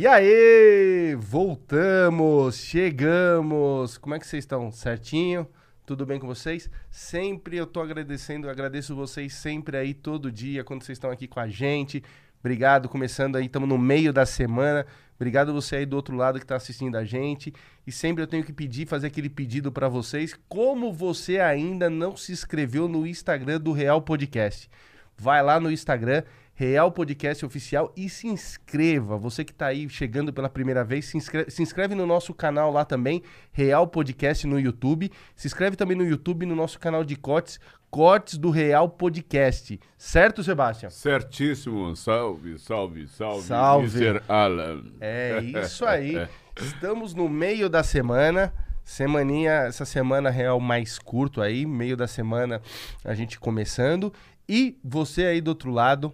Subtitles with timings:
[0.00, 3.98] E aí, voltamos, chegamos.
[3.98, 4.70] Como é que vocês estão?
[4.70, 5.44] Certinho?
[5.84, 6.70] Tudo bem com vocês?
[6.88, 11.40] Sempre eu tô agradecendo, agradeço vocês sempre aí todo dia quando vocês estão aqui com
[11.40, 12.00] a gente.
[12.38, 14.86] Obrigado, começando aí, estamos no meio da semana.
[15.16, 17.52] Obrigado você aí do outro lado que está assistindo a gente.
[17.84, 20.32] E sempre eu tenho que pedir, fazer aquele pedido para vocês.
[20.48, 24.70] Como você ainda não se inscreveu no Instagram do Real Podcast?
[25.16, 26.22] Vai lá no Instagram,
[26.58, 29.16] Real Podcast Oficial e se inscreva.
[29.16, 32.72] Você que está aí chegando pela primeira vez, se inscreve, se inscreve, no nosso canal
[32.72, 33.22] lá também,
[33.52, 35.08] Real Podcast no YouTube.
[35.36, 39.78] Se inscreve também no YouTube, no nosso canal de cortes, Cortes do Real Podcast.
[39.96, 40.90] Certo, Sebastião?
[40.90, 41.94] Certíssimo.
[41.94, 43.42] Salve, salve, salve.
[43.44, 44.04] Salve.
[44.04, 44.20] Mr.
[44.28, 44.82] Alan.
[45.00, 46.26] É isso aí.
[46.60, 48.52] Estamos no meio da semana.
[48.84, 52.60] Semaninha, essa semana real mais curto aí, meio da semana
[53.04, 54.12] a gente começando.
[54.48, 56.12] E você aí do outro lado,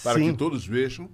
[0.02, 0.31] para Sim.
[0.31, 1.09] que todos vejam,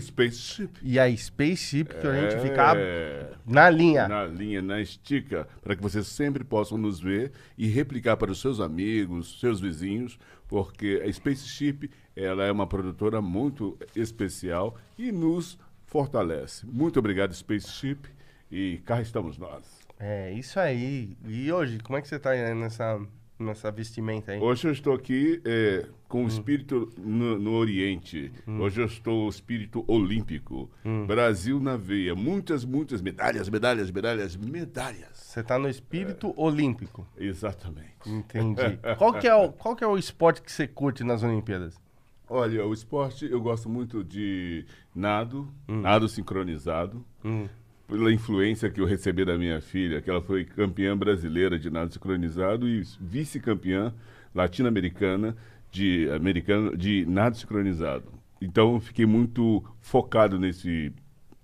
[0.00, 0.70] Spaceship.
[0.82, 4.08] E a Spaceship, que a gente É, fica na linha.
[4.08, 8.40] Na linha, na estica, para que vocês sempre possam nos ver e replicar para os
[8.40, 10.18] seus amigos, seus vizinhos,
[10.48, 16.66] porque a Spaceship ela é uma produtora muito especial e nos fortalece.
[16.66, 18.00] Muito obrigado, Spaceship,
[18.50, 19.83] e cá estamos nós.
[19.98, 21.16] É, isso aí.
[21.26, 23.00] E hoje, como é que você tá aí nessa,
[23.38, 24.40] nessa vestimenta aí?
[24.40, 26.24] Hoje eu estou aqui é, com Hum.
[26.24, 28.32] o espírito no, no Oriente.
[28.46, 30.70] Hoje eu estou o espírito olímpico.
[30.84, 31.06] Hum.
[31.06, 32.14] Brasil na veia.
[32.14, 35.10] Muitas, muitas medalhas, medalhas, medalhas, medalhas.
[35.14, 37.06] Você tá no espírito olímpico.
[37.16, 37.88] Exatamente.
[38.06, 38.78] Entendi.
[38.98, 41.80] qual, que é o, qual que é o esporte que você curte nas Olimpíadas?
[42.28, 45.80] Olha, o esporte eu gosto muito de nado, Hum.
[45.82, 47.04] nado sincronizado.
[47.86, 51.92] Pela influência que eu recebi da minha filha, que ela foi campeã brasileira de nado
[51.92, 53.92] sincronizado e vice-campeã
[54.34, 55.36] latino-americana
[55.70, 58.12] de, americana de nado sincronizado.
[58.40, 60.92] Então, fiquei muito focado nesse,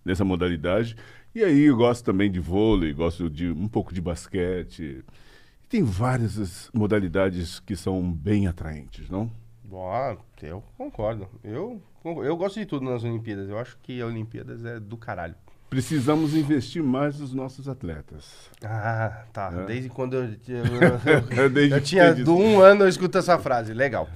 [0.05, 0.97] nessa modalidade.
[1.35, 5.05] E aí, eu gosto também de vôlei, gosto de um pouco de basquete.
[5.69, 9.31] Tem várias modalidades que são bem atraentes, não?
[9.63, 11.29] Boa, eu concordo.
[11.45, 13.49] Eu, eu gosto de tudo nas Olimpíadas.
[13.49, 15.37] Eu acho que a Olimpíadas é do caralho.
[15.71, 18.51] Precisamos investir mais nos nossos atletas.
[18.63, 19.53] Ah, tá.
[19.57, 19.67] É.
[19.67, 23.73] Desde quando eu, eu, eu, eu tinha do um ano eu escuto essa frase.
[23.73, 24.09] Legal.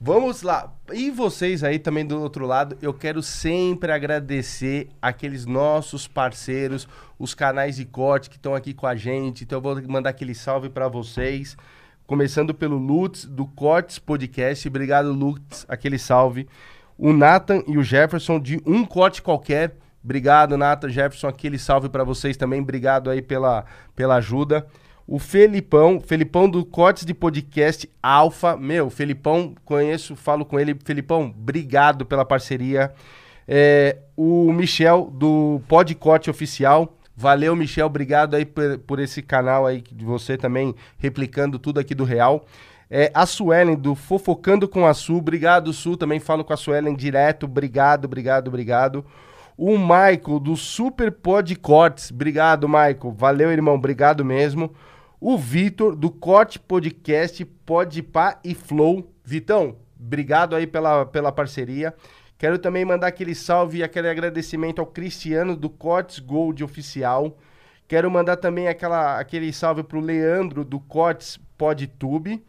[0.00, 0.72] Vamos lá.
[0.92, 6.86] E vocês aí também do outro lado, eu quero sempre agradecer aqueles nossos parceiros,
[7.18, 9.42] os canais de corte que estão aqui com a gente.
[9.42, 11.56] Então eu vou mandar aquele salve para vocês.
[12.06, 14.68] Começando pelo Lutz, do Cortes Podcast.
[14.68, 15.64] Obrigado, Lutz.
[15.68, 16.46] Aquele salve.
[16.96, 19.74] O Nathan e o Jefferson, de Um Corte Qualquer.
[20.04, 21.28] Obrigado, Nathan, Jefferson.
[21.28, 22.60] Aquele salve para vocês também.
[22.60, 23.64] Obrigado aí pela,
[23.96, 24.66] pela ajuda.
[25.06, 28.56] O Felipão, Felipão do Cortes de Podcast Alfa.
[28.56, 30.76] Meu, Felipão, conheço, falo com ele.
[30.84, 32.92] Felipão, obrigado pela parceria.
[33.46, 36.96] É, o Michel, do Podcorte Oficial.
[37.16, 37.86] Valeu, Michel.
[37.86, 42.44] Obrigado aí por, por esse canal aí de você também replicando tudo aqui do Real.
[42.90, 45.16] É, a Suelen, do Fofocando com a Su.
[45.16, 45.96] Obrigado, Su.
[45.96, 47.44] Também falo com a Suelen direto.
[47.44, 49.04] Obrigado, obrigado, obrigado.
[49.56, 52.10] O Michael, do Super Pod Cortes.
[52.10, 53.14] Obrigado, Michael.
[53.16, 53.74] Valeu, irmão.
[53.74, 54.74] Obrigado mesmo.
[55.20, 59.10] O Vitor, do Corte Podcast, Podpah e Flow.
[59.24, 61.94] Vitão, obrigado aí pela, pela parceria.
[62.36, 67.38] Quero também mandar aquele salve e aquele agradecimento ao Cristiano, do Cortes Gold Oficial.
[67.88, 72.44] Quero mandar também aquela, aquele salve pro Leandro, do Cortes PodTube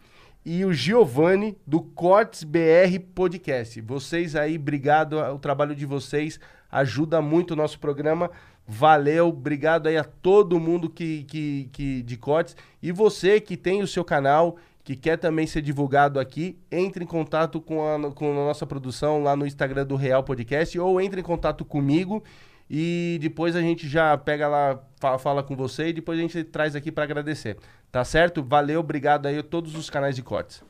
[0.46, 3.80] e o Giovanni do Cortes BR Podcast.
[3.80, 6.40] Vocês aí, obrigado, o trabalho de vocês
[6.76, 8.30] ajuda muito o nosso programa.
[8.68, 12.56] Valeu, obrigado aí a todo mundo que, que, que de cortes.
[12.82, 17.08] E você que tem o seu canal, que quer também ser divulgado aqui, entre em
[17.08, 21.22] contato com a, com a nossa produção lá no Instagram do Real Podcast ou entre
[21.22, 22.24] em contato comigo
[22.70, 24.80] e depois a gente já pega lá,
[25.20, 27.58] fala, com você e depois a gente traz aqui para agradecer.
[27.92, 28.44] Tá certo?
[28.44, 30.64] Valeu, obrigado aí a todos os canais de cortes.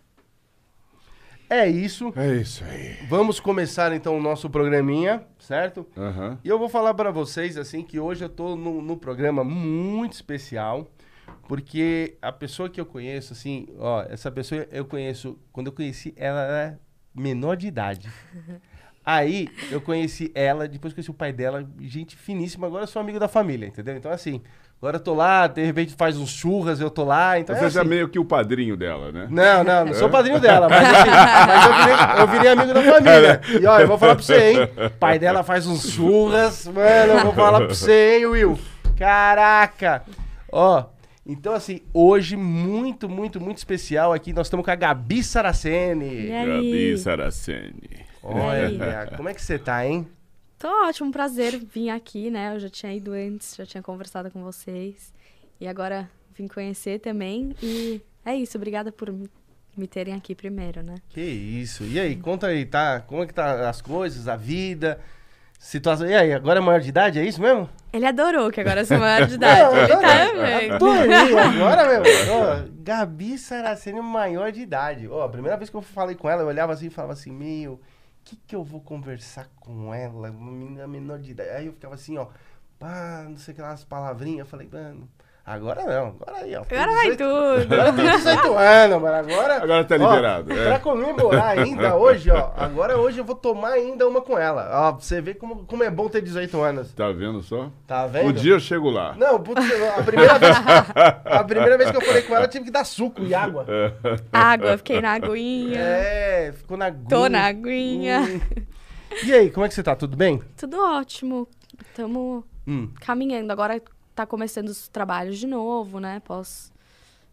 [1.50, 2.12] É isso.
[2.16, 2.98] É isso aí.
[3.08, 5.86] Vamos começar então o nosso programinha, certo?
[5.96, 6.40] Aham.
[6.44, 10.14] E eu vou falar para vocês assim que hoje eu tô num, num programa muito
[10.14, 10.88] especial,
[11.48, 16.14] porque a pessoa que eu conheço assim, ó, essa pessoa eu conheço, quando eu conheci
[16.18, 16.80] ela era
[17.14, 18.10] menor de idade.
[19.06, 23.20] Aí eu conheci ela, depois conheci o pai dela, gente finíssima, agora eu sou amigo
[23.20, 23.96] da família, entendeu?
[23.96, 24.42] Então assim,
[24.78, 27.70] agora eu tô lá, de repente faz uns churras, eu tô lá, então Você é
[27.70, 27.90] já é assim.
[27.90, 29.28] meio que o padrinho dela, né?
[29.30, 31.10] Não, não, não sou padrinho dela, mas assim,
[31.48, 33.42] mas eu virei, eu virei amigo da família.
[33.62, 34.58] E ó, eu vou falar pra você, hein?
[35.00, 38.60] Pai dela faz uns churras, mano, eu vou falar pra você, hein, Will?
[38.98, 40.04] Caraca!
[40.52, 40.84] Ó,
[41.26, 46.28] então assim, hoje muito, muito, muito especial aqui, nós estamos com a Gabi Saraceni.
[46.28, 46.48] E aí?
[46.48, 48.06] Gabi Saraceni.
[48.22, 50.08] Olha, como é que você tá, hein?
[50.58, 52.56] Tô ótimo, um prazer vir aqui, né?
[52.56, 55.14] Eu já tinha ido antes, já tinha conversado com vocês.
[55.60, 57.56] E agora vim conhecer também.
[57.62, 60.96] E é isso, obrigada por me- terem aqui primeiro, né?
[61.10, 61.84] Que isso.
[61.84, 63.02] E aí, conta aí, tá?
[63.02, 65.00] Como é que tá as coisas, a vida,
[65.60, 66.08] situação.
[66.08, 67.70] E aí, agora é maior de idade, é isso mesmo?
[67.92, 69.76] Ele adorou que agora eu sou maior de idade.
[69.78, 70.74] Ele tá amando.
[70.76, 72.02] Adorei agora, meu.
[72.34, 75.08] Ó, Gabi Saraceni, maior de idade.
[75.10, 77.32] Ó, a primeira vez que eu falei com ela, eu olhava assim e falava assim,
[77.32, 77.80] meu,
[78.26, 80.32] que que eu vou conversar com ela?
[80.32, 81.50] Uma menina menor de idade.
[81.52, 82.28] Aí eu ficava assim, ó,
[82.80, 84.40] pá, não sei o que lá, as palavrinhas.
[84.40, 85.10] Eu falei, mano,
[85.46, 86.62] agora não, agora aí, ó.
[86.62, 87.74] Agora vai 18 tudo.
[87.74, 89.16] Agora tem 18 anos, mano.
[89.16, 89.64] Agora.
[89.64, 90.66] Agora tá ó, liberado, é.
[90.66, 92.52] Pra comemorar ainda hoje, ó.
[92.58, 94.70] Agora hoje eu vou tomar ainda uma com ela.
[94.72, 96.94] Ó, pra você ver como, como é bom ter 18 anos.
[96.94, 97.70] Tá vendo só?
[97.86, 98.30] Tá vendo?
[98.30, 99.14] Um dia eu chego lá.
[99.18, 99.62] Não, putz,
[99.98, 100.56] a primeira vez.
[101.26, 103.66] A primeira vez que eu falei com ela, eu tive que dar suco e água.
[104.32, 105.80] Água, fiquei na aguinha.
[105.80, 107.10] É, ficou na aguinha.
[107.10, 108.22] Tô na aguinha.
[108.22, 108.40] Hum.
[109.24, 109.96] E aí, como é que você tá?
[109.96, 110.42] Tudo bem?
[110.58, 111.48] Tudo ótimo.
[111.96, 112.90] Tamo Hum.
[113.00, 113.52] caminhando.
[113.52, 113.80] Agora
[114.16, 116.22] tá começando os trabalhos de novo, né?
[116.22, 116.74] Pós.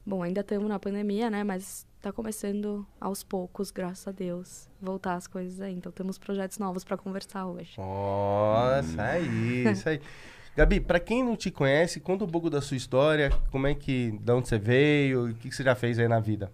[0.05, 1.45] Bom, ainda estamos na pandemia, né?
[1.45, 5.73] Mas tá começando aos poucos, graças a Deus, voltar as coisas aí.
[5.73, 7.75] Então temos projetos novos pra conversar hoje.
[7.79, 10.01] Nossa, aí, isso aí.
[10.57, 14.11] Gabi, pra quem não te conhece, conta um pouco da sua história, como é que,
[14.11, 16.53] de onde você veio, o que, que você já fez aí na vida.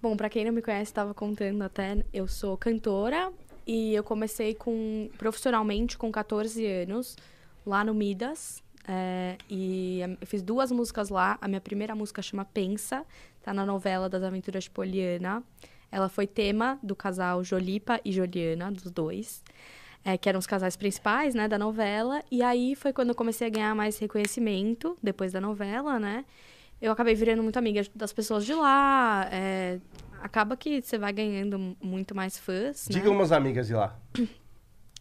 [0.00, 3.30] Bom, pra quem não me conhece, estava contando até, eu sou cantora
[3.66, 7.16] e eu comecei com profissionalmente com 14 anos
[7.64, 8.62] lá no Midas.
[8.88, 11.36] É, e eu fiz duas músicas lá.
[11.42, 13.04] A minha primeira música chama Pensa,
[13.42, 15.42] tá na novela das Aventuras de Poliana.
[15.92, 19.44] Ela foi tema do casal Jolipa e Joliana, dos dois,
[20.02, 22.22] é, que eram os casais principais, né, da novela.
[22.30, 26.24] E aí foi quando eu comecei a ganhar mais reconhecimento depois da novela, né?
[26.80, 29.28] Eu acabei virando muito amiga das pessoas de lá.
[29.30, 29.80] é,
[30.22, 32.94] acaba que você vai ganhando muito mais fãs, né?
[32.94, 33.98] Diga umas amigas de lá.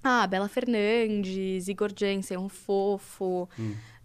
[0.03, 3.49] Ah, Bela Fernandes, Igor Jensen, um fofo,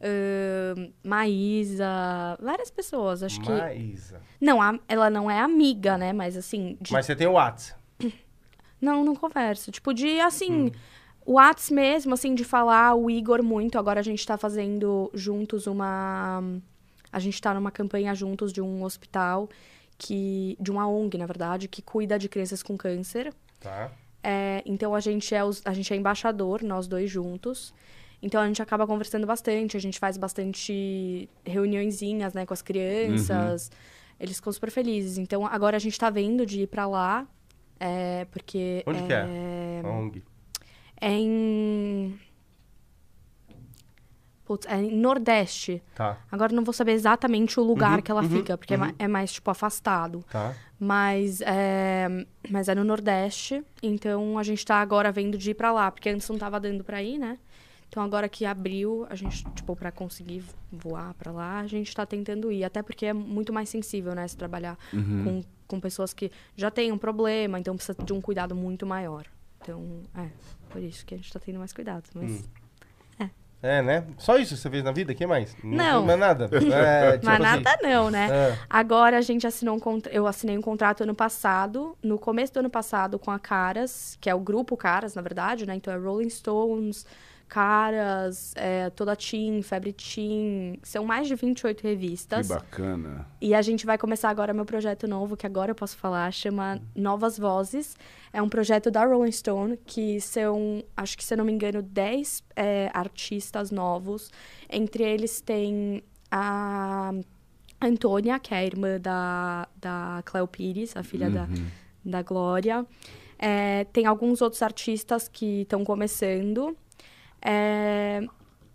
[0.01, 3.51] ahn, Maísa, várias pessoas, acho que...
[3.51, 4.21] Maísa.
[4.41, 6.13] Não, a- ela não é amiga, né?
[6.13, 7.75] Mas assim, de- Mas você tem o Whats.
[8.81, 9.71] não, não converso.
[9.71, 10.73] Tipo, de assim,
[11.25, 13.79] o Whats mesmo, assim, de falar o Igor muito.
[13.79, 16.43] Agora a gente tá fazendo juntos uma.
[17.13, 19.49] A gente tá numa campanha juntos de um hospital
[19.99, 20.57] que.
[20.59, 23.33] de uma ONG, na verdade, que cuida de crianças com câncer.
[23.61, 23.93] Tá.
[24.23, 27.75] É, então a gente, é os- a gente é embaixador, nós dois juntos.
[28.23, 33.71] Então a gente acaba conversando bastante, a gente faz bastante reuniõezinhas, né, com as crianças.
[34.21, 35.19] Eles ficam super felizes.
[35.19, 37.26] Então agora a gente tá vendo de ir pra lá,
[37.81, 38.85] é, porque.
[38.87, 39.83] Onde que é?
[39.85, 40.23] A ONG.
[41.00, 42.17] É em.
[44.52, 45.82] Putz, é Nordeste.
[45.94, 48.78] Tá, Agora não vou saber exatamente o lugar Uhum, que ela uhum, fica, porque é
[48.78, 48.92] uhum.
[48.99, 50.23] é mais, tipo, afastado.
[50.30, 50.54] tá.
[50.78, 52.09] Mas é,
[52.50, 56.09] mas é no Nordeste, então a gente tá agora vendo de ir pra lá, porque
[56.09, 57.38] antes não tava dando pra ir, né?
[57.88, 60.42] Então agora que abriu, a gente, tipo, pra conseguir
[60.73, 62.64] voar pra lá, a gente tá tentando ir.
[62.64, 64.26] Até porque é muito mais sensível, né?
[64.26, 68.54] Se trabalhar com, com pessoas que já têm um problema, então precisa de um cuidado
[68.56, 69.25] muito maior.
[69.61, 70.28] Então, é,
[70.71, 72.11] por isso que a gente tá tendo mais cuidados.
[72.12, 72.49] Mas
[73.62, 74.04] É, né?
[74.19, 75.12] Só isso você fez na vida?
[75.12, 75.57] O que mais?
[75.62, 76.04] Não.
[76.04, 76.50] Não é nada?
[76.73, 78.28] É, tipo Mas assim, nada não, né?
[78.31, 78.59] É.
[78.69, 80.12] Agora a gente assinou um contra...
[80.12, 84.28] eu assinei um contrato ano passado, no começo do ano passado com a Caras, que
[84.28, 85.76] é o grupo Caras, na verdade, né?
[85.76, 87.07] Então é Rolling Stones,
[87.52, 92.49] Caras, é, Toda Teen, Febre Teen, são mais de 28 Que revistas.
[92.49, 93.26] bacana.
[93.42, 96.80] E a gente vai começar agora meu projeto novo, que agora eu posso falar, chama
[96.97, 97.94] Novas Vozes.
[98.32, 101.82] É um projeto da Rolling Stone, que são, acho que se eu não me engano,
[101.82, 104.30] 10 é, artistas novos.
[104.71, 107.12] Entre eles tem a
[107.82, 111.47] Antônia, que é a irmã da, da Cleo Pires, a filha da,
[112.02, 112.87] da Glória.
[113.38, 116.75] É, tem alguns outros artistas que estão começando.
[117.45, 118.21] É,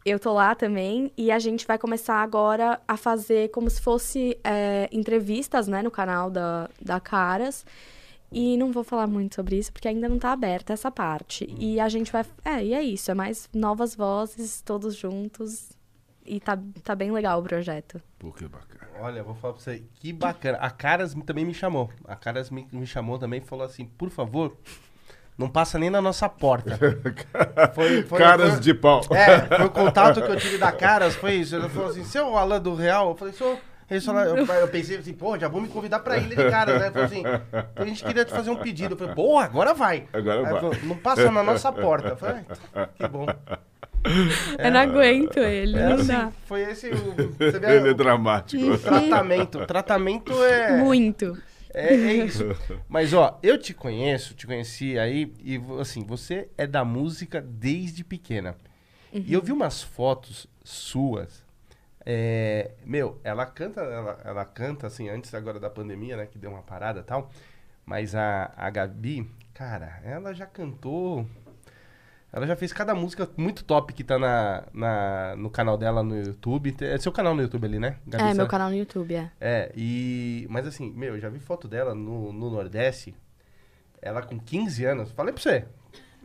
[0.05, 4.37] eu tô lá também e a gente vai começar agora a fazer como se fosse
[4.43, 7.65] é, entrevistas, né, no canal da, da Caras.
[8.31, 11.47] E não vou falar muito sobre isso, porque ainda não tá aberta essa parte.
[11.57, 12.25] E a gente vai.
[12.43, 15.69] É, e é isso, é mais novas vozes, todos juntos.
[16.25, 18.01] E tá, tá bem legal o projeto.
[18.19, 18.91] Pô, que bacana.
[18.99, 20.57] Olha, eu vou falar pra você, que bacana.
[20.57, 21.89] A Caras também me chamou.
[22.03, 24.57] A Caras me, me chamou também e falou assim, por favor,
[25.37, 26.77] não passa nem na nossa porta.
[27.73, 29.01] Foi- foi- Caras foi- de pau.
[29.11, 31.55] É, foi o contato que eu tive da Caras, foi isso.
[31.55, 33.09] Ele falou assim, seu Alan do Real?
[33.11, 33.59] Eu falei, sou...
[33.89, 36.91] Eu, eu pensei assim, pô, já vou me convidar pra ilha de caras, né?
[36.91, 37.23] Falei assim,
[37.73, 38.95] a gente queria te fazer um pedido.
[38.95, 40.03] Eu falei, pô, agora vai.
[40.11, 40.53] Agora Aí vai.
[40.55, 42.09] falou, não passa na nossa porta.
[42.09, 42.41] Eu falei,
[42.75, 43.25] "Ah, que bom.
[44.59, 46.31] eu não aguento ele, É não assim, dá.
[46.45, 46.95] foi esse o,
[47.37, 48.77] você vê, Ele é o dramático.
[48.77, 49.65] tratamento.
[49.65, 51.37] Tratamento é, Muito.
[51.77, 52.43] É, é isso.
[52.87, 58.03] Mas, ó, eu te conheço, te conheci aí, e assim, você é da música desde
[58.03, 58.55] pequena.
[59.13, 61.43] E eu vi umas fotos suas.
[62.05, 66.25] é, meu, ela canta, ela, ela canta assim, antes agora da pandemia, né?
[66.25, 67.29] Que deu uma parada e tal.
[67.85, 71.25] Mas a, a Gabi, cara, ela já cantou.
[72.37, 76.15] Ela já fez cada música muito top que tá na, na, no canal dela no
[76.15, 76.75] YouTube.
[76.81, 77.97] É seu canal no YouTube ali, né?
[78.05, 79.31] Gabi É, Sa- meu canal no YouTube, é.
[79.41, 80.45] é, e.
[80.47, 83.15] Mas assim, meu, eu já vi foto dela no, no Nordeste.
[83.99, 85.11] Ela com 15 anos.
[85.13, 85.65] Falei pra você.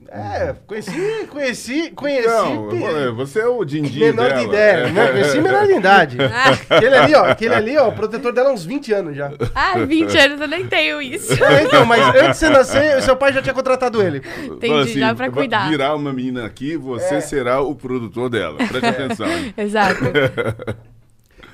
[0.09, 2.29] É, conheci, conheci, conheci.
[2.29, 4.41] Não, você é o din menor dela.
[4.41, 4.91] de ideia, É.
[4.91, 5.07] né?
[5.13, 6.17] Conheci menor de idade.
[6.69, 9.31] aquele ali, ó, aquele ali, ó, o protetor dela há uns 20 anos já.
[9.55, 11.33] Ah, 20 anos eu nem tenho isso.
[11.45, 14.23] É, então, mas antes de você nascer, seu pai já tinha contratado ele.
[14.45, 15.69] Entendi, assim, dá pra cuidar.
[15.71, 17.21] Virar uma menina aqui, você É.
[17.21, 18.57] será o produtor dela.
[18.59, 19.27] Preste atenção.
[19.29, 19.55] hein?
[19.59, 20.01] Exato.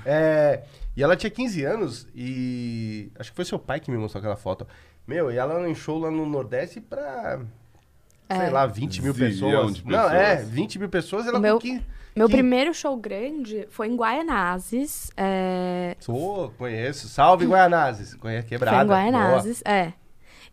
[0.04, 0.62] É,
[0.96, 3.10] e ela tinha 15 anos e.
[3.18, 4.66] Acho que foi seu pai que me mostrou aquela foto.
[5.06, 7.40] Meu, e ela em show lá no Nordeste pra.
[8.30, 8.50] Sei É.
[8.50, 9.76] lá, 20 mil pessoas.
[9.76, 10.50] de Não, é, pessoas.
[10.50, 11.82] 20 mil pessoas, ela Meu- com 15.
[12.16, 15.10] Meu Que- primeiro show grande foi em Guaianazes.
[15.16, 17.08] É, Sou, conheço.
[17.08, 18.14] Salve, Guaianazes.
[18.14, 18.76] Conheço, quebrada.
[18.76, 19.92] Foi em Guaianazes, é.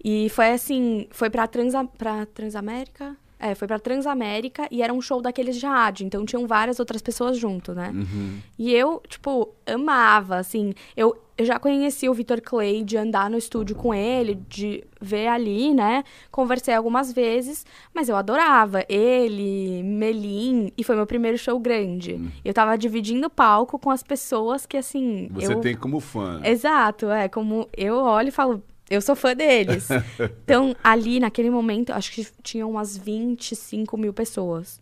[0.04, 3.18] E foi assim, foi pra, Transa, pra Transamérica?
[3.38, 7.02] É, foi pra Transamérica e era um show daqueles de rádio, então tinham várias outras
[7.02, 7.92] pessoas junto, né?
[7.94, 8.40] Uhum.
[8.58, 13.38] E eu, tipo, amava, assim, eu, eu já conheci o Vitor Clay de andar no
[13.38, 16.04] estúdio com ele, de ver ali, né?
[16.32, 22.32] Conversei algumas vezes, mas eu adorava ele, Melim, e foi meu primeiro show grande.
[22.44, 25.60] Eu tava dividindo o palco com as pessoas que, assim, Você eu...
[25.60, 26.40] tem como fã.
[26.44, 29.88] Exato, é como eu olho e falo, eu sou fã deles.
[30.44, 34.80] então, ali, naquele momento, acho que tinham umas 25 mil pessoas.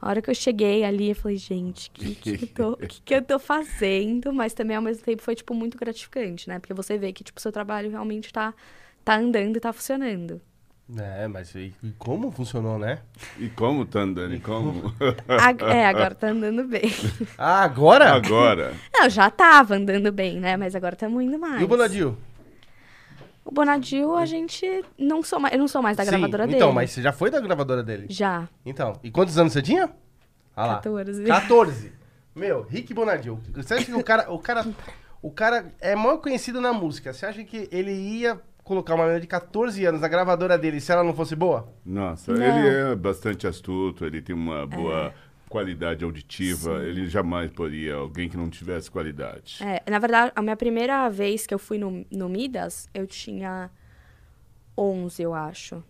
[0.00, 3.00] A hora que eu cheguei ali, eu falei, gente, o que, que, eu tô- que,
[3.02, 4.30] que eu tô fazendo?
[4.32, 6.58] Mas também, ao mesmo tempo, foi, tipo, muito gratificante, né?
[6.58, 8.52] Porque você vê que, tipo, o seu trabalho realmente tá,
[9.04, 10.40] tá andando e tá funcionando.
[10.98, 13.00] É, mas e, e como funcionou, né?
[13.40, 14.34] E como tá andando?
[14.34, 14.94] E como?
[15.28, 16.92] A- é, agora tá andando bem.
[17.36, 18.12] Ah, agora?
[18.12, 18.74] Agora.
[18.94, 20.56] Não, já tava andando bem, né?
[20.56, 21.60] Mas agora estamos indo mais.
[21.60, 22.16] E o Bonadil?
[23.46, 26.56] O Bonadil, a gente não sou mais, eu não sou mais da Sim, gravadora dele.
[26.58, 28.06] Então, mas você já foi da gravadora dele?
[28.10, 28.48] Já.
[28.64, 29.88] Então, e quantos anos você tinha?
[30.56, 30.74] Ah lá.
[30.76, 31.22] 14.
[31.24, 31.92] 14.
[32.34, 33.38] Meu, Rick Bonadil.
[33.54, 34.66] Você acha que o cara, o cara,
[35.22, 37.12] o cara é mal conhecido na música?
[37.12, 40.90] Você acha que ele ia colocar uma menina de 14 anos na gravadora dele se
[40.90, 41.72] ela não fosse boa?
[41.84, 42.42] Nossa, Não.
[42.42, 45.14] ele é bastante astuto, ele tem uma boa
[45.48, 46.82] qualidade auditiva.
[46.84, 49.58] Ele jamais poria alguém que não tivesse qualidade.
[49.62, 53.70] É, na verdade, a minha primeira vez que eu fui no, no Midas, eu tinha
[54.76, 55.82] 11, eu acho.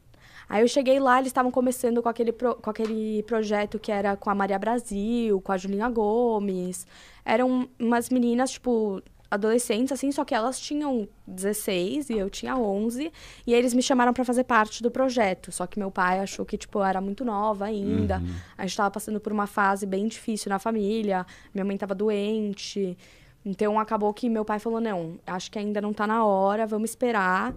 [0.48, 4.16] Aí eu cheguei lá, eles estavam começando com aquele, pro- com aquele projeto que era
[4.16, 6.86] com a Maria Brasil, com a Julinha Gomes.
[7.24, 13.12] Eram umas meninas, tipo, adolescentes, assim, só que elas tinham 16 e eu tinha 11.
[13.46, 15.50] E eles me chamaram pra fazer parte do projeto.
[15.52, 18.22] Só que meu pai achou que, tipo, eu era muito nova ainda.
[18.56, 21.26] A gente tava passando por uma fase bem difícil na família.
[21.54, 22.96] Minha mãe tava doente.
[23.44, 26.90] Então acabou que meu pai falou: não, acho que ainda não tá na hora, vamos
[26.90, 27.54] esperar.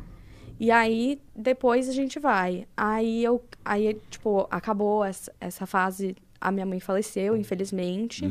[0.59, 2.67] E aí, depois a gente vai.
[2.75, 3.43] Aí eu.
[3.63, 8.25] Aí, tipo, acabou essa, essa fase a minha mãe faleceu, infelizmente.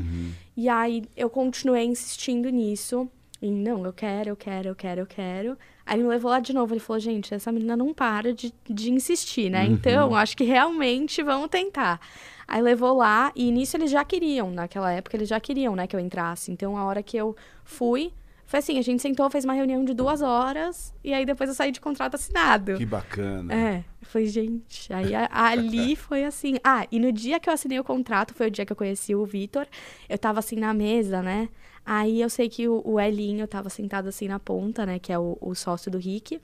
[0.56, 3.08] E aí eu continuei insistindo nisso.
[3.40, 5.56] E não, eu quero, eu quero, eu quero, eu quero.
[5.86, 6.72] Aí ele me levou lá de novo.
[6.74, 9.64] Ele falou, gente, essa menina não para de, de insistir, né?
[9.64, 12.00] Então, acho que realmente vamos tentar.
[12.48, 15.94] Aí levou lá, e nisso eles já queriam, naquela época eles já queriam, né, que
[15.94, 16.50] eu entrasse.
[16.50, 18.10] Então, a hora que eu fui,
[18.46, 21.54] foi assim, a gente sentou, fez uma reunião de duas horas, e aí depois eu
[21.54, 22.76] saí de contrato assinado.
[22.78, 23.54] Que bacana.
[23.54, 26.56] É, foi, gente, aí a- ali foi assim.
[26.64, 29.14] Ah, e no dia que eu assinei o contrato, foi o dia que eu conheci
[29.14, 29.66] o Vitor,
[30.08, 31.50] eu tava assim na mesa, né?
[31.90, 34.98] Aí eu sei que o, o Elinho tava sentado assim na ponta, né?
[34.98, 36.38] Que é o, o sócio do Rick.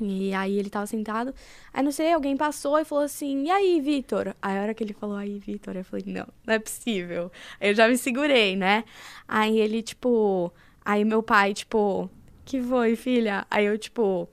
[0.00, 1.34] E aí ele tava sentado.
[1.70, 4.34] Aí não sei, alguém passou e falou assim: E aí, Vitor?
[4.40, 7.30] Aí a hora que ele falou, aí, Vitor, eu falei: Não, não é possível.
[7.60, 8.84] Aí eu já me segurei, né?
[9.28, 10.50] Aí ele, tipo.
[10.82, 12.10] Aí meu pai, tipo,
[12.46, 13.46] que foi, filha?
[13.50, 14.26] Aí eu, tipo,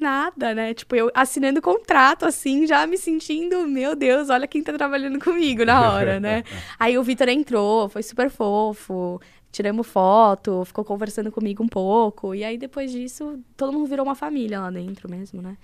[0.00, 0.72] nada, né?
[0.72, 5.62] Tipo, eu assinando contrato, assim, já me sentindo, meu Deus, olha quem tá trabalhando comigo
[5.64, 6.42] na hora, né?
[6.80, 9.20] Aí o Vitor entrou, foi super fofo,
[9.54, 12.34] tiramos foto, ficou conversando comigo um pouco.
[12.34, 15.56] E aí depois disso, todo mundo virou uma família lá dentro mesmo, né?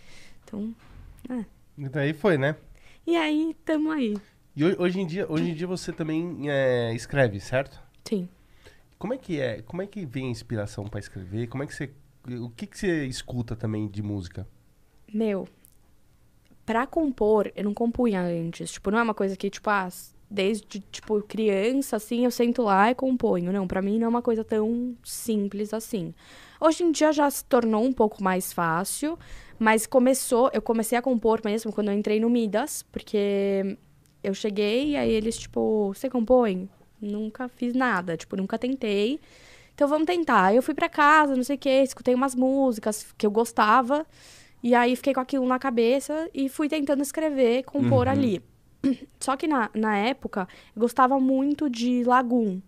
[0.45, 0.73] Então,
[1.77, 2.55] E daí foi, né?
[3.07, 4.17] e aí, tamo aí.
[4.55, 7.81] E ho- hoje em dia, hoje em dia você também é, escreve, certo?
[8.05, 8.29] Sim.
[8.99, 9.63] Como é que é?
[9.63, 11.49] Como é que vem a inspiração pra escrever?
[11.49, 11.91] Como é que você
[12.41, 14.47] o que que você escuta também de música?
[15.13, 15.49] Meu,
[16.67, 18.71] pra compor, eu não compunha antes.
[18.73, 19.89] Tipo, não é uma coisa que, tipo, ah,
[20.31, 23.53] desde, tipo, criança, assim, eu sento lá e componho.
[23.53, 26.15] Não, pra mim não é uma coisa tão simples assim.
[26.61, 29.19] Hoje em dia já se tornou um pouco mais fácil,
[29.59, 33.77] mas começou, eu comecei a compor mesmo quando eu entrei no Midas, porque
[34.23, 36.69] eu cheguei e aí eles, tipo, você compõe?
[37.01, 39.19] Nunca fiz nada, tipo, nunca tentei.
[39.75, 40.55] Então vamos tentar.
[40.55, 44.07] Eu fui pra casa, não sei o quê, escutei umas músicas que eu gostava.
[44.63, 48.43] E aí fiquei com aquilo na cabeça e fui tentando escrever, compor ali.
[49.21, 52.61] Só que na, na época, eu gostava muito de Lagoon.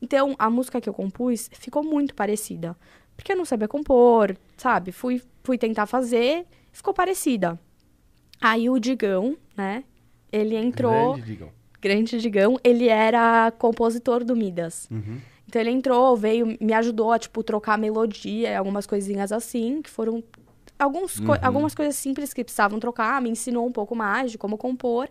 [0.00, 2.76] Então, a música que eu compus ficou muito parecida.
[3.16, 4.92] Porque eu não sabia compor, sabe?
[4.92, 7.58] Fui, fui tentar fazer, ficou parecida.
[8.40, 9.84] Aí o Digão, né?
[10.30, 11.52] Ele entrou Grande, digam.
[11.80, 14.86] grande Digão, ele era compositor do Midas.
[14.90, 15.18] Uhum.
[15.48, 19.88] Então ele entrou, veio, me ajudou a, tipo, trocar a melodia, algumas coisinhas assim, que
[19.88, 20.22] foram
[20.78, 24.58] alguns co- algumas coisas simples que precisavam trocar, me ensinou um pouco mais de como
[24.58, 25.08] compor,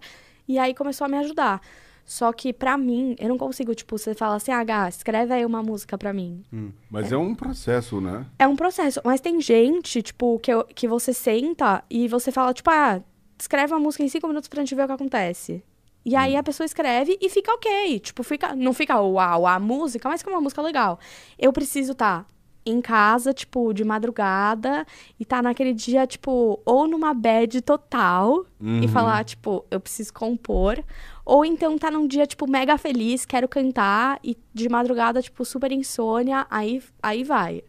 [0.47, 1.62] e aí começou a me ajudar.
[2.05, 5.43] Só que pra mim, eu não consigo, tipo, você fala assim, ah, Gá, escreve aí
[5.45, 6.43] uma música pra mim.
[6.89, 8.25] Mas é um processo, né?
[8.38, 12.53] É um processo, mas tem gente, tipo, que, eu- que você senta e você fala,
[12.53, 13.01] tipo, ah,
[13.39, 15.63] escreve uma música em cinco minutos pra gente ver o que acontece.
[16.05, 17.99] E aí a pessoa escreve e fica ok.
[17.99, 20.99] Tipo, fica, não fica uau, a música, mas fica uma música legal.
[21.39, 22.27] Eu preciso estar
[22.65, 24.86] em casa, tipo, de madrugada,
[25.19, 28.45] e tá naquele dia, tipo, ou numa bad total,
[28.84, 30.84] e falar, tipo, eu preciso compor.
[31.23, 35.71] Ou então tá num dia, tipo, mega feliz, quero cantar, e de madrugada, tipo, super
[35.71, 37.63] insônia, aí, aí vai.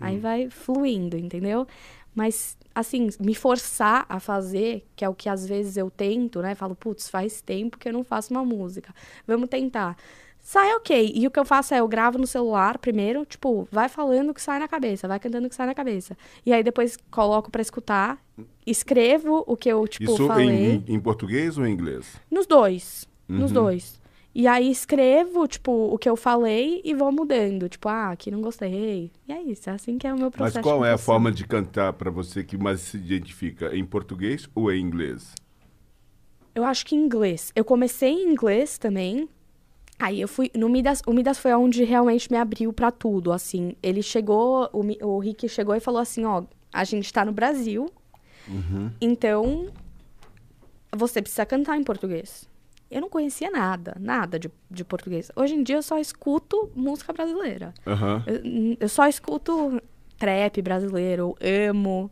[0.00, 1.66] Aí vai fluindo, entendeu?
[2.14, 6.54] Mas, assim, me forçar a fazer, que é o que às vezes eu tento, né?
[6.54, 8.94] Falo, putz, faz tempo que eu não faço uma música.
[9.26, 9.96] Vamos tentar.
[10.48, 11.10] Sai ok.
[11.12, 14.34] E o que eu faço é, eu gravo no celular primeiro, tipo, vai falando o
[14.34, 16.16] que sai na cabeça, vai cantando o que sai na cabeça.
[16.46, 18.16] E aí depois coloco pra escutar,
[18.64, 20.46] escrevo o que eu, tipo, Isso falei.
[20.86, 22.14] em, em português ou em inglês?
[22.30, 23.08] Nos dois.
[23.28, 23.54] Nos Uhum.
[23.54, 24.00] dois.
[24.32, 27.68] E aí escrevo, tipo, o que eu falei e vou mudando.
[27.68, 29.10] Tipo, ah, aqui não gostei.
[29.26, 30.58] E é isso, é assim que é o meu processo.
[30.58, 33.74] Mas qual é a forma de cantar para você que mais se identifica?
[33.76, 35.34] Em português ou em inglês?
[36.54, 37.50] Eu acho que em inglês.
[37.56, 39.28] Eu comecei em inglês também.
[39.98, 40.50] Aí eu fui.
[40.54, 43.32] No Midas, o Midas foi onde realmente me abriu pra tudo.
[43.32, 47.32] Assim, ele chegou, o, o Rick chegou e falou assim: ó, a gente tá no
[47.32, 47.90] Brasil,
[49.00, 49.68] então
[50.94, 52.48] você precisa cantar em português.
[52.90, 55.30] Eu não conhecia nada, nada de, de português.
[55.34, 57.74] Hoje em dia eu só escuto música brasileira.
[57.86, 58.22] Aham.
[58.26, 59.82] Eu, eu só escuto
[60.18, 62.10] trap brasileiro, amo.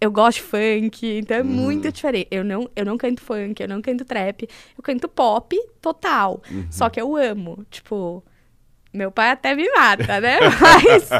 [0.00, 2.28] Eu gosto de funk, então é muito diferente.
[2.30, 6.40] Eu não, eu não canto funk, eu não canto trap, eu canto pop total.
[6.70, 7.66] Só que eu amo.
[7.68, 8.22] Tipo,
[8.92, 10.38] meu pai até me mata, né?
[10.60, 11.10] Mas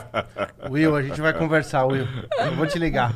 [0.71, 2.07] Will, a gente vai conversar, Will.
[2.39, 3.13] Eu vou te ligar.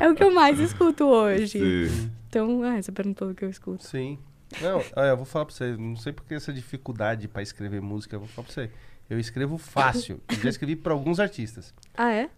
[0.00, 1.88] é o que eu mais escuto hoje.
[1.88, 2.10] Sim.
[2.28, 3.84] Então, ah, você perguntou o que eu escuto.
[3.84, 4.18] Sim.
[4.60, 5.76] Não, olha, eu vou falar pra você.
[5.76, 8.16] Não sei porque essa dificuldade pra escrever música.
[8.16, 8.70] Eu vou falar pra você.
[9.08, 10.20] Eu escrevo fácil.
[10.42, 11.74] já escrevi pra alguns artistas.
[11.96, 12.30] Ah, é?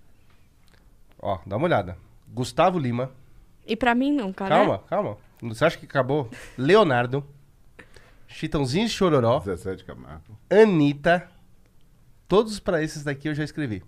[1.20, 1.96] Ó, dá uma olhada.
[2.32, 3.10] Gustavo Lima.
[3.66, 4.54] E pra mim não, cara.
[4.54, 5.16] Calma, calma.
[5.42, 6.30] Você acha que acabou?
[6.56, 7.24] Leonardo.
[8.26, 9.40] Chitãozinho e Chororó.
[9.40, 10.38] Zezé de Camargo.
[10.50, 11.28] Anitta.
[12.26, 13.82] Todos pra esses daqui eu já escrevi.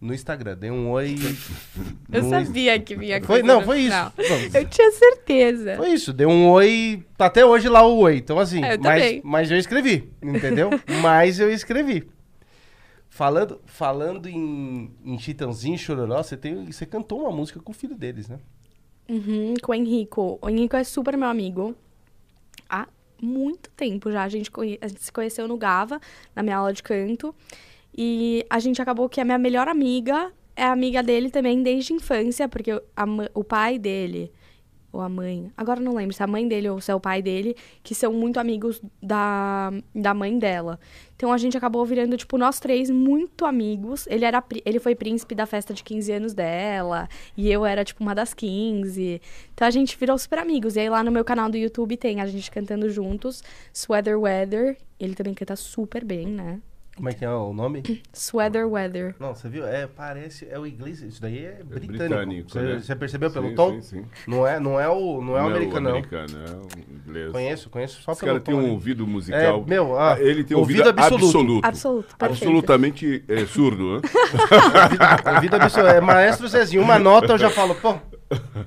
[0.00, 0.56] no Instagram.
[0.58, 1.16] Dei um oi.
[2.12, 3.96] Eu no- sabia que vinha Foi, coisa não, foi isso.
[3.96, 4.12] Não,
[4.60, 5.76] Eu tinha certeza.
[5.76, 7.02] Foi isso, deu um oi.
[7.16, 8.18] Tá até hoje lá o oi.
[8.18, 9.20] Então, assim, É, eu mas, também.
[9.24, 10.68] mas eu escrevi, entendeu?
[11.02, 12.06] mas eu escrevi.
[13.16, 17.74] Falando, falando em, em Chitãozinho e Chororó, você, tem, você cantou uma música com o
[17.74, 18.38] filho deles, né?
[19.08, 20.38] Uhum, com o Henrico.
[20.42, 21.74] O Henrico é super meu amigo.
[22.68, 22.86] Há
[23.18, 24.22] muito tempo já.
[24.22, 24.50] A gente,
[24.82, 25.98] a gente se conheceu no Gava,
[26.34, 27.34] na minha aula de canto.
[27.96, 31.96] E a gente acabou que a minha melhor amiga é amiga dele também desde a
[31.96, 34.30] infância, porque a o pai dele,
[34.96, 37.00] ou a mãe, agora não lembro se é a mãe dele ou se é o
[37.00, 40.78] pai dele, que são muito amigos da, da mãe dela.
[41.14, 44.06] Então a gente acabou virando, tipo, nós três muito amigos.
[44.06, 48.02] Ele, era, ele foi príncipe da festa de 15 anos dela, e eu era, tipo,
[48.02, 49.20] uma das 15.
[49.54, 50.76] Então a gente virou super amigos.
[50.76, 54.76] E aí lá no meu canal do YouTube tem a gente cantando juntos, Sweater Weather.
[54.98, 56.60] Ele também canta super bem, né?
[56.96, 57.82] Como é que é o nome?
[58.14, 59.14] Sweater Weather.
[59.20, 59.66] Não, você viu?
[59.66, 61.92] É, parece, é o inglês, isso daí é britânico.
[61.92, 62.80] britânico, você, né?
[62.80, 63.72] você percebeu pelo Sim, tom?
[63.74, 64.04] sim, sim.
[64.26, 65.90] Não é, não é o, não é o americano, não.
[65.90, 67.32] americano, é o inglês.
[67.32, 68.72] Conheço, conheço só Esse pelo cara tem tom um ali.
[68.72, 69.62] ouvido musical.
[69.66, 71.26] É, meu, ah, ele tem um ouvido ouvido, absoluto.
[71.26, 71.66] absoluto.
[71.66, 72.16] Absoluto.
[72.18, 74.00] Absolutamente é, surdo, né?
[75.34, 75.90] Ouvido absoluto.
[75.90, 77.94] É maestro Zezinho, uma nota eu já falo, pô,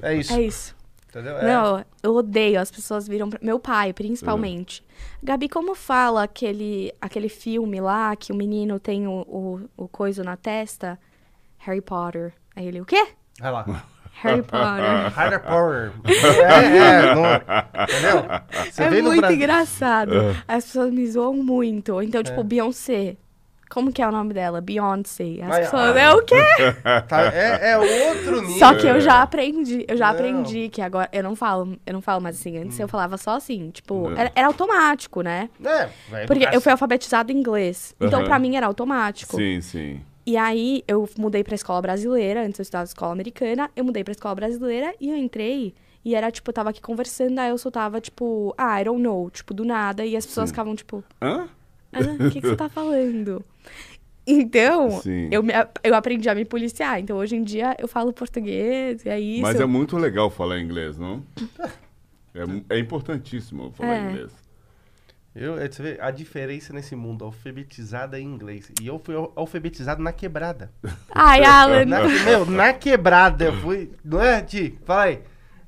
[0.04, 0.34] é isso.
[0.34, 0.79] É isso.
[1.10, 1.38] Entendeu?
[1.38, 1.44] É.
[1.48, 2.60] Não, eu odeio.
[2.60, 3.40] As pessoas viram pra...
[3.42, 4.84] Meu pai, principalmente.
[5.24, 10.24] Gabi, como fala aquele, aquele filme lá que o menino tem o, o, o coisa
[10.24, 11.00] na testa?
[11.58, 12.34] Harry Potter.
[12.56, 13.08] Aí ele, o quê?
[13.40, 13.84] Vai lá.
[14.22, 15.14] Harry Potter.
[15.18, 15.92] Harder Power.
[16.06, 18.72] É, é, entendeu?
[18.72, 20.12] Você é no muito engraçado.
[20.48, 22.02] As pessoas me zoam muito.
[22.02, 22.44] Então, tipo, É.
[22.44, 23.18] Beyoncé.
[23.70, 24.60] Como que é o nome dela?
[24.62, 25.38] Beyoncé.
[25.42, 26.36] As Mas, pessoas, ah, é o quê?
[27.08, 28.58] Tá, é, é outro nível.
[28.58, 30.14] Só que eu já aprendi, eu já Não.
[30.14, 32.58] aprende que agora eu não falo, eu não falo mais assim.
[32.58, 35.50] Antes eu falava só assim, tipo, era, era automático, né?
[35.64, 37.96] É, vai Porque eu fui alfabetizada em inglês.
[38.02, 39.36] Então, pra mim era automático.
[39.36, 40.02] Sim, sim.
[40.26, 44.12] E aí eu mudei pra escola brasileira, antes eu estudava escola americana, eu mudei pra
[44.12, 48.00] escola brasileira e eu entrei e era tipo, eu tava aqui conversando, aí eu soltava,
[48.00, 50.54] tipo, ah, I don't know, tipo, do nada, e as pessoas Sim.
[50.54, 51.50] ficavam, tipo, Hã?
[51.94, 53.44] Ah, o que, que você tá falando?
[54.28, 55.28] Então, Sim.
[55.32, 57.00] eu, me- eu aprendi a me policiar.
[57.00, 59.42] Então, hoje em dia, eu falo português, e é isso.
[59.42, 61.24] Mas é muito legal falar inglês, não?
[62.70, 64.10] É, é importantíssimo falar É.
[64.12, 64.32] inglês.
[65.36, 68.72] Eu, é, você vê a diferença nesse mundo, alfabetizada em inglês.
[68.82, 70.72] E eu fui al- alfabetizado na quebrada.
[71.12, 73.92] Ai, Alan, Na, meu, na quebrada eu fui.
[74.04, 74.78] Não é, Ti?
[74.86, 75.20] Fala aí.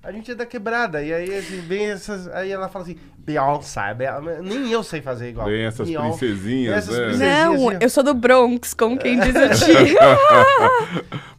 [0.03, 1.03] A gente é da quebrada.
[1.03, 2.27] E aí assim, vem essas.
[2.29, 3.93] Aí ela fala assim, Beyoncé.
[3.93, 4.07] Be-
[4.41, 5.45] Nem eu sei fazer igual.
[5.47, 6.17] Vem essas Beyoncé.
[6.17, 7.03] princesinhas, Essas né?
[7.05, 7.45] princesinhas.
[7.45, 9.97] não, assim, eu sou do Bronx, como quem diz o tio.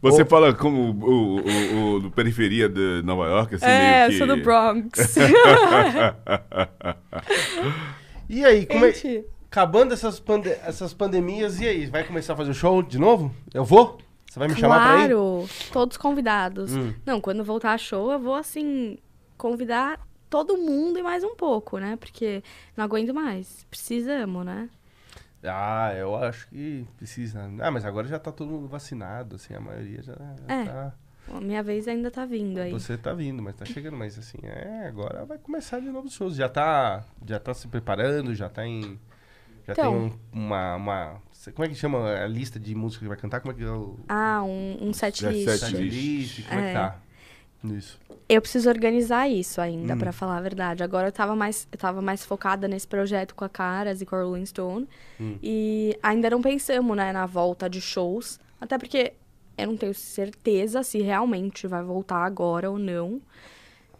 [0.01, 0.25] Você Ô.
[0.25, 4.09] fala como o, o, o- o do periferia de Nova York, assim, é, meio eu
[4.11, 4.17] que...
[4.17, 5.15] sou do Bronx.
[8.29, 8.93] E aí, como é.
[9.51, 11.85] Acabando essas, pande essas pandemias, e aí?
[11.85, 13.31] Vai começar a fazer o show de novo?
[13.53, 13.99] Eu vou?
[14.33, 15.09] Você vai me chamar pra ir?
[15.09, 16.75] claro, todos convidados.
[16.75, 16.91] Hum.
[17.05, 18.97] Não, quando voltar a show, eu vou, assim,
[19.37, 21.95] convidar todo mundo e mais um pouco, né?
[21.97, 22.41] Porque
[22.75, 23.63] não aguento mais.
[23.69, 24.67] Precisamos, né?
[25.43, 27.47] Ah, eu acho que precisa.
[27.59, 30.63] Ah, mas agora já tá todo mundo vacinado, assim, a maioria já, já É.
[30.65, 30.93] tá.
[31.31, 32.71] A minha vez ainda tá vindo aí.
[32.71, 36.13] Você tá vindo, mas tá chegando, mas assim, é, agora vai começar de novo os
[36.15, 36.35] shows.
[36.35, 38.99] Já tá, já tá se preparando, já tá em.
[39.67, 39.91] Já Então.
[39.91, 41.21] tem um- uma, uma.
[41.51, 43.39] Como é que chama a lista de música que vai cantar?
[43.41, 43.99] Como é que é o.
[44.07, 45.49] Ah, um, um set É list.
[45.49, 46.47] set set list?
[46.47, 46.73] Como é, que É.
[46.73, 46.99] tá?
[47.65, 47.99] Isso.
[48.27, 49.97] Eu preciso organizar isso ainda, Hum.
[49.97, 50.83] pra falar a verdade.
[50.83, 54.15] Agora eu tava mais, eu tava mais focada nesse projeto com a Caras e com
[54.15, 54.87] a Rolling Stone.
[55.19, 55.37] Hum.
[55.41, 58.39] E ainda não pensamos, né, na volta de shows.
[58.59, 59.13] Até porque
[59.57, 63.21] eu não tenho certeza se realmente vai voltar agora ou não.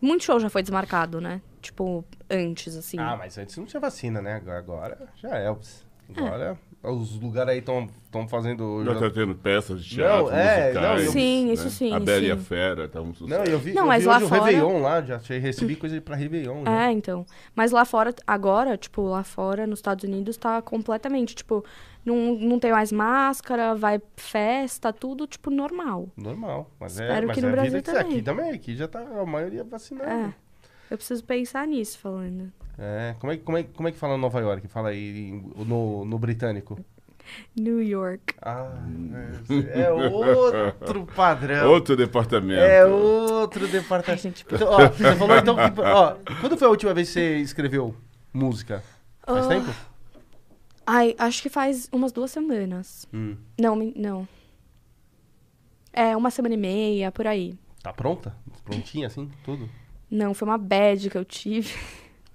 [0.02, 1.42] Muito show já foi desmarcado, né?
[1.62, 2.98] Tipo, antes, assim.
[3.00, 4.34] Ah, mas antes não tinha vacina, né?
[4.36, 5.48] Agora, agora já é.
[5.48, 7.88] Agora os lugares aí estão
[8.28, 8.84] fazendo.
[8.84, 10.76] Já tá tendo peças de teatro, Não, é, musicais.
[10.76, 12.38] não, eu- Sim, isso sim, A Bela e a.
[12.38, 13.40] Fera, tá um sucesso.
[13.40, 15.76] Não, eu vi, Não, eu mas vi lá hoje fora- o Réveillon lá, já recebi
[15.76, 16.64] coisa pra Réveillon.
[16.64, 16.88] né?
[16.88, 17.26] É, então.
[17.56, 21.64] Mas lá fora, agora, tipo, lá fora, nos Estados Unidos, tá completamente, tipo,
[22.06, 26.10] não, não tem mais máscara, vai festa, tudo, tipo, normal.
[26.18, 26.70] Normal.
[26.80, 28.12] Mas é, Espero mas que no é Brasil vida que também.
[28.14, 30.12] Aqui também, aqui já tá a maioria vacinada.
[30.12, 30.34] É.
[30.92, 32.52] Eu preciso pensar nisso, falando.
[32.78, 34.68] É, como é, que- como, é, como é que fala Nova York?
[34.68, 36.80] Fala aí no, no britânico.
[37.56, 38.34] New York.
[38.42, 38.70] Ah,
[39.74, 41.72] é, é outro padrão.
[41.72, 42.60] Outro departamento.
[42.62, 44.22] É outro Ai, departamento.
[44.24, 45.82] gente, Então, ó, você falou então que.
[45.82, 47.96] Ó, quando foi a última vez que você escreveu
[48.34, 48.84] música?
[49.26, 49.50] Faz Ah.
[49.50, 49.72] tempo?
[50.86, 53.08] Ai, acho que faz umas duas semanas.
[53.14, 53.38] Hum.
[53.58, 54.28] Não, não.
[55.94, 57.58] É, uma semana e meia, por aí.
[57.82, 58.36] Tá pronta?
[58.66, 59.32] Prontinha assim?
[59.46, 59.70] Tudo?
[60.12, 61.74] Não, foi uma bad que eu tive.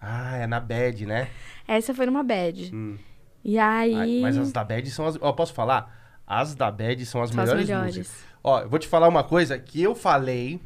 [0.01, 1.29] Ah, é na bad, né?
[1.67, 2.71] Essa foi numa bad.
[2.75, 2.97] Hum.
[3.45, 3.95] E aí.
[3.95, 5.17] Ai, mas as da bad são as.
[5.21, 5.97] Ó, posso falar?
[6.27, 7.97] As da Bad são as São as melhores, melhores.
[7.97, 8.25] músicas.
[8.45, 10.61] Ó, eu vou te falar uma coisa que eu falei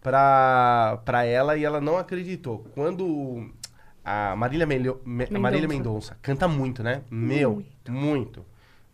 [0.00, 2.64] pra, pra ela e ela não acreditou.
[2.74, 3.50] Quando
[4.04, 7.02] a Marília, Melho, Me- a Marília Mendonça canta muito, né?
[7.10, 8.44] Meu, muito,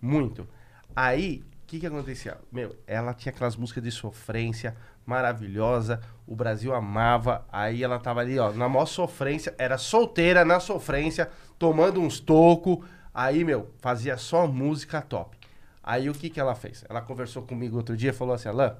[0.02, 0.46] muito.
[0.94, 2.38] Aí, o que que acontecia?
[2.50, 8.38] Meu, ela tinha aquelas músicas de sofrência maravilhosa, o Brasil amava, aí ela tava ali,
[8.38, 12.78] ó, na maior sofrência, era solteira na sofrência, tomando uns tocos,
[13.12, 15.36] aí, meu, fazia só música top.
[15.82, 16.84] Aí o que que ela fez?
[16.88, 18.72] Ela conversou comigo outro dia, falou assim, Alain,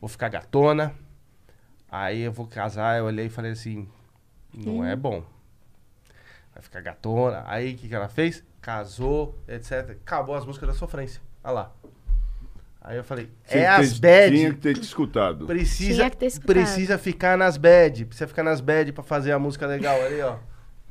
[0.00, 0.94] vou ficar gatona,
[1.90, 3.86] aí eu vou casar, eu olhei e falei assim,
[4.54, 5.22] não é bom.
[6.54, 7.44] Vai ficar gatona.
[7.46, 8.44] Aí o que, que ela fez?
[8.60, 9.90] Casou, etc.
[10.02, 11.20] Acabou as músicas da sofrência.
[11.42, 11.72] Olha lá.
[12.84, 14.36] Aí eu falei, Tinha é as bad.
[14.36, 15.46] Tinha que ter te escutado.
[15.46, 16.54] Precisa, Tinha que ter escutado.
[16.56, 18.04] precisa ficar nas bad.
[18.06, 20.36] Precisa ficar nas bad pra fazer a música legal ali, ó.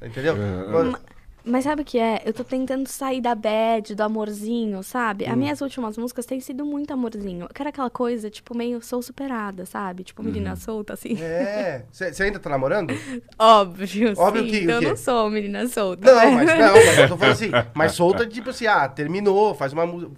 [0.02, 0.36] Entendeu?
[0.72, 0.98] Quando-
[1.44, 2.22] Mas sabe o que é?
[2.24, 5.26] Eu tô tentando sair da bad, do amorzinho, sabe?
[5.26, 5.32] Hum.
[5.32, 7.46] As minhas últimas músicas têm sido muito amorzinho.
[7.46, 10.04] Eu quero aquela coisa, tipo, meio sou superada, sabe?
[10.04, 11.22] Tipo, menina solta, assim.
[11.22, 11.84] É.
[11.92, 12.94] Você ainda tá namorando?
[13.38, 14.50] Óbvio, Óbvio sim.
[14.50, 16.10] que- o então eu não sou menina solta.
[16.14, 16.46] Não, né?
[16.46, 17.52] mas não, mas eu tô falando assim.
[17.74, 20.12] Mas solta, tipo assim, ah, terminou, faz uma música.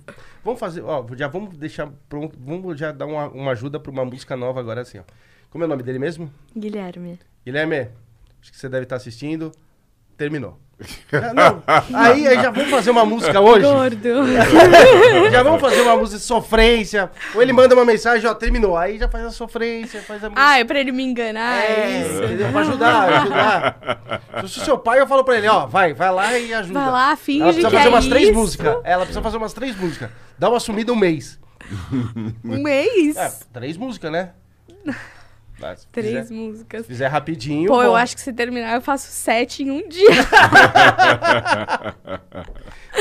[0.43, 2.37] Vamos fazer, ó, já vamos deixar pronto.
[2.39, 5.03] Vamos já dar uma, uma ajuda pra uma música nova agora, assim, ó.
[5.49, 6.31] Como é o nome dele mesmo?
[6.57, 7.19] Guilherme.
[7.45, 7.89] Guilherme,
[8.41, 9.51] acho que você deve estar assistindo.
[10.17, 10.59] Terminou.
[11.33, 11.63] Não.
[11.93, 13.65] Aí, aí já vamos fazer uma música hoje.
[13.65, 14.27] Gordo.
[15.31, 17.09] já vamos fazer uma música de sofrência.
[17.33, 18.75] Ou ele manda uma mensagem, ó, terminou.
[18.75, 20.45] Aí já faz a sofrência, faz a música.
[20.45, 22.23] ah, é pra ele me enganar, é, É, isso.
[22.23, 22.51] entendeu?
[22.51, 24.21] Pra ajudar, ajudar.
[24.41, 26.79] Se sou seu pai, eu falo pra ele, ó, vai, vai lá e ajuda.
[26.79, 28.77] Vai lá, finge Ela precisa fazer é umas três músicas.
[28.83, 30.09] Ela precisa fazer umas três músicas.
[30.37, 31.39] Dá uma sumida um mês.
[32.43, 33.15] Um mês?
[33.15, 34.33] É, três músicas, né?
[35.77, 36.81] Se Três fizer, músicas.
[36.81, 37.67] se fizer rapidinho.
[37.69, 37.95] Pô, eu bom.
[37.95, 40.09] acho que se terminar eu faço sete em um dia.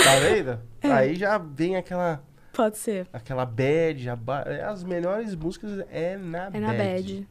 [0.04, 0.60] Tá vendo?
[0.82, 3.06] Aí já vem aquela, Pode ser.
[3.12, 4.14] aquela bad.
[4.16, 7.26] ba- é, As melhores músicas é na É na bad.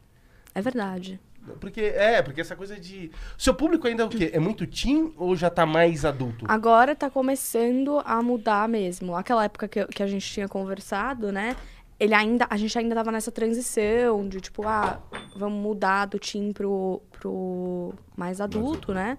[0.54, 1.20] É verdade.
[1.60, 3.10] Porque, é, porque essa coisa de.
[3.36, 4.30] Seu público ainda é o quê?
[4.32, 6.44] É muito teen ou já tá mais adulto?
[6.48, 9.16] Agora tá começando a mudar mesmo.
[9.16, 11.56] Aquela época que, que a gente tinha conversado, né?
[11.98, 15.00] Ele ainda, a gente ainda tava nessa transição de tipo, ah,
[15.36, 19.18] vamos mudar do teen pro, pro mais adulto, né?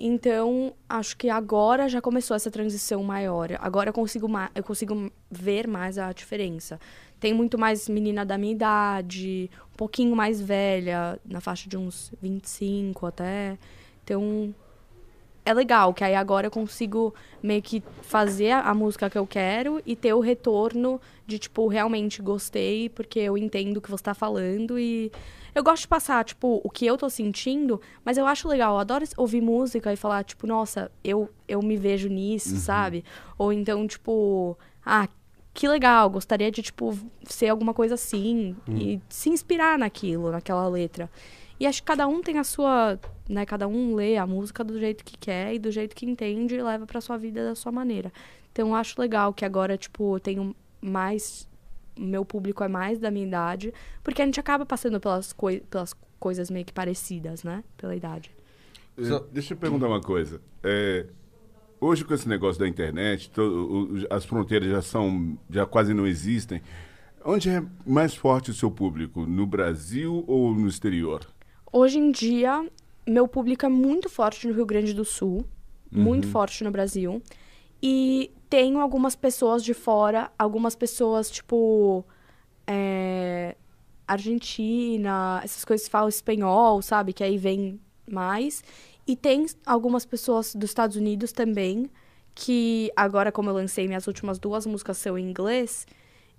[0.00, 3.48] Então, acho que agora já começou essa transição maior.
[3.58, 6.78] Agora eu consigo, eu consigo ver mais a diferença.
[7.20, 12.12] Tem muito mais menina da minha idade, um pouquinho mais velha, na faixa de uns
[12.22, 13.58] 25 até.
[14.04, 14.54] Então,
[15.48, 19.80] é legal, que aí agora eu consigo meio que fazer a, música que eu quero
[19.86, 24.14] e ter o retorno de, tipo, realmente gostei, porque eu entendo o que você tá
[24.14, 25.10] falando e
[25.54, 28.78] eu gosto de passar, tipo, o que eu tô sentindo, mas eu acho legal, eu
[28.78, 33.02] adoro ouvir música e falar, tipo, nossa, eu, eu me vejo nisso, sabe?
[33.38, 35.08] Ou então, tipo, ah,
[35.58, 41.10] que legal, gostaria de, tipo, ser alguma coisa assim e se inspirar naquilo, naquela letra.
[41.58, 42.96] E acho que cada um tem a sua,
[43.28, 46.54] né, cada um lê a música do jeito que quer e do jeito que entende
[46.54, 48.12] e leva pra sua vida da sua maneira.
[48.52, 51.48] Então eu acho legal que agora, tipo, eu tenho mais
[51.96, 55.92] meu público é mais da minha idade, porque a gente acaba passando pelas, coi pelas
[56.20, 57.64] coisas meio que parecidas, né?
[57.76, 58.30] Pela idade.
[58.96, 60.40] É, Deixa eu perguntar uma coisa.
[60.62, 61.06] É,
[61.80, 66.60] hoje com esse negócio da internet, to- as fronteiras já são, já quase não existem.
[67.24, 69.26] Onde é mais forte o seu público?
[69.26, 71.26] No Brasil ou no exterior?
[71.72, 72.66] Hoje em dia,
[73.06, 75.44] meu público é muito forte no Rio Grande do Sul,
[75.90, 77.22] muito forte no Brasil.
[77.82, 82.04] E tenho algumas pessoas de fora, algumas pessoas, tipo.
[82.66, 83.56] é,
[84.06, 87.12] Argentina, essas coisas que falam espanhol, sabe?
[87.12, 87.78] Que aí vem
[88.10, 88.62] mais.
[89.08, 91.90] E tem algumas pessoas dos Estados Unidos também,
[92.34, 95.86] que agora, como eu lancei minhas últimas duas músicas são em inglês,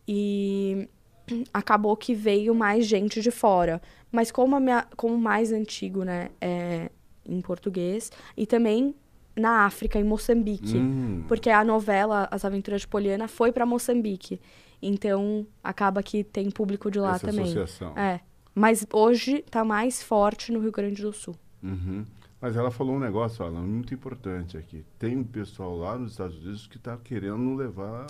[0.08, 0.88] e
[1.52, 3.82] acabou que veio mais gente de fora.
[4.12, 6.92] Mas como, a minha, como mais antigo, né, é
[7.26, 8.94] em português, e também
[9.36, 10.78] na África, em Moçambique.
[10.78, 11.24] Hum.
[11.28, 14.40] Porque a novela As Aventuras de Poliana foi para Moçambique.
[14.80, 17.46] Então, acaba que tem público de lá Essa também.
[17.46, 17.98] associação.
[17.98, 18.20] É.
[18.54, 21.36] Mas hoje tá mais forte no Rio Grande do Sul.
[21.64, 22.06] Uhum.
[22.42, 24.86] Mas ela falou um negócio, Alan, muito importante aqui.
[24.98, 28.08] Tem um pessoal lá nos Estados Unidos que está querendo levar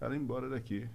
[0.00, 0.86] ela embora daqui.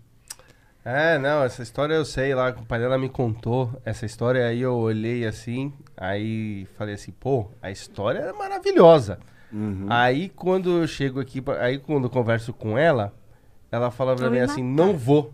[0.83, 4.61] É, não, essa história eu sei lá, o pai dela me contou essa história, aí
[4.61, 9.19] eu olhei assim, aí falei assim, pô, a história é maravilhosa.
[9.51, 9.87] Uhum.
[9.89, 13.13] Aí quando eu chego aqui, aí quando eu converso com ela,
[13.69, 14.85] ela fala pra Vou mim assim, matar.
[14.87, 15.33] não vou.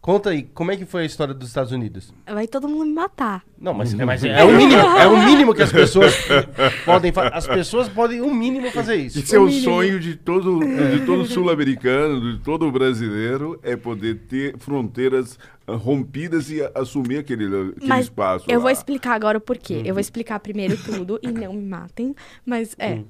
[0.00, 2.14] Conta aí, como é que foi a história dos Estados Unidos?
[2.26, 3.42] Vai todo mundo me matar.
[3.58, 6.14] Não, mas, é, mas é o mínimo, é o mínimo que as pessoas
[6.84, 7.34] podem fazer.
[7.34, 9.18] As pessoas podem, o mínimo, fazer isso.
[9.18, 14.56] Isso é o sonho de todo, de todo sul-americano, de todo brasileiro, é poder ter
[14.58, 18.44] fronteiras ah, rompidas e assumir aquele, aquele Mas espaço.
[18.48, 18.62] eu lá.
[18.62, 19.82] vou explicar agora o porquê.
[19.84, 22.14] Eu vou explicar primeiro tudo e não me matem.
[22.44, 23.00] Mas é.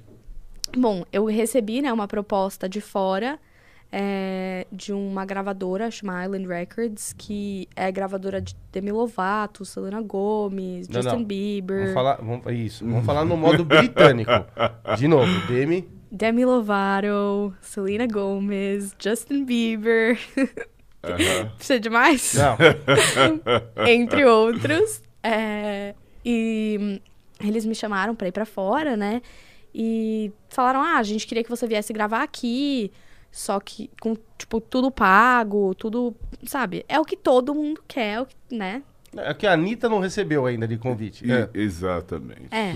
[0.74, 3.38] Bom, eu recebi né, uma proposta de fora
[3.98, 10.86] é, de uma gravadora chamada Island Records, que é gravadora de Demi Lovato, Selena Gomez,
[10.86, 11.24] Não, Justin não.
[11.24, 11.78] Bieber.
[11.78, 14.30] Vamos falar, vamos, isso, vamos falar no modo britânico.
[14.98, 15.88] De novo, Demi.
[16.12, 20.18] Demi Lovato, Selena Gomez, Justin Bieber.
[21.02, 21.52] Aham.
[21.56, 22.34] Precisa de mais?
[22.34, 22.58] Não.
[23.88, 25.02] entre outros.
[25.22, 27.00] É, e
[27.40, 29.22] eles me chamaram pra ir pra fora, né?
[29.74, 32.92] E falaram: ah, a gente queria que você viesse gravar aqui.
[33.36, 36.86] Só que com, tipo, tudo pago, tudo, sabe?
[36.88, 38.82] É o que todo mundo quer, é o que, né?
[39.14, 41.30] É que a Anitta não recebeu ainda de convite.
[41.30, 41.46] É.
[41.52, 42.48] Exatamente.
[42.50, 42.72] É.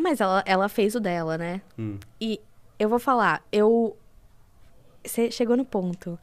[0.00, 1.60] Mas ela, ela fez o dela, né?
[1.78, 1.98] Hum.
[2.18, 2.40] E
[2.78, 3.94] eu vou falar, eu.
[5.04, 6.18] Você chegou no ponto.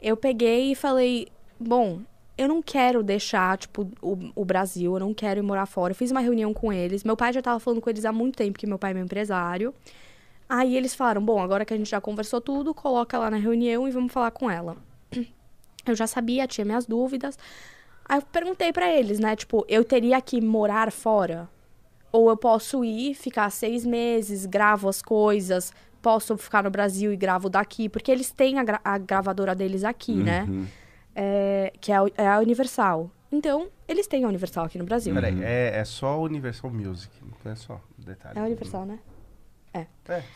[0.00, 1.26] Eu peguei e falei,
[1.58, 2.02] bom,
[2.38, 5.90] eu não quero deixar, tipo, o, o Brasil, eu não quero ir morar fora.
[5.90, 7.02] Eu fiz uma reunião com eles.
[7.02, 9.02] Meu pai já tava falando com eles há muito tempo, que meu pai é meu
[9.02, 9.74] empresário.
[10.52, 13.86] Aí eles falaram, bom, agora que a gente já conversou tudo, coloca lá na reunião
[13.86, 14.76] e vamos falar com ela.
[15.86, 17.38] Eu já sabia, tinha minhas dúvidas.
[18.04, 19.36] Aí eu perguntei pra eles, né?
[19.36, 21.48] Tipo, eu teria que morar fora?
[22.12, 27.16] Ou eu posso ir, ficar seis meses, gravo as coisas, posso ficar no Brasil e
[27.16, 30.44] gravo daqui, porque eles têm a, gra- a gravadora deles aqui, né?
[30.48, 30.66] Uhum.
[31.14, 33.08] É, que é a, é a Universal.
[33.30, 35.14] Então, eles têm a Universal aqui no Brasil.
[35.14, 37.12] Peraí, é, é só Universal Music,
[37.44, 38.38] não é só detalhe.
[38.38, 38.98] É a Universal, né?
[39.72, 39.86] É,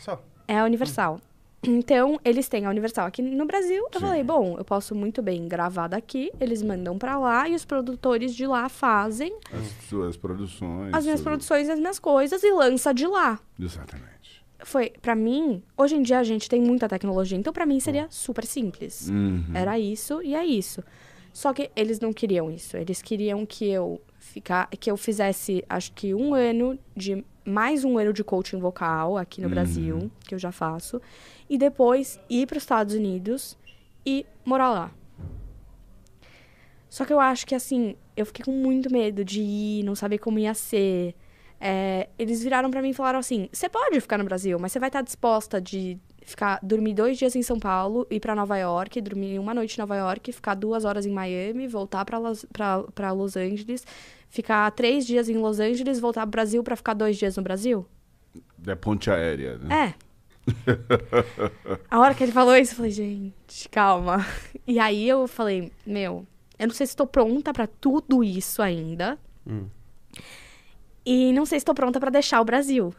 [0.00, 0.22] só.
[0.46, 1.20] É a Universal.
[1.66, 3.82] Então, eles têm a Universal aqui no Brasil.
[3.92, 4.06] Eu Sim.
[4.06, 8.34] falei, bom, eu posso muito bem gravar daqui, eles mandam pra lá e os produtores
[8.34, 10.92] de lá fazem As suas produções.
[10.92, 13.40] as minhas suas- produções e as minhas coisas e lança de lá.
[13.58, 14.44] Exatamente.
[14.62, 18.06] Foi, pra mim, hoje em dia a gente tem muita tecnologia, então pra mim seria
[18.10, 19.08] super simples.
[19.08, 19.44] Uhum.
[19.54, 20.82] Era isso e é isso.
[21.32, 22.76] Só que eles não queriam isso.
[22.76, 27.98] Eles queriam que eu ficar, que eu fizesse, acho que um ano de mais um
[27.98, 31.00] ano de coaching vocal aqui no Brasil, que eu já faço,
[31.48, 33.56] e depois ir para os Estados Unidos
[34.04, 34.90] e morar lá.
[36.88, 40.18] Só que eu acho que assim, eu fiquei com muito medo de ir, não saber
[40.18, 41.14] como ia ser.
[41.60, 44.78] É, eles viraram pra mim e falaram assim: você pode ficar no Brasil, mas você
[44.78, 49.00] vai estar disposta de ficar dormir dois dias em São Paulo, ir pra Nova York,
[49.00, 53.36] dormir uma noite em Nova York, ficar duas horas em Miami, voltar Los, pra Los
[53.36, 53.84] Angeles,
[54.34, 57.86] ficar três dias em Los Angeles, voltar pro Brasil pra ficar dois dias no Brasil?
[58.58, 59.94] Da ponte aérea, né?
[59.96, 60.04] É.
[61.88, 64.26] A hora que ele falou isso, eu falei, gente, calma.
[64.66, 66.26] E aí eu falei, meu,
[66.58, 69.18] eu não sei se estou pronta pra tudo isso ainda.
[69.46, 69.66] Hum.
[71.04, 72.94] E não sei se estou pronta pra deixar o Brasil.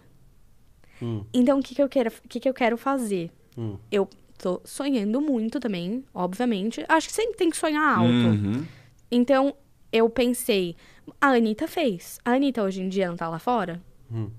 [1.02, 1.26] Hum.
[1.34, 3.32] Então, o que, que, eu quero, o que, que eu quero fazer?
[3.58, 3.78] Hum.
[3.91, 6.86] Eu tô sonhando muito também, obviamente.
[6.88, 8.12] Acho que sempre tem que sonhar alto.
[8.12, 8.63] Uhum.
[9.10, 9.56] Então,
[9.91, 10.76] eu pensei,
[11.20, 12.20] a Anitta fez.
[12.24, 13.82] A Anitta hoje em dia não tá lá fora?
[14.12, 14.30] Hum.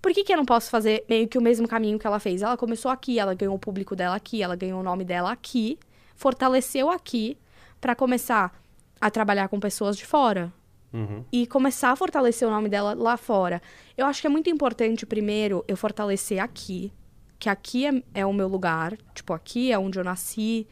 [0.00, 2.42] Por que, que eu não posso fazer meio que o mesmo caminho que ela fez?
[2.42, 5.78] Ela começou aqui, ela ganhou o público dela aqui, ela ganhou o nome dela aqui,
[6.14, 7.38] fortaleceu aqui
[7.80, 8.52] pra começar
[9.00, 10.52] a trabalhar com pessoas de fora
[10.92, 11.24] Uhum.
[11.32, 13.60] e começar a fortalecer o nome dela lá fora.
[13.96, 16.92] Eu acho que é muito importante, primeiro, eu fortalecer aqui,
[17.38, 20.68] que aqui é, é o meu lugar, tipo, aqui é onde eu nasci,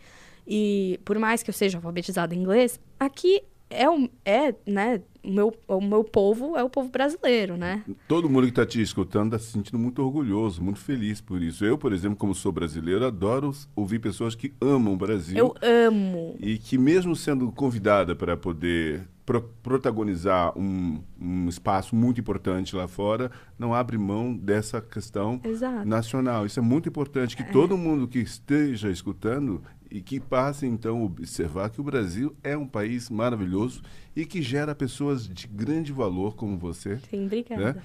[0.47, 5.31] e por mais que eu seja alfabetizada em inglês, aqui é, o, é né, o
[5.31, 7.85] meu, o meu povo é o povo brasileiro, né?
[8.09, 11.65] Todo mundo que está te escutando está se sentindo muito orgulhoso, muito feliz por isso.
[11.65, 15.37] Eu, por exemplo, como sou brasileiro, adoro ouvir pessoas que amam o Brasil.
[15.37, 16.37] Eu amo.
[16.41, 22.89] E que mesmo sendo convidada para poder pro- protagonizar um, um espaço muito importante lá
[22.89, 25.87] fora, não abre mão dessa questão Exato.
[25.87, 26.47] nacional.
[26.47, 31.05] Isso é muito importante, que todo mundo que esteja escutando e que passe, então, a
[31.05, 33.83] observar que o Brasil é um país maravilhoso
[34.17, 37.75] e que gera pessoas de grande valor como você Sim, obrigada.
[37.75, 37.83] né?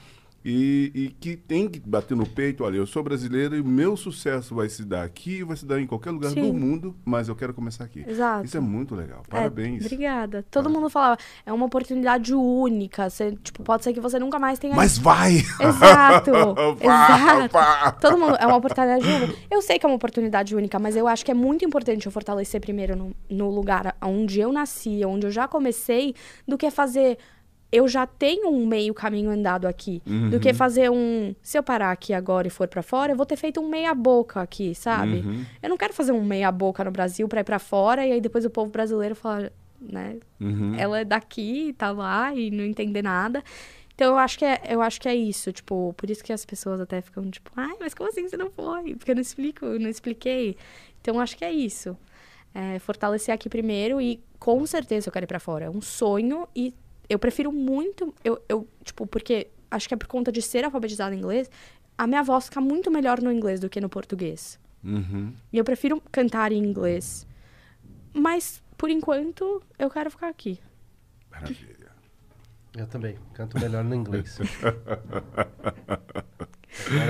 [0.49, 3.97] E, e que tem que bater no peito, olha, eu sou brasileiro e o meu
[3.97, 6.41] sucesso vai se dar aqui, vai se dar em qualquer lugar Sim.
[6.41, 8.05] do mundo, mas eu quero começar aqui.
[8.07, 8.45] Exato.
[8.45, 9.23] Isso é muito legal.
[9.27, 9.83] É, Parabéns.
[9.86, 10.45] obrigada.
[10.49, 13.10] Todo mundo falava, é uma oportunidade única.
[13.10, 15.43] Você, tipo, pode ser que você nunca mais tenha mas vai!
[15.60, 16.31] Exato.
[16.81, 18.00] Vá, exato.
[18.00, 18.37] Todo mundo.
[18.39, 19.33] É uma oportunidade única.
[19.52, 22.12] Eu sei que é uma oportunidade única, mas eu acho que é muito importante eu
[22.12, 26.15] fortalecer primeiro no, no lugar onde eu nasci, onde eu já comecei,
[26.48, 27.17] do que fazer
[27.72, 30.02] eu já tenho um meio caminho andado aqui.
[30.30, 31.36] Do que fazer um.
[31.42, 34.42] Se eu parar aqui agora e for pra fora, eu vou ter feito um meia-boca
[34.42, 35.18] aqui, sabe?
[35.18, 35.46] Uhum.
[35.62, 38.46] Eu não quero fazer um meia-boca no Brasil pra ir pra fora e aí depois
[38.46, 39.52] o povo brasileiro fala,
[39.82, 40.18] né?
[40.40, 40.76] Uhum.
[40.78, 43.44] Ela é daqui, tá lá e não entender nada.
[43.94, 46.46] Então eu acho que é, eu acho que é isso, tipo, por isso que as
[46.46, 48.96] pessoas até ficam tipo, ai, mas como assim você não foi?
[48.96, 50.56] Porque eu não explico, eu não expliquei.
[51.02, 51.98] Então eu acho que é isso.
[52.54, 55.65] É, fortalecer aqui primeiro e com certeza eu quero ir pra fora.
[55.65, 56.74] É um sonho e
[57.10, 61.13] eu prefiro muito, eu, eu, tipo, porque acho que é por conta de ser alfabetizada
[61.15, 61.49] em inglês,
[61.97, 64.60] a minha voz fica muito melhor no inglês do que no português.
[64.83, 65.33] Uhum.
[65.51, 67.25] E eu prefiro cantar em inglês.
[68.13, 70.60] Mas, por enquanto, eu quero ficar aqui.
[71.31, 71.91] Maravilha.
[72.75, 73.17] Eu também.
[73.33, 74.37] Canto melhor no inglês.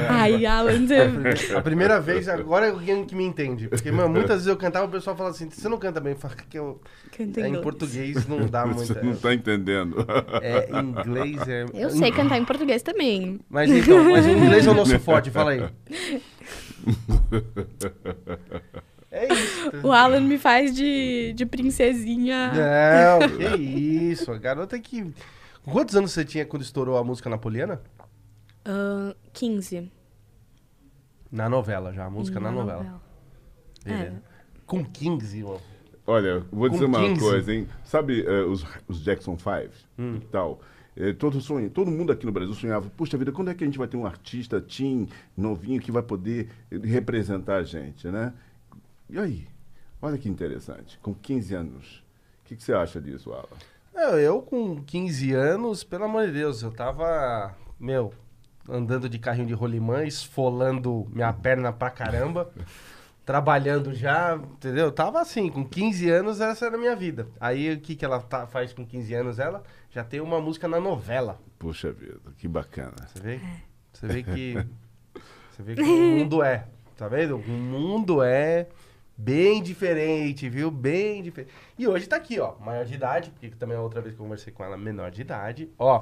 [0.09, 1.53] Ai, Alan, você...
[1.55, 3.67] A primeira vez, agora é alguém que me entende.
[3.67, 6.13] Porque, mano, muitas vezes eu cantava e o pessoal fala assim: você não canta bem?
[6.13, 6.81] Eu falo que eu.
[7.15, 8.85] canta em É, em português não dá muito.
[8.87, 10.05] Você não tá entendendo.
[10.41, 11.65] É, em inglês é.
[11.73, 13.39] Eu sei cantar em português também.
[13.49, 15.69] Mas então, mas o inglês é o nosso forte, fala aí.
[19.11, 19.71] É isso.
[19.83, 22.51] O Alan me faz de, de princesinha.
[22.53, 23.55] Não, que
[24.11, 24.31] isso.
[24.31, 25.11] A garota que.
[25.63, 27.81] Quantos anos você tinha quando estourou a música napoliana?
[28.67, 29.91] Ah, 15.
[31.31, 33.01] Na novela já, a música na, novela.
[33.83, 34.21] Beleza.
[34.65, 35.59] Com 15, irmão.
[36.05, 37.19] Olha, vou Com dizer uma 15.
[37.21, 37.67] coisa, hein?
[37.83, 40.15] Sabe eh, os, os Jackson 5 Hum.
[40.21, 40.61] e tal?
[40.95, 43.67] Eh, todo, sonho, todo mundo aqui no Brasil sonhava, puxa vida, quando é que a
[43.67, 46.49] gente vai ter um artista teen, novinho, que vai poder
[46.83, 48.33] representar a gente, né?
[49.09, 49.47] E aí?
[50.01, 52.03] Olha que interessante, com 15 anos.
[52.43, 53.45] O que, que você acha disso, Alan?
[53.93, 58.13] Eu, eu com 15 anos, pelo amor de Deus, eu tava, meu,
[58.69, 62.51] andando de carrinho de rolimã, esfolando minha perna pra caramba,
[63.25, 64.85] trabalhando já, entendeu?
[64.85, 67.27] Eu tava assim, com 15 anos, essa era a minha vida.
[67.39, 69.39] Aí o que, que ela tá- faz com 15 anos?
[69.39, 71.39] Ela já tem uma música na novela.
[71.59, 72.93] Puxa vida, que bacana.
[73.07, 73.39] Você vê?
[73.93, 74.53] Você vê que.
[75.51, 76.65] Você vê que o mundo é.
[76.95, 77.35] Tá vendo?
[77.37, 78.67] O mundo é
[79.17, 80.69] bem diferente, viu?
[80.69, 81.51] Bem diferente.
[81.77, 82.53] E hoje tá aqui, ó.
[82.59, 85.21] Maior de idade, porque também a outra vez que eu conversei com ela, menor de
[85.21, 85.69] idade.
[85.79, 86.01] Ó.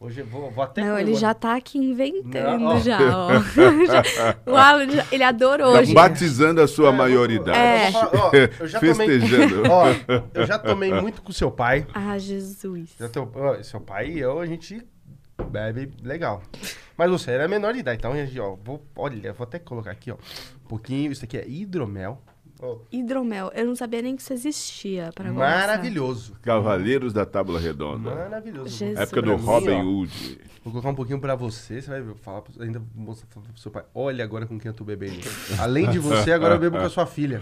[0.00, 0.80] Hoje eu vou, vou até.
[0.82, 2.78] Não, ele já tá aqui inventando Não, ó.
[2.78, 2.98] já,
[4.46, 4.50] ó.
[4.52, 5.92] O Alan, já- ele adorou Tá hoje.
[5.92, 7.58] batizando a sua É, maioridade.
[7.58, 7.90] É.
[7.96, 8.30] ó,
[8.60, 9.62] eu já tomei- Festejando.
[9.70, 9.86] Ó,
[10.34, 11.84] eu já tomei muito com seu pai.
[11.92, 12.90] Ah, Jesus.
[12.98, 14.80] Já teu, ó, seu pai e eu, a gente
[15.50, 16.42] bebe legal.
[16.96, 19.90] Mas você era menor de idade, então, a gente, ó, vou, olha, vou até colocar
[19.90, 22.20] aqui, ó, um pouquinho, isso aqui é hidromel.
[22.60, 23.50] Ó, Hidromel.
[23.54, 26.34] Eu não sabia nem que isso existia para maravilhoso.
[26.42, 28.14] Cavaleiros da Tábua Redonda.
[28.14, 28.68] Maravilhoso.
[28.76, 28.98] Jesus.
[28.98, 30.40] Época do Robin Hood.
[30.64, 33.70] Vou colocar um pouquinho pra você, você vai falar, pro- ainda vou mostrar pro seu
[33.70, 33.84] pai.
[33.94, 35.20] Olha agora com quem eu tô bebendo.
[35.58, 37.40] Além de você, agora eu bebo com a sua filha.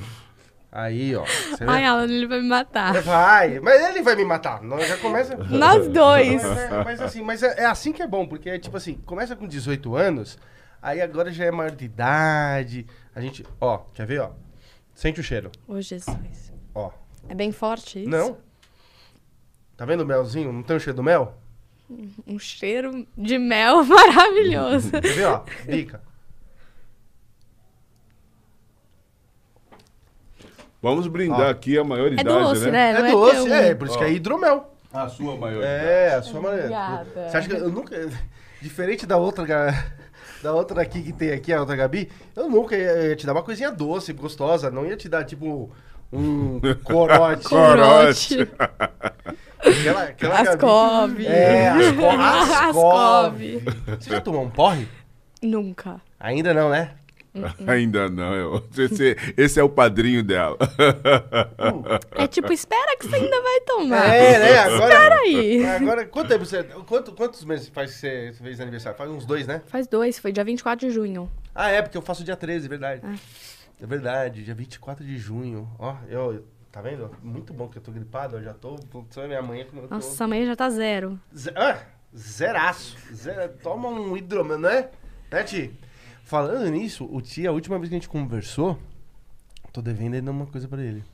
[0.71, 1.25] Aí, ó.
[1.67, 3.01] Ai, Alan, ele vai me matar.
[3.03, 4.62] Vai, mas ele vai me matar.
[4.62, 5.35] Não, já começa.
[5.49, 6.43] Nós dois.
[6.43, 8.95] Mas, é, mas assim, mas é, é assim que é bom, porque é tipo assim,
[9.07, 10.39] começa com 18 anos,
[10.83, 12.87] aí agora já é maior de idade.
[13.14, 14.31] A gente, ó, quer ver, ó?
[14.97, 16.51] Sente o cheiro, Ô, Jesus.
[16.75, 16.91] ó.
[17.29, 18.09] É bem forte isso?
[18.09, 18.39] Não?
[19.77, 20.51] Tá vendo o melzinho?
[20.51, 21.37] Não tem o cheiro do mel?
[22.27, 24.91] Um cheiro de mel maravilhoso.
[24.91, 25.45] Quer ver, ó?
[25.67, 26.01] Bica.
[30.81, 31.51] Vamos brindar Ó.
[31.51, 32.91] aqui a É maioridade, doce, né?
[32.91, 34.73] É Não doce, é, por isso que é hidromel.
[34.93, 35.75] A sua maioridade.
[35.87, 36.65] É, a sua maneira.
[36.65, 37.29] Obrigada.
[37.31, 38.11] Você acha que eu nunca.
[38.63, 39.93] Diferente da outra, ga-
[40.43, 43.32] da outra aqui que tem aqui, a outra Gabi, eu nunca ia, ia te dar
[43.32, 44.70] uma coisinha doce, gostosa.
[44.70, 45.70] Não ia te dar, tipo,
[46.12, 47.45] um corote.
[47.49, 48.49] Corote.
[49.59, 51.26] aquela, aquela Gabi- Ascov.
[51.26, 53.34] É, Asco- Ascov.
[53.34, 53.39] Ascov.
[54.01, 54.87] Você já tomou um porre?
[55.43, 56.01] Nunca.
[56.18, 56.93] Ainda não, né?
[57.66, 58.34] Ainda não.
[58.34, 60.57] eu- Esse, esse é o padrinho dela.
[62.12, 64.07] É tipo, espera que você ainda vai tomar.
[64.14, 64.59] É, né?
[64.59, 64.84] Agora.
[64.87, 65.66] Espera aí.
[65.66, 66.62] Agora, quanto tempo você.
[66.64, 68.97] Quanto, quantos meses faz que você fez aniversário?
[68.99, 69.62] Faz uns dois, né?
[69.66, 71.30] Faz dois, foi dia 24 de junho.
[71.55, 73.01] Ah, é, porque eu faço dia 13, verdade.
[73.05, 73.14] Ah.
[73.80, 75.68] É verdade, dia 24 de junho.
[75.78, 76.45] Ó, eu.
[76.72, 77.11] Tá vendo?
[77.22, 78.76] Muito bom que eu tô gripado, eu já tô.
[78.76, 79.95] Você vai minha mãe como eu tô.
[79.95, 81.18] Nossa, amanhã já tá zero.
[81.34, 81.78] Ze- ah,
[82.14, 82.97] zeraço.
[83.14, 84.91] Zera- Toma um hidromel, não é?
[85.32, 85.74] Né, Ti?
[86.27, 88.77] Falando nisso, o Ti, a última vez que a gente conversou,
[89.72, 91.05] tô devendo ainda uma coisa pra ele.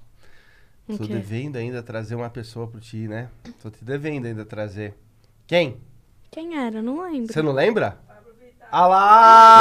[0.89, 3.29] O tô devendo ainda trazer uma pessoa pro Ti, né?
[3.63, 4.95] Tô te devendo ainda trazer.
[5.47, 5.77] Quem?
[6.31, 6.81] Quem era?
[6.81, 7.31] Não lembro.
[7.31, 7.99] Você não lembra?
[8.71, 9.61] Ah lá!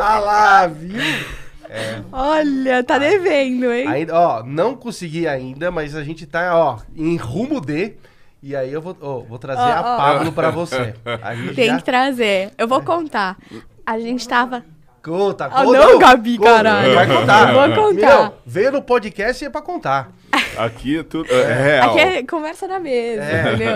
[0.00, 1.00] ah lá, viu?
[2.12, 3.88] Olha, tá devendo, hein?
[3.88, 7.96] Ainda, ó, não consegui ainda, mas a gente tá, ó, em rumo de.
[8.42, 9.96] E aí eu vou, ó, vou trazer Ó, a ó.
[9.96, 10.94] Pablo pra você.
[11.22, 12.50] A gente Tem já que trazer.
[12.56, 13.36] Eu vou contar.
[13.84, 14.64] A gente tava.
[15.02, 15.78] conta, Ah, conta.
[15.78, 16.94] não, Gabi, caralho.
[16.94, 17.52] Vai contar.
[17.52, 18.22] Vou contar.
[18.22, 20.10] Meu, veio no podcast e é pra contar.
[20.58, 21.32] Aqui é tudo.
[21.32, 21.90] É real.
[21.90, 23.40] Aqui é conversa na mesa, É.
[23.54, 23.72] entendeu?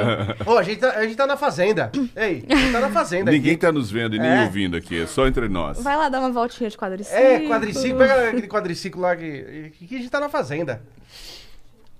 [0.47, 1.91] Ô, a gente, tá, a gente tá na fazenda.
[2.17, 3.31] Ei, a gente tá na fazenda.
[3.31, 3.61] Ninguém aqui.
[3.61, 4.43] tá nos vendo e nem É.
[4.43, 5.83] ouvindo aqui, é só entre nós.
[5.83, 7.19] Vai lá dar uma voltinha de quadriciclo.
[7.19, 7.99] É, quadriciclo.
[7.99, 10.83] Pega aquele quadriciclo lá que, que a gente tá na fazenda.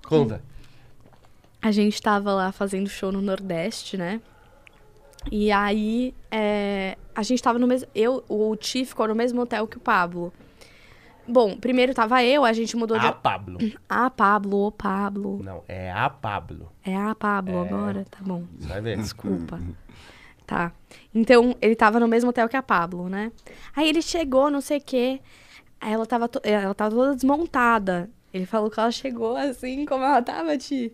[0.07, 0.43] Conta.
[1.63, 4.21] A gente tava lá fazendo show no Nordeste, né?
[5.31, 7.89] E aí, é, a gente tava no mesmo.
[7.95, 10.33] Eu, o Ti ficou no mesmo hotel que o Pablo.
[11.29, 13.13] Bom, primeiro tava eu, a gente mudou A de.
[13.21, 13.59] Pablo.
[13.89, 15.43] Ah, Pablo, o Pablo.
[15.43, 16.73] Não, é a Pablo.
[16.85, 18.05] É a Pablo agora?
[18.11, 18.45] Tá bom.
[18.61, 18.97] Vai ver.
[18.97, 19.61] Desculpa.
[20.47, 20.73] Tá.
[21.15, 23.31] Então, ele tava no mesmo hotel que a Pablo, né?
[23.77, 25.21] Aí ele chegou, não sei o quê.
[25.81, 28.11] Aí ela tava, to- ela tava toda desmontada.
[28.33, 30.93] Ele falou que ela chegou assim como ela tava, Ti.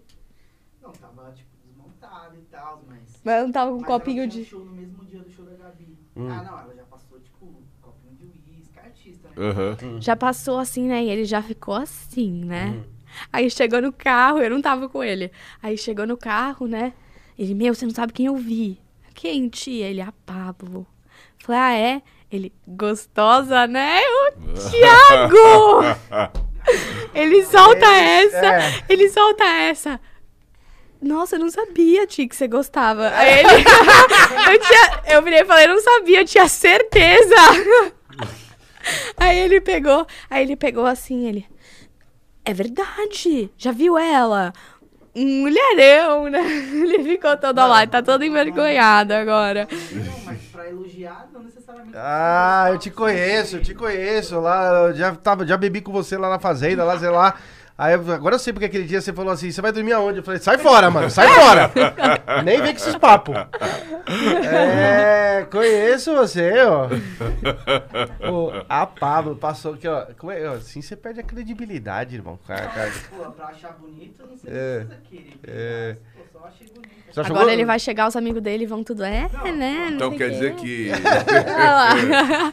[0.83, 2.83] Não, tava, tipo, desmontada e tal,
[3.27, 3.35] mas...
[3.35, 4.49] Ela não tava com um mas copinho ela tinha de.
[4.49, 5.99] um show no mesmo dia do show da Gabi.
[6.17, 6.29] Hum.
[6.31, 9.35] Ah, não, ela já passou, tipo, um copinho de uísque, artista, né?
[9.37, 10.01] Aham.
[10.01, 11.05] Já passou assim, né?
[11.05, 12.85] E ele já ficou assim, né?
[13.33, 15.33] Aí chegou no carro, eu não tava com ele.
[15.63, 16.93] Aí chegou no carro, né?
[17.39, 18.79] Ele, meu, você não sabe quem eu vi.
[19.15, 19.89] Quem, tia?
[19.89, 20.87] Ele, a Pablo.
[21.39, 22.03] Falei, ah, é?
[22.31, 24.01] Ele, gostosa, né?
[24.01, 25.83] O Thiago!
[27.15, 28.85] ele solta essa, é.
[28.89, 30.01] ele solta essa.
[31.07, 33.09] Nossa, eu não sabia, Ti, que você gostava.
[33.09, 33.49] Aí ele.
[34.53, 37.35] eu, tinha, eu virei e falei, eu não sabia, eu tinha certeza.
[39.17, 41.45] Aí ele pegou, aí ele pegou assim, ele.
[42.45, 44.53] É verdade, já viu ela?
[45.13, 46.39] Um mulherão, né?
[46.71, 49.67] Ele ficou todo lá, tá todo envergonhado agora.
[49.91, 51.97] Não, mas pra elogiar, não necessariamente...
[51.97, 54.39] Ah, eu te conheço, eu te conheço.
[54.39, 57.35] Lá, eu já, tava, já bebi com você lá na fazenda, lá, sei lá.
[57.79, 60.19] Aí, eu- agora eu sei porque aquele dia você falou assim: você vai dormir aonde?
[60.21, 61.71] Eu falei: sai fora, mano, sai fora.
[62.43, 63.37] Nem vem com esses papos.
[64.45, 66.89] É, conheço você, ó.
[68.27, 70.07] Pô, a Pablo passou aqui, ó.
[70.19, 72.39] Como é, ó, assim você perde a credibilidade, irmão.
[72.47, 72.93] Cara, cara.
[73.15, 75.35] Pô, pra achar bonito, não sei É, precisa querer.
[75.47, 75.97] é.
[76.17, 76.97] Pô, só achei bonito.
[77.11, 79.03] Só Agora ele vai chegar, os amigos dele vão tudo.
[79.03, 79.87] É, né?
[79.89, 80.91] não Então sei quer o dizer quê." que.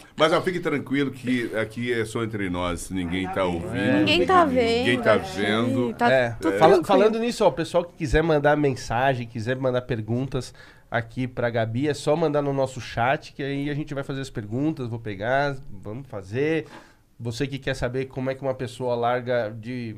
[0.15, 3.73] Mas ó, fique tranquilo que aqui é só entre nós, ninguém tá ouvindo.
[3.99, 4.77] Ninguém tá vendo.
[4.77, 5.89] Ninguém tá vendo.
[5.89, 6.83] Ih, Tá É, tudo fala- tranquilo.
[6.85, 10.53] falando nisso, ó, o pessoal que quiser mandar mensagem, quiser mandar perguntas
[10.91, 14.21] aqui pra Gabi, é só mandar no nosso chat, que aí a gente vai fazer
[14.21, 16.65] as perguntas, vou pegar, vamos fazer.
[17.19, 19.95] Você que quer saber como é que uma pessoa larga de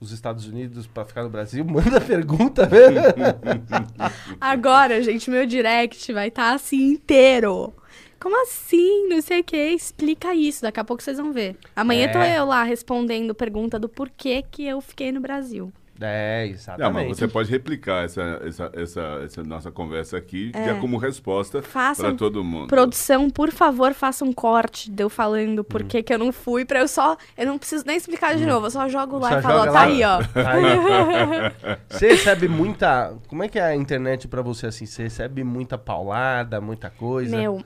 [0.00, 2.68] os Estados Unidos pra ficar no Brasil, manda pergunta?
[4.40, 7.72] Agora, gente, meu direct vai estar assim inteiro.
[8.22, 9.08] Como assim?
[9.08, 9.56] Não sei o que.
[9.56, 10.62] Explica isso.
[10.62, 11.56] Daqui a pouco vocês vão ver.
[11.74, 12.08] Amanhã É.
[12.08, 15.72] tô eu lá respondendo pergunta do porquê que eu fiquei no Brasil.
[16.00, 17.08] é, Não, mas exatamente.
[17.16, 22.42] você pode replicar essa, essa, essa, essa nossa conversa aqui já como resposta para todo
[22.42, 22.66] mundo.
[22.68, 25.64] Produção, por favor, faça um corte de eu falando Hum.
[25.64, 27.16] por que que eu não fui, pra eu só.
[27.36, 29.72] Eu não preciso nem explicar de novo, eu só jogo lá Só e falo, ó,
[29.72, 30.18] tá aí, ó.
[30.34, 31.76] Aí.
[31.88, 33.14] Você recebe muita.
[33.28, 34.86] Como é que é a internet pra você assim?
[34.86, 37.36] Você recebe muita paulada, muita coisa?
[37.36, 37.62] Meu,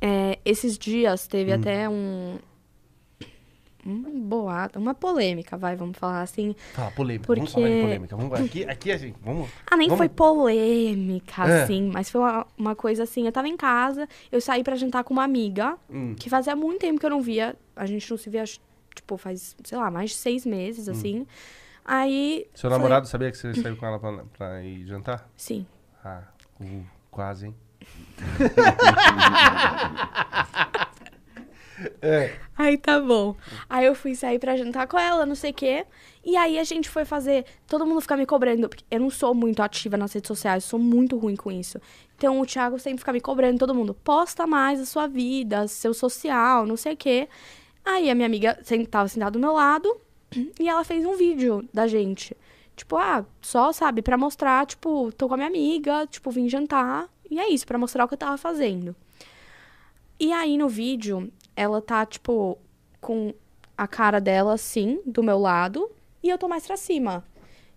[0.00, 1.54] é, esses dias teve Hum.
[1.60, 2.38] até um.
[3.88, 6.56] Um boato, uma polêmica, vai, vamos falar assim.
[6.74, 7.24] Fala, polêmica.
[7.24, 8.16] Porque- Vamos falar de polêmica.
[8.16, 9.48] Vamos, aqui, aqui assim, vamos.
[9.70, 11.62] Ah, nem Vamos- foi polêmica, É.
[11.62, 13.26] assim, mas foi uma, uma coisa assim.
[13.26, 16.16] Eu tava em casa, eu saí pra jantar com uma amiga, Hum.
[16.18, 17.54] que fazia muito tempo que eu não via.
[17.76, 18.42] A gente não se via,
[18.92, 21.24] tipo, faz, sei lá, mais de seis meses, assim.
[21.84, 22.44] Aí.
[22.44, 22.50] Hum.
[22.56, 25.30] Seu namorado sabia que você saiu com ela pra, pra ir jantar?
[25.36, 25.64] Sim.
[26.04, 26.24] Ah,
[26.60, 27.54] uh, quase, hein?
[32.00, 32.46] é.
[32.56, 33.36] Aí tá bom.
[33.68, 35.84] Aí eu fui sair pra jantar com ela, não sei o quê.
[36.24, 37.44] E aí a gente foi fazer.
[37.66, 38.68] Todo mundo fica me cobrando.
[38.68, 41.78] Porque eu não sou muito ativa nas redes sociais, sou muito ruim com isso.
[42.16, 43.92] Então o Thiago sempre fica me cobrando, todo mundo.
[43.92, 47.28] Posta mais a sua vida, seu social, não sei o quê.
[47.84, 48.58] Aí a minha amiga
[48.90, 50.00] tava sentada do meu lado
[50.58, 52.36] e ela fez um vídeo da gente.
[52.74, 57.08] Tipo, ah, só, sabe, pra mostrar, tipo, tô com a minha amiga, tipo, vim jantar.
[57.30, 58.94] E é isso, pra mostrar o que eu tava fazendo.
[60.18, 62.58] E aí no vídeo, ela tá, tipo,
[63.00, 63.34] com
[63.76, 65.90] a cara dela assim, do meu lado,
[66.22, 67.24] e eu tô mais pra cima.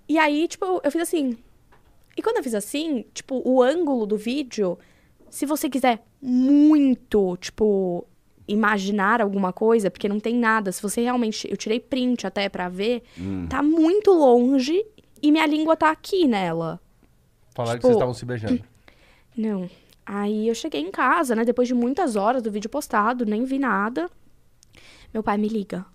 [0.07, 1.37] E aí, tipo, eu, eu fiz assim.
[2.17, 4.77] E quando eu fiz assim, tipo, o ângulo do vídeo,
[5.29, 8.05] se você quiser muito, tipo,
[8.47, 11.49] imaginar alguma coisa, porque não tem nada, se você realmente.
[11.49, 13.03] Eu tirei print até pra ver,
[13.49, 14.83] tá muito longe
[15.21, 16.79] e minha língua tá aqui nela.
[17.53, 18.63] Falaram que Tipo- vocês estavam se beijando.
[19.39, 19.69] Não.
[20.05, 21.45] Aí eu cheguei em casa, né?
[21.45, 24.09] Depois de muitas horas do vídeo postado, nem vi nada.
[25.13, 25.85] Meu pai me liga.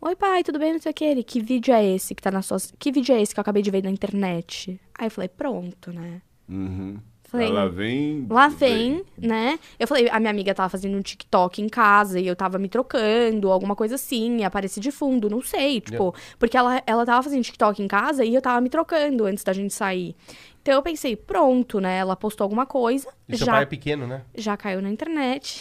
[0.00, 0.72] Oi, pai, tudo bem?
[0.72, 1.04] Não sei o que.
[1.04, 2.56] Ele, que vídeo é esse que tá na sua.
[2.78, 4.80] Que vídeo é esse que eu acabei de ver na internet?
[4.98, 6.22] Aí eu falei, pronto, né?
[6.48, 6.98] Uhum.
[7.24, 8.26] Falei, Lá vem.
[8.30, 9.58] Lá vem, né?
[9.78, 12.68] Eu falei, a minha amiga tava fazendo um TikTok em casa e eu tava me
[12.68, 17.42] trocando, alguma coisa assim, apareci de fundo, não sei, tipo, porque ela, ela tava fazendo
[17.42, 20.14] TikTok em casa e eu tava me trocando antes da gente sair.
[20.64, 21.98] Então eu pensei, pronto, né?
[21.98, 24.22] Ela postou alguma coisa, E seu já, pai é pequeno, né?
[24.34, 25.60] já caiu na internet.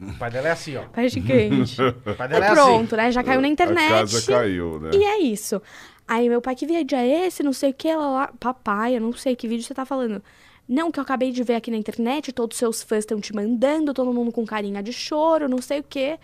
[0.00, 0.84] O pai dela é assim, ó.
[0.88, 1.76] Pai gigante.
[1.82, 2.54] O pai dela é assim.
[2.54, 3.12] pronto, né?
[3.12, 3.92] Já caiu na internet.
[3.92, 4.90] A casa caiu, né?
[4.94, 5.60] E é isso.
[6.06, 7.42] Aí meu pai, que vídeo é esse?
[7.42, 8.32] Não sei o que, lá, lá.
[8.40, 10.24] Papai, eu não sei que vídeo você tá falando.
[10.66, 13.34] Não, que eu acabei de ver aqui na internet, todos os seus fãs estão te
[13.34, 16.18] mandando, todo mundo com carinha de choro, não sei o quê.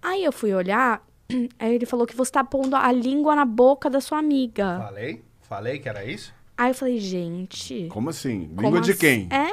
[0.00, 1.04] Aí eu fui olhar,
[1.58, 4.78] aí ele falou que você tá pondo a língua na boca da sua amiga.
[4.78, 5.24] Falei?
[5.42, 6.32] Falei que era isso?
[6.56, 7.88] Aí eu falei, gente.
[7.88, 8.48] Como assim?
[8.54, 9.00] como Língua de assim?
[9.00, 9.28] quem?
[9.30, 9.48] É.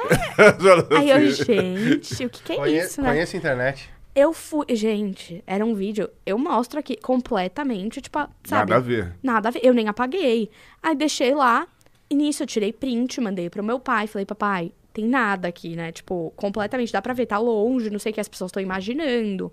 [0.96, 3.08] Aí eu, gente, o que, que é Conhe- isso, né?
[3.10, 3.90] Conheço a internet.
[4.14, 4.66] Eu fui.
[4.76, 6.08] Gente, era um vídeo.
[6.24, 8.70] Eu mostro aqui completamente, tipo, sabe?
[8.70, 9.14] Nada a ver.
[9.22, 9.60] Nada a ver.
[9.64, 10.50] Eu nem apaguei.
[10.82, 11.66] Aí deixei lá.
[12.10, 14.06] E nisso eu tirei print, mandei pro meu pai.
[14.06, 15.90] Falei, papai, tem nada aqui, né?
[15.92, 16.92] Tipo, completamente.
[16.92, 19.50] Dá pra ver, tá longe, não sei o que as pessoas estão imaginando.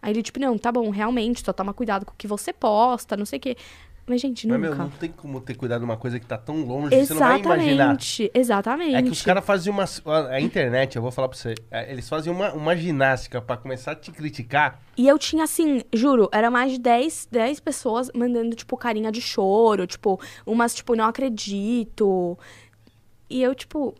[0.00, 3.16] Aí ele, tipo, não, tá bom, realmente, só toma cuidado com o que você posta,
[3.16, 3.56] não sei o quê.
[4.04, 4.74] Mas, gente, Mas, nunca.
[4.74, 7.20] meu, não tem como ter cuidado de uma coisa que tá tão longe, você não
[7.20, 7.84] vai imaginar.
[7.84, 8.94] Exatamente, exatamente.
[8.96, 9.84] É que os caras fazem uma.
[10.30, 13.92] A internet, eu vou falar pra você, é, eles fazem uma, uma ginástica pra começar
[13.92, 14.80] a te criticar.
[14.96, 19.20] E eu tinha, assim, juro, era mais de 10, 10 pessoas mandando, tipo, carinha de
[19.20, 22.36] choro, tipo, umas, tipo, não acredito.
[23.30, 23.94] E eu, tipo,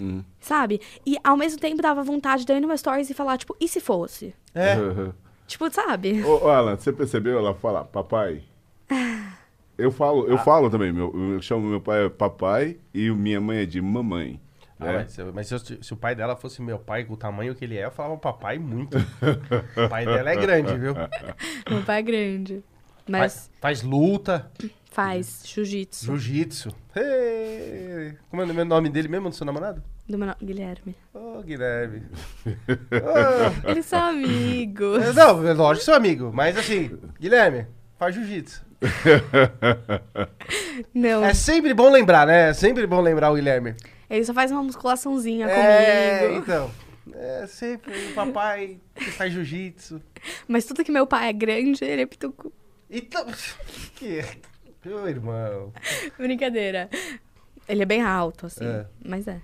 [0.00, 0.22] Hum.
[0.40, 0.80] sabe?
[1.04, 3.56] E ao mesmo tempo dava vontade de eu ir no meu stories e falar, tipo,
[3.60, 4.34] e se fosse?
[4.54, 4.76] É.
[5.48, 6.22] Tipo, sabe?
[6.24, 7.38] Ô, Alan, você percebeu?
[7.38, 8.42] Ela fala, papai.
[9.78, 10.30] Eu falo, Ah.
[10.30, 10.92] eu falo também.
[10.92, 14.40] Meu, eu chamo meu pai é papai e minha mãe é de mamãe.
[14.80, 14.92] Ah, né?
[14.98, 17.64] mas, se- mas se, se o pai dela fosse meu pai, com o tamanho que
[17.64, 18.96] ele é, eu falava papai muito.
[18.96, 20.94] o pai dela é grande, viu?
[21.70, 22.64] Meu pai é grande.
[23.08, 24.50] Mas Faz, faz luta,
[24.90, 26.04] faz jiu-jitsu.
[26.06, 26.68] jiu-jitsu.
[26.94, 28.16] Hey!
[28.30, 29.82] Como é o nome dele mesmo, do seu namorado?
[30.08, 30.94] Do meu no- Guilherme.
[31.14, 32.02] Ô, Guilherme.
[32.46, 35.02] Ô, Eles são amigos.
[35.02, 37.66] é, não, é lógico que sou amigo, mas assim, Guilherme,
[37.98, 38.64] faz jiu-jitsu.
[40.94, 42.50] Não, É sempre bom lembrar, né?
[42.50, 43.74] É sempre bom lembrar o Guilherme.
[44.08, 46.40] ele só faz uma musculaçãozinha É, comigo.
[46.42, 46.70] então.
[47.14, 50.00] É sempre o papai que faz jiu-jitsu.
[50.46, 52.52] Mas tudo que meu pai é grande, ele é pituco.
[52.90, 53.26] Então.
[53.96, 54.22] Que.
[54.84, 55.72] Meu irmão.
[56.16, 56.88] Brincadeira.
[57.68, 58.64] Ele é bem alto, assim.
[58.64, 58.86] É.
[59.04, 59.40] Mas é.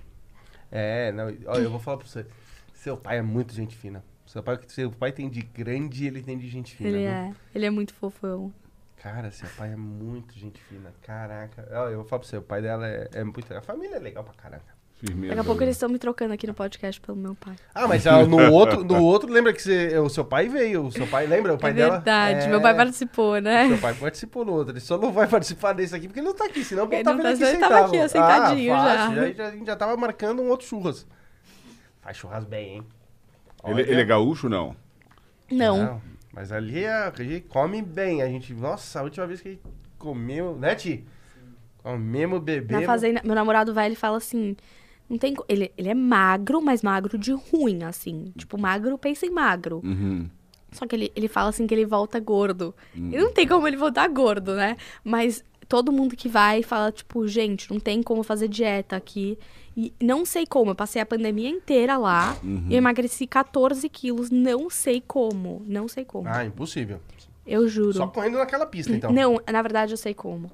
[0.71, 1.25] É, não.
[1.47, 2.25] Olha, eu vou falar pra você.
[2.73, 4.03] Seu pai é muito gente fina.
[4.25, 6.89] Seu pai, seu pai tem de grande e ele tem de gente fina.
[6.89, 7.07] Ele viu?
[7.09, 7.33] é.
[7.53, 8.53] Ele é muito fofão.
[9.05, 10.91] Cara, seu pai é muito gente fina.
[11.03, 11.61] Caraca.
[11.91, 13.53] Eu vou falar pra você, o pai dela é, é muito.
[13.53, 14.73] A família é legal pra caraca.
[14.99, 15.27] Firmeza.
[15.27, 17.55] Daqui a pouco eles estão me trocando aqui no podcast pelo meu pai.
[17.75, 20.87] Ah, mas ah, no outro, no outro, lembra que você, o seu pai veio?
[20.87, 21.53] O seu pai, lembra?
[21.53, 21.91] O pai é dela?
[21.97, 23.67] verdade, É, meu pai participou, né?
[23.67, 24.73] Seu pai participou no outro.
[24.73, 27.13] Ele só não vai participar desse aqui porque ele não tá aqui, senão Ele tá
[27.13, 28.97] não vendo tá- aqui ele tava aqui, ó, sentadinho ah, já.
[28.97, 29.33] fácil, já.
[29.33, 29.47] já.
[29.49, 31.05] A gente já tava marcando um outro churras.
[32.01, 32.87] Faz churras bem, hein?
[33.65, 33.91] Ele, Olha.
[33.91, 34.75] ele é gaúcho não?
[35.51, 36.01] Não.
[36.35, 38.21] Mas ali a, a gente come bem.
[38.21, 38.53] A gente.
[38.53, 39.63] Nossa, a última vez que a gente
[39.97, 40.57] comeu.
[40.57, 41.05] Né, Ti?
[41.77, 42.85] Comemos, Na bebemos.
[42.85, 44.55] fazenda, meu namorado vai, ele fala assim.
[45.09, 45.33] Não tem.
[45.47, 48.33] Ele, ele é magro, mas magro de ruim, assim.
[48.37, 49.81] Tipo, magro, pensa em magro.
[49.83, 50.29] Uhum.
[50.71, 52.75] Só que ele, ele fala assim que ele volta gordo.
[52.93, 54.75] E não tem como ele voltar gordo, né?
[55.05, 59.37] Mas todo mundo que vai fala, tipo, gente, não tem como fazer dieta aqui.
[59.77, 60.71] E não sei como.
[60.71, 64.29] Eu passei a pandemia inteira lá e eu emagreci 14 quilos.
[64.29, 65.61] Não sei como.
[65.65, 66.29] Não sei como.
[66.29, 67.01] Ah, impossível.
[67.45, 67.93] eu juro.
[67.93, 69.11] Só correndo naquela pista, então.
[69.11, 70.49] Não, na verdade eu sei como.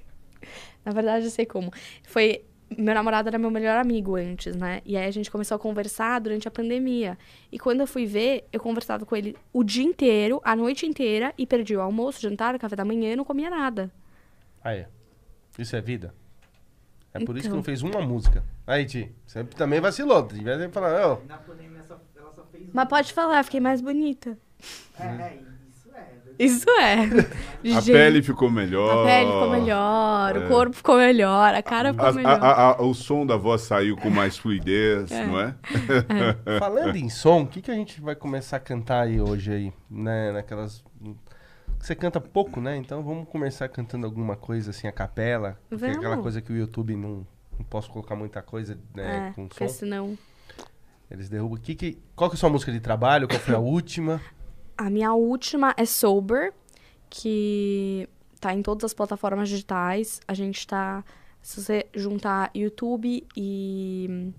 [0.84, 1.72] na verdade eu sei como.
[2.04, 2.44] Foi.
[2.76, 4.82] Meu namorado era meu melhor amigo antes, né?
[4.84, 7.16] E aí a gente começou a conversar durante a pandemia.
[7.50, 11.32] E quando eu fui ver, eu conversava com ele o dia inteiro, a noite inteira,
[11.38, 13.88] e perdi o almoço, jantar, o café da manhã e não comia nada.
[14.64, 14.84] Aí.
[15.56, 16.12] Isso é vida?
[17.16, 17.56] É por isso que Então.
[17.56, 18.42] não fez uma música.
[18.66, 20.22] Aí, Ti, você também vacilou.
[20.22, 23.80] Devia ter falado, ô, Na pandemia só- ela só fez Mas pode falar, fiquei mais
[23.80, 24.36] bonita.
[24.98, 25.38] É, é,
[25.68, 26.06] isso é.
[26.38, 26.96] Isso é.
[27.76, 29.02] A Gente, pele ficou melhor.
[29.04, 30.38] a pele ficou melhor, É.
[30.38, 32.38] o corpo ficou melhor, a cara ficou A- melhor.
[32.42, 35.54] a- a- o som da voz saiu com mais fluidez, não é?
[36.60, 39.72] Falando em som, o que, que a gente vai começar a cantar aí hoje aí,
[39.90, 40.30] né?
[40.32, 40.84] Naquelas.
[41.86, 42.76] Você canta pouco, né?
[42.76, 45.56] Então vamos começar cantando alguma coisa assim, a capela.
[45.68, 47.24] porque é aquela coisa que o YouTube não,
[47.56, 49.72] não posso colocar muita coisa né, é, com porque som.
[49.72, 50.18] senão.
[51.08, 51.56] Eles derrubam.
[51.60, 53.28] Que, que, qual que é a sua música de trabalho?
[53.28, 54.20] Qual foi a última?
[54.76, 56.52] A minha última é Sober,
[57.08, 58.08] que
[58.40, 60.20] tá em todas as plataformas digitais.
[60.26, 61.04] A gente tá.
[61.40, 64.32] Se você juntar YouTube e,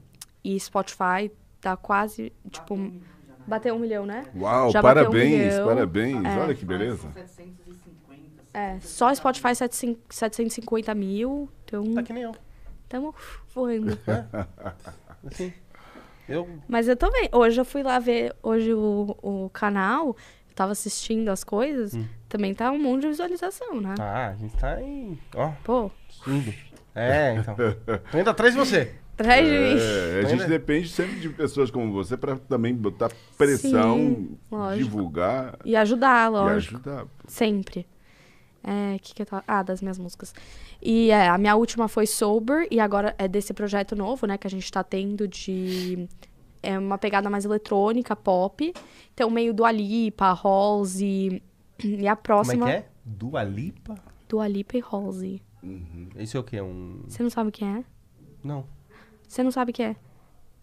[0.44, 1.32] e Spotify,
[1.62, 2.34] tá quase.
[2.52, 2.92] Tipo,
[3.48, 4.26] bateu um milhão, né?
[4.36, 6.26] Uau, Já bateu um parabéns, parabéns.
[6.26, 6.38] É.
[6.40, 6.98] Olha que beleza.
[7.02, 8.44] São 750.
[8.54, 11.50] É, só Spotify 750 mil.
[11.66, 12.36] Então, Tá que nem eu.
[12.90, 13.14] tamo
[13.54, 13.98] voando.
[15.26, 15.54] Assim.
[16.28, 16.48] Eu.
[16.68, 17.30] Mas eu também.
[17.32, 20.16] Hoje eu fui lá ver hoje o, o canal, eu
[20.56, 22.06] tava assistindo as coisas, Hum.
[22.28, 23.96] também tá um monte de visualização, né?
[24.00, 25.18] Ah, a gente tá em.
[25.36, 25.90] Ó, Pô,
[26.28, 26.54] indo.
[26.94, 27.56] É, então.
[28.12, 28.94] Tô indo atrás de você.
[29.18, 29.80] Atrás de mim.
[29.80, 34.38] É, a gente depende sempre de pessoas como você para também botar pressão, Sim,
[34.76, 36.76] divulgar E ajudar, e lógico.
[36.76, 37.08] ajudar.
[37.28, 37.88] Sempre.
[38.64, 39.44] É, que que eu tava...
[39.48, 40.34] Ah, das minhas músicas.
[40.82, 44.46] E é, a minha última foi Sober, e agora é desse projeto novo, né, que
[44.48, 46.08] a gente tá tendo de...
[46.62, 48.74] É uma pegada mais eletrônica, pop.
[49.14, 51.42] Então, meio Dua Lipa, Halsey...
[51.84, 52.66] E a Como é próxima...
[52.66, 52.86] que é?
[53.06, 53.96] Dua Lipa?
[54.28, 55.42] Dua Lipa e Halsey.
[56.18, 56.60] Isso é o quê?
[56.60, 57.04] Um.
[57.08, 57.84] Você não sabe o que é?
[58.44, 58.66] Não.
[59.28, 59.96] Você não sabe o que é?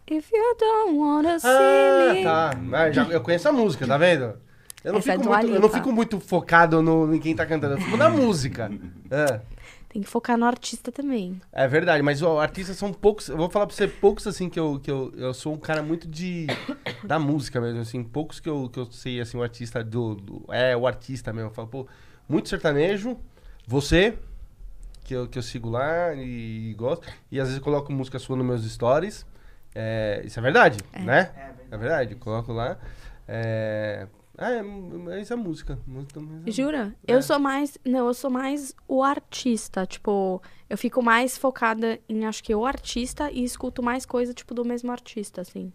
[0.09, 2.23] If you don't wanna see Ah, me...
[2.23, 2.51] tá.
[2.73, 4.37] Ah, já, eu conheço a música, tá vendo?
[4.83, 7.35] Eu não, Essa é fico Dua muito, eu não fico muito focado no, em quem
[7.35, 8.71] tá cantando, eu fico na música.
[9.09, 9.41] É.
[9.89, 11.41] Tem que focar no artista também.
[11.51, 13.29] É verdade, mas ó, artistas são poucos.
[13.29, 14.77] Eu vou falar pra você, poucos assim que eu.
[14.83, 16.47] Que eu, eu sou um cara muito de.
[17.03, 18.03] da música mesmo, assim.
[18.03, 21.49] Poucos que eu, que eu sei, assim, o artista do, do- É, o artista mesmo.
[21.49, 21.87] Eu falo, pô,
[22.27, 23.17] muito sertanejo.
[23.65, 24.15] Você,
[25.05, 27.07] que eu, que eu sigo lá e, gosto.
[27.31, 29.25] E às vezes eu coloco música sua nos meus stories.
[29.73, 31.31] É, isso é verdade, né?
[31.35, 31.59] É, verdade.
[31.71, 32.77] É verdade, eu coloco lá.
[33.27, 34.07] É.
[34.37, 35.79] Ah, é, mas é música.
[35.87, 36.93] música é- Jura?
[37.07, 37.13] É.
[37.13, 37.77] Eu sou mais.
[37.85, 39.85] Não, eu sou mais o artista.
[39.85, 44.53] Tipo, eu fico mais focada em acho que o artista e escuto mais coisa, tipo,
[44.53, 45.71] do mesmo artista, assim.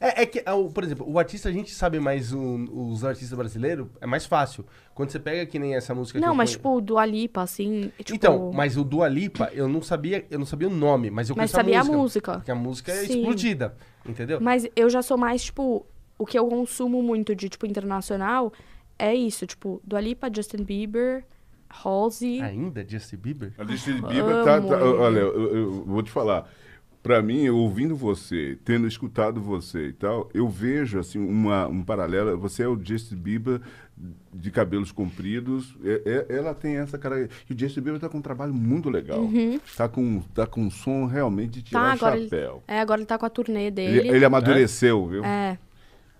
[0.00, 3.36] É, é que, o- por exemplo, o artista a gente sabe mais, o- os artistas
[3.36, 4.64] brasileiros, é mais fácil.
[4.94, 7.90] Quando você pega que nem essa música não, eu mas, tipo, do Alipa, assim.
[7.98, 11.28] Tipo, Então, mas o Dua Lipa, eu não sabia, eu não sabia o nome, mas
[11.30, 11.98] eu Mas sabia a a música.
[11.98, 12.32] música.
[12.34, 13.18] Porque a música é Sim.
[13.18, 13.76] explodida,
[14.06, 14.40] entendeu?
[14.40, 15.84] Mas eu já sou mais, tipo,
[16.16, 18.52] o que eu consumo muito de, tipo, internacional
[18.98, 21.24] é isso, tipo, do Alipa, Justin Bieber,
[21.68, 22.40] Halsey.
[22.40, 23.52] Ainda, Justin Bieber?
[23.58, 26.48] A Justin Bieber tá, tá- olha, eu, eu vou te falar.
[27.02, 32.36] Pra mim, ouvindo você, tendo escutado você e tal, eu vejo assim uma, um paralelo.
[32.38, 33.60] Você é o Justin Bieber
[34.34, 35.74] de cabelos compridos.
[35.84, 37.28] É- é- ela tem essa cara.
[37.48, 39.28] E o Justin Bieber tá com um trabalho muito legal.
[39.76, 41.86] Tá com tá com um som realmente de tirar Uhum.
[41.86, 42.62] Tá, o agora ele, chapéu.
[42.66, 44.08] é, agora ele tá com a turnê Ele, dele.
[44.08, 45.24] ele amadureceu, viu?
[45.24, 45.56] É.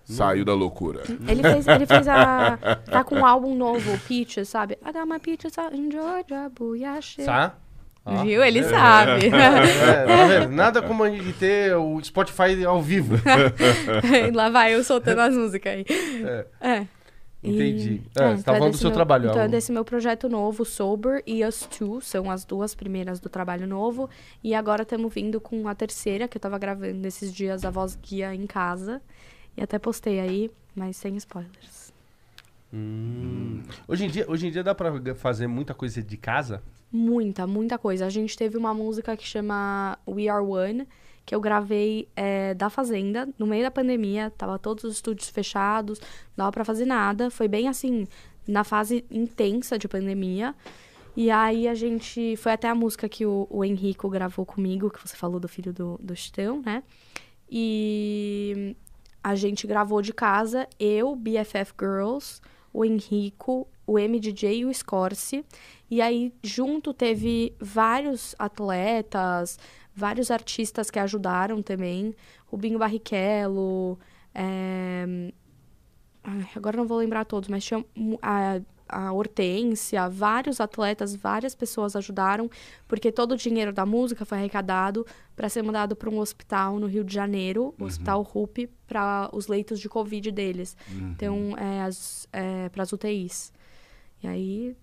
[0.05, 1.03] Saiu da loucura.
[1.27, 2.57] Ele fez, ele fez a.
[2.89, 4.75] Tá com um álbum novo, Peaches, sabe?
[4.83, 6.99] I got my peaches out in Georgia, booyah.
[7.25, 7.55] Tá?
[8.05, 8.23] Ó.
[8.23, 8.43] Viu?
[8.43, 9.27] Ele sabe.
[9.27, 10.49] É, tá vendo?
[10.55, 13.15] Nada como a gente ter o Spotify ao vivo.
[14.27, 15.85] E Lá vai eu soltando as músicas aí.
[16.23, 16.87] É, É.
[17.41, 18.01] E- entendi.
[18.17, 19.29] é, É, você tá então é falando do seu meu- trabalho.
[19.29, 19.45] Então ó.
[19.45, 23.65] é desse meu projeto novo, Sober e Us Two, são as duas primeiras do trabalho
[23.65, 24.09] novo.
[24.43, 27.95] E agora estamos vindo com a terceira, que eu tava gravando esses dias, a voz
[27.95, 29.01] guia em casa.
[29.55, 31.78] E até postei aí, mas sem spoilers.
[32.73, 33.63] Hum.
[33.87, 36.61] Hoje, em dia, hoje em dia dá pra fazer muita coisa de casa?
[36.91, 38.05] Muita, muita coisa.
[38.05, 40.87] A gente teve uma música que chama We Are One,
[41.25, 44.31] que eu gravei é, da Fazenda, no meio da pandemia.
[44.37, 45.99] Tava todos os estúdios fechados,
[46.35, 47.29] não dava pra fazer nada.
[47.29, 48.07] Foi bem assim,
[48.47, 50.55] na fase intensa de pandemia.
[51.15, 52.35] E aí a gente.
[52.37, 55.73] Foi até a música que o, o Henrico gravou comigo, que você falou do filho
[55.73, 56.83] do, do Chitão, né?
[57.49, 58.75] E
[59.23, 62.39] a gente gravou de casa, eu, BFF Girls,
[62.79, 65.43] o Henrico, o MDJ e o Scorse.
[65.91, 69.59] E aí, junto, teve vários atletas,
[69.93, 72.15] vários artistas que ajudaram também.
[72.45, 73.99] Rubinho Barrichello,
[74.33, 75.05] é...
[76.55, 77.83] agora não vou lembrar todos, mas tinha
[78.21, 82.49] a, a Hortência, vários atletas, várias pessoas ajudaram,
[82.87, 86.87] porque todo o dinheiro da música foi arrecadado para ser mandado para um hospital no
[86.87, 90.75] Rio de Janeiro, o Hospital RUP, para os leitos de Covid deles.
[91.11, 93.53] Então, é, as, é, para as UTIs.
[94.21, 94.75] E aí,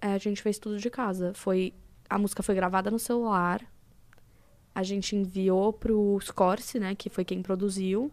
[0.00, 1.32] é, a gente fez tudo de casa.
[1.34, 1.72] Foi,
[2.08, 3.60] a música foi gravada no celular,
[4.74, 8.12] a gente enviou pro Scorse, né, que foi quem produziu.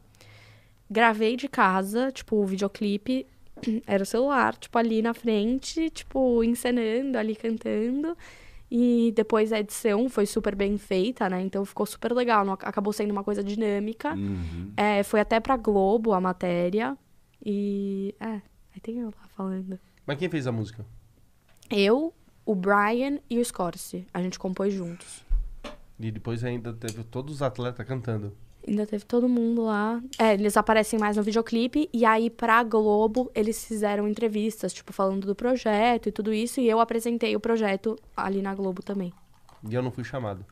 [0.89, 3.27] Gravei de casa, tipo, o videoclipe
[3.87, 8.17] era o celular, tipo, ali na frente, tipo, encenando, ali cantando.
[8.71, 11.41] E depois a edição foi super bem feita, né?
[11.41, 12.43] Então ficou super legal.
[12.43, 14.13] não- Acabou sendo uma coisa dinâmica.
[14.15, 14.71] Uhum.
[14.75, 16.97] É, foi até pra Globo a matéria.
[17.45, 18.15] E.
[18.19, 18.41] É,
[18.73, 19.79] aí tem eu lá falando.
[20.07, 20.83] Mas quem fez a música?
[21.69, 22.13] Eu,
[22.45, 24.07] o Brian e o Scorse.
[24.13, 25.23] A gente compôs juntos.
[25.99, 28.35] E depois ainda teve todos os atletas cantando.
[28.67, 30.01] Ainda teve todo mundo lá.
[30.17, 31.89] É, eles aparecem mais no videoclipe.
[31.91, 36.61] E aí, pra Globo, eles fizeram entrevistas, tipo, falando do projeto e tudo isso.
[36.61, 39.11] E eu apresentei o projeto ali na Globo também.
[39.69, 40.45] E eu não fui chamado.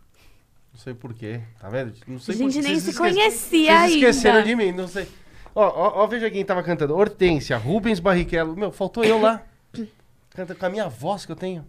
[0.74, 1.93] Não sei porquê, tá vendo?
[2.07, 4.47] Não sei A por gente que nem vocês se esquece- conhecia Vocês esqueceram ainda.
[4.49, 5.07] de mim, não sei.
[5.53, 6.95] Ó, ó, ó, veja quem tava cantando.
[6.95, 8.55] Hortência, Rubens Barrichello.
[8.55, 9.43] Meu, faltou eu lá.
[10.32, 11.66] Canta com a minha voz que eu tenho.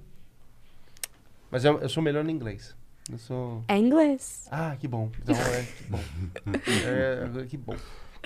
[1.51, 2.77] Mas eu, eu sou melhor no inglês.
[3.13, 3.63] Eu sou...
[3.69, 4.49] É inglês.
[4.51, 5.11] Ah, que bom.
[5.23, 6.01] Então é que bom.
[7.43, 7.77] É, que bom.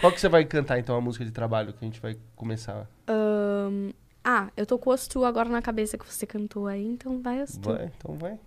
[0.00, 2.88] Qual que você vai cantar, então, a música de trabalho que a gente vai começar?
[3.08, 3.90] Ahn,
[4.22, 7.42] ah, eu tô com Us Tu agora na cabeça que você cantou aí, então vai
[7.42, 7.68] Us Tu.
[7.68, 8.38] Vai, então vai.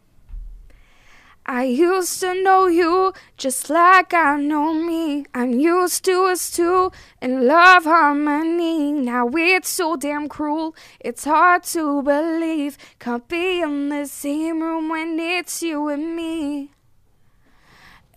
[1.52, 5.26] I used to know you just like I know me.
[5.34, 6.92] I'm used to us two
[7.24, 8.92] in love harmony.
[8.92, 12.78] Now it's so damn cruel, it's hard to believe.
[13.00, 16.70] Can't be in the same room when it's you and me.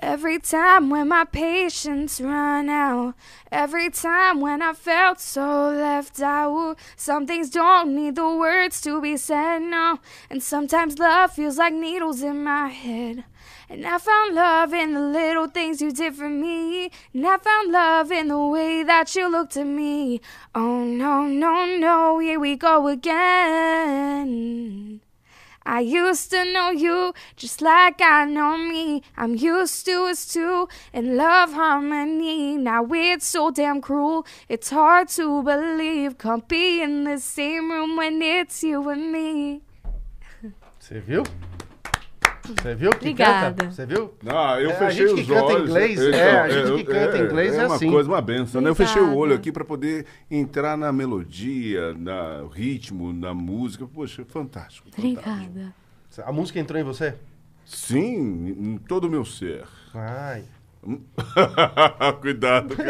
[0.02, 3.14] Every time when my patience run out,
[3.52, 9.00] every time when I felt so left out, some things don't need the words to
[9.00, 13.22] be said now, and sometimes love feels like needles in my head.
[13.68, 17.70] And I found love in the little things you did for me, and I found
[17.70, 20.20] love in the way that you looked at me.
[20.52, 24.32] Oh no, no, no, here we go again.
[25.64, 29.02] I used to know you just like I know me.
[29.16, 32.56] I'm used to us two in love harmony.
[32.56, 36.18] Now it's so damn cruel, it's hard to believe.
[36.18, 39.62] Can't be in the same room when it's you and me.
[40.78, 41.22] Você viu?
[42.44, 43.54] Você viu que Obrigada.
[43.64, 43.70] canta?
[43.72, 44.12] Você viu?
[44.22, 45.70] Não, eu É, a fechei gente os que canta olhos.
[45.70, 47.90] inglês, eu- é, a eu- gente que canta é, inglês é é uma assim.
[47.90, 48.68] coisa, uma benção, né?
[48.68, 53.86] Eu fechei o olho aqui para poder entrar na melodia, na ritmo, na música.
[53.86, 54.88] Poxa, fantástico.
[54.90, 55.20] fantástico.
[55.30, 55.74] Obrigada.
[56.24, 57.14] A música entrou em você?
[57.64, 59.64] Sim, em todo o meu ser.
[59.94, 60.42] Ai.
[62.20, 62.74] Cuidado.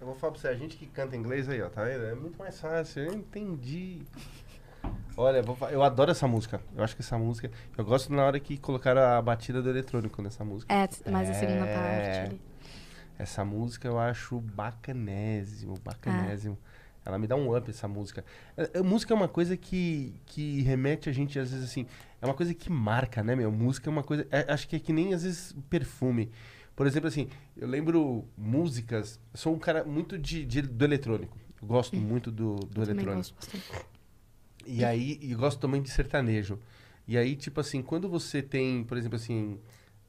[0.00, 2.04] Eu vou falar pra você, a gente que canta inglês aí, ó, tá vendo?
[2.04, 3.98] É muito mais fácil, eu entendi.
[5.16, 6.60] Olha, eu adoro essa música.
[6.76, 7.50] Eu acho que essa música.
[7.76, 10.72] Eu gosto na hora que colocaram a batida do eletrônico nessa música.
[10.72, 11.74] É, mas a segunda É.
[11.74, 12.40] parte ali.
[13.18, 16.56] Essa música eu acho bacanésimo, bacanésimo.
[17.04, 18.24] Ela me dá um up, essa música.
[18.56, 21.86] A, a música é uma coisa que, que remete a gente, às vezes, assim...
[22.20, 23.50] É uma coisa que marca, né, meu?
[23.50, 24.26] Música é uma coisa...
[24.30, 26.30] é- acho que é que nem, às vezes, perfume.
[26.76, 29.18] Por exemplo, assim, eu lembro músicas...
[29.32, 31.36] Eu sou um cara muito de, de- do eletrônico.
[31.60, 33.16] Eu gosto muito do, do Também eletrônico.
[33.16, 33.86] gosto bastante.
[34.66, 36.58] E aí, e gosto também de sertanejo.
[37.06, 39.58] E aí, tipo assim, quando você tem, por exemplo, assim,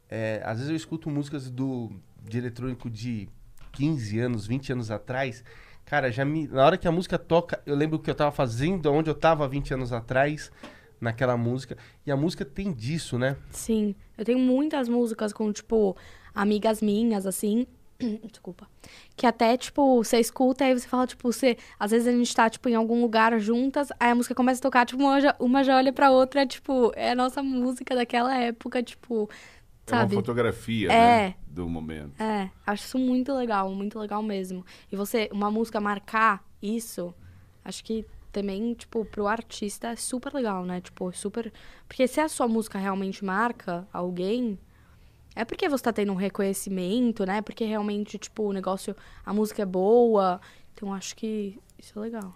[0.09, 1.91] é, às vezes eu escuto músicas do
[2.21, 3.29] de eletrônico de
[3.71, 5.43] 15 anos, 20 anos atrás.
[5.85, 6.47] Cara, já me.
[6.47, 9.15] Na hora que a música toca, eu lembro o que eu tava fazendo, onde eu
[9.15, 10.51] tava 20 anos atrás,
[10.99, 11.77] naquela música.
[12.05, 13.37] E a música tem disso, né?
[13.51, 15.95] Sim, eu tenho muitas músicas com, tipo,
[16.33, 17.65] amigas minhas, assim.
[18.31, 18.67] Desculpa.
[19.15, 21.57] Que até, tipo, você escuta e você fala, tipo, você.
[21.79, 24.63] Às vezes a gente tá, tipo, em algum lugar juntas, aí a música começa a
[24.63, 28.35] tocar, tipo, uma já, uma já olha pra outra, tipo, é a nossa música daquela
[28.35, 29.29] época, tipo.
[29.87, 30.15] É uma Sabe?
[30.15, 31.27] fotografia, É.
[31.29, 31.35] né?
[31.47, 32.21] Do momento.
[32.21, 34.63] É, acho isso muito legal, muito legal mesmo.
[34.91, 37.13] E você, uma música marcar isso,
[37.65, 40.79] acho que também, tipo, pro artista é super legal, né?
[40.79, 41.51] Tipo, super.
[41.87, 44.59] Porque se a sua música realmente marca alguém,
[45.39, 47.41] é porque você tá tendo um reconhecimento, né?
[47.41, 48.93] Porque realmente, tipo, o negócio,
[49.25, 50.41] a música é boa.
[50.73, 52.35] Então acho que isso é legal.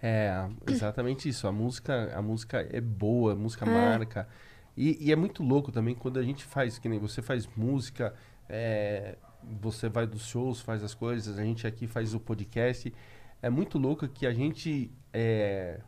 [0.00, 1.48] É, exatamente isso.
[1.48, 3.68] A música, a música é boa, a música É.
[3.68, 4.28] marca.
[4.76, 8.14] E, e é muito louco também quando a gente faz, que nem você faz música,
[8.48, 9.16] é,
[9.60, 12.94] você vai dos shows, faz as coisas, a gente aqui faz o podcast.
[13.42, 15.80] É muito louco que a gente é,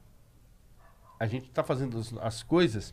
[1.21, 2.93] a gente tá fazendo as, as coisas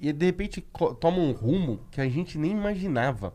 [0.00, 0.64] e de repente
[1.00, 3.34] toma um rumo que a gente nem imaginava.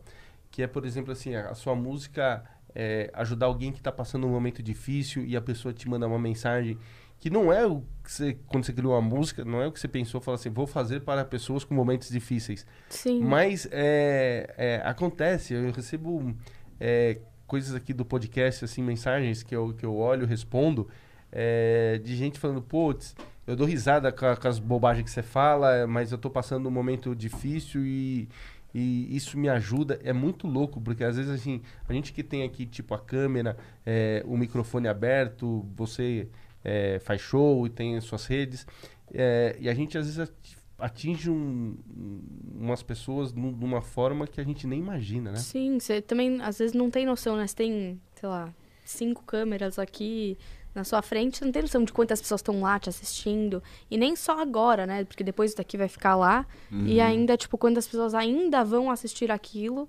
[0.50, 2.44] Que é, por exemplo, assim, a, a sua música
[2.74, 6.18] é, ajudar alguém que está passando um momento difícil e a pessoa te manda uma
[6.18, 6.78] mensagem
[7.18, 9.80] que não é o que você, quando você criou uma música, não é o que
[9.80, 12.66] você pensou, fala assim, vou fazer para pessoas com momentos difíceis.
[12.90, 13.20] Sim.
[13.20, 16.34] Mas é, é, acontece, eu recebo
[16.78, 20.86] é, coisas aqui do podcast, assim, mensagens que eu, que eu olho, respondo,
[21.32, 25.86] é, de gente falando, putz, eu dou risada com, com as bobagens que você fala,
[25.86, 28.28] mas eu tô passando um momento difícil e,
[28.74, 30.00] e isso me ajuda.
[30.02, 33.56] É muito louco, porque às vezes, assim, a gente que tem aqui, tipo, a câmera,
[33.84, 36.28] é, o microfone aberto, você
[36.64, 38.66] é, faz show e tem as suas redes,
[39.12, 42.20] é, e a gente às vezes ati- atinge um- um-
[42.62, 45.36] umas pessoas de uma forma que a gente nem imagina, né?
[45.38, 47.46] Sim, você também às vezes não tem noção, né?
[47.46, 48.52] Você tem, sei lá,
[48.84, 50.36] cinco câmeras aqui
[50.74, 53.62] na sua frente, você não tem noção de quantas pessoas estão lá te assistindo.
[53.90, 55.04] E nem só agora, né?
[55.04, 56.46] Porque depois isso daqui vai ficar lá.
[56.86, 59.88] E ainda, tipo, quantas pessoas ainda vão assistir aquilo.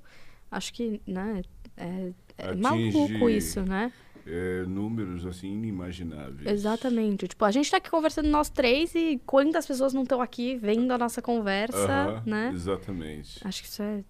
[0.52, 1.42] Acho que, né?
[1.76, 3.92] É, é maluco isso, né?
[4.28, 6.48] É, números assim inimagináveis.
[6.50, 7.28] Exatamente.
[7.28, 10.92] Tipo, a gente tá aqui conversando nós três e quantas pessoas não estão aqui vendo
[10.92, 12.52] a nossa conversa, né?
[12.54, 13.40] Exatamente.
[13.46, 14.04] Acho que isso é.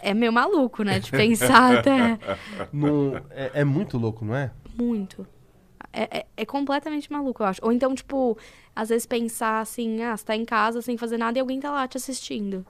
[0.00, 0.98] É meio maluco, né?
[0.98, 2.18] De pensar até.
[2.72, 4.50] Não- é, é muito louco, não é?
[4.76, 5.26] Muito.
[5.96, 7.60] É, é, é completamente maluco, eu acho.
[7.64, 8.36] Ou então, tipo,
[8.74, 11.70] às vezes pensar assim, ah, você tá em casa sem fazer nada e alguém tá
[11.70, 12.66] lá te assistindo.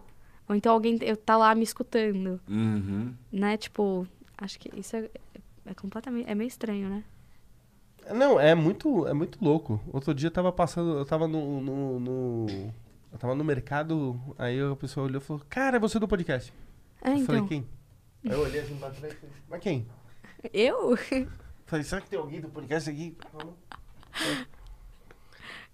[0.48, 3.14] Ou então alguém tá lá me escutando, Uhum.
[3.32, 3.56] né?
[3.56, 4.06] Tipo,
[4.36, 5.08] acho que isso é,
[5.64, 6.28] é completamente.
[6.30, 7.02] É meio estranho, né?
[8.14, 9.80] Não, é muito, é muito louco.
[9.90, 12.46] Outro dia eu tava passando, eu tava no, no, no-
[13.10, 16.52] eu tava no mercado, aí a pessoa olhou e falou, cara, é você do podcast.
[17.00, 17.48] É, eu falei, então.
[17.48, 17.66] quem?
[18.26, 19.86] Aí eu olhei assim pra trás e falei, mas quem?
[20.52, 20.98] Eu?
[21.74, 23.16] Falei, será que tem alguém do podcast aqui?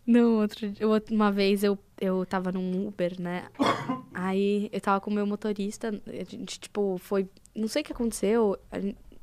[0.07, 0.67] Não, outro,
[1.11, 3.49] uma vez eu, eu tava num Uber, né?
[4.15, 7.29] Aí eu tava com o meu motorista, a gente, tipo, foi.
[7.55, 8.59] Não sei o que aconteceu.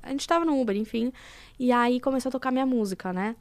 [0.03, 1.11] A gente, tava no Uber, enfim.
[1.57, 3.35] E aí começou a tocar minha música, né?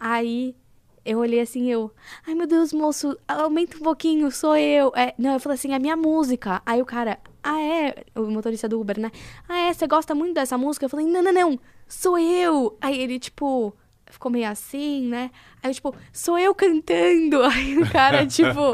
[0.00, 0.56] Aí
[1.04, 1.92] eu olhei assim, eu.
[2.26, 4.92] Ai, meu Deus, moço, aumenta um pouquinho, sou eu.
[4.96, 6.62] É, não, eu falei assim, é minha música.
[6.64, 8.02] Aí o cara, ah, é?
[8.14, 9.12] O motorista do Uber, né?
[9.46, 9.74] Ah, é?
[9.74, 10.86] Você gosta muito dessa música?
[10.86, 12.76] Eu falei, não, não, não, sou eu.
[12.80, 13.74] Aí ele, tipo,
[14.06, 15.30] ficou meio assim, né?
[15.62, 17.42] Aí eu, tipo, sou eu cantando.
[17.46, 18.72] Aí o cara, tipo,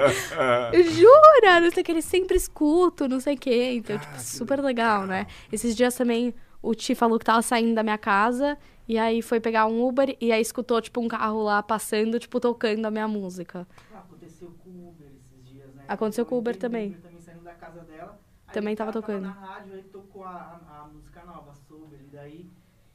[0.90, 1.60] jura?
[1.60, 3.72] Não sei o que, ele sempre escuta, não sei o que.
[3.74, 5.26] Então, tipo, super legal, né?
[5.50, 8.56] Esses dias também o Ti falou que tava saindo da minha casa.
[8.88, 12.38] E aí foi pegar um Uber e aí escutou, tipo, um carro lá passando, tipo,
[12.40, 13.66] tocando a minha música.
[13.92, 15.82] Ah, aconteceu com o Uber esses dias, né?
[15.88, 16.88] Aconteceu com o Uber também.
[16.88, 18.20] Uber também saindo da casa dela.
[18.52, 19.22] Também tava tocando.
[19.22, 22.50] na rádio, aí tocou a, a, a música nova, Sober, e daí...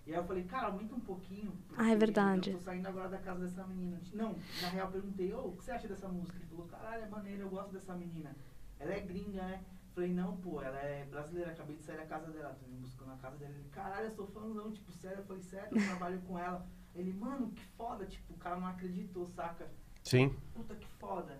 [0.08, 1.52] E aí eu falei, cara, aumenta um pouquinho.
[1.78, 2.52] Ah, é verdade.
[2.52, 4.00] Eu tô saindo agora da casa dessa menina.
[4.14, 6.38] Não, na real, eu perguntei, ô, o que você acha dessa música?
[6.38, 8.34] Ele falou, caralho, é maneiro, eu gosto dessa menina.
[8.80, 9.62] Ela é gringa, né?
[9.94, 12.58] Falei, não, pô, ela é brasileira, acabei de sair da casa dela.
[12.58, 13.52] Tô me buscando na casa dela.
[13.52, 15.18] Ele, caralho, eu sou fãzão, tipo, sério.
[15.18, 16.66] Eu falei, sério, eu trabalho com ela.
[16.96, 19.68] Ele, mano, que foda, tipo, o cara não acreditou, saca?
[20.04, 20.34] Sim.
[20.54, 21.38] Puta que foda.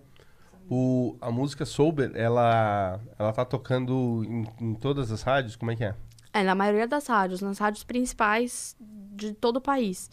[0.68, 5.56] O, a música Sober, ela, ela tá tocando em, em todas as rádios?
[5.56, 5.94] Como é que é?
[6.32, 10.10] É, na maioria das rádios, nas rádios principais de todo o país.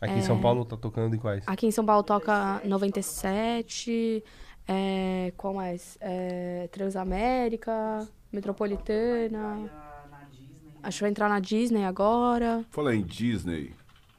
[0.00, 1.42] Aqui em São Paulo tá tocando em quais?
[1.46, 4.22] Aqui em São Paulo toca 97,
[4.68, 5.96] é, qual mais?
[6.00, 9.70] É, Transamérica, Metropolitana.
[10.10, 10.72] Vai na Disney.
[10.82, 12.64] Acho que vai entrar na Disney agora.
[12.70, 13.72] Fala em Disney.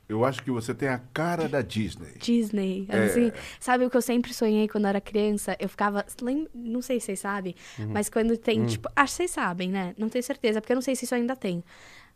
[0.08, 2.14] Eu acho que você tem a cara da Disney.
[2.20, 2.86] Disney.
[2.90, 3.06] É.
[3.06, 5.56] Assim, sabe o que eu sempre sonhei quando era criança?
[5.60, 6.06] Eu ficava.
[6.54, 7.56] Não sei se vocês sabem,
[7.90, 8.90] mas quando tem, tipo.
[8.96, 9.96] Acho que vocês sabem, né?
[9.98, 11.64] Não tenho certeza, porque eu não sei se isso ainda tem.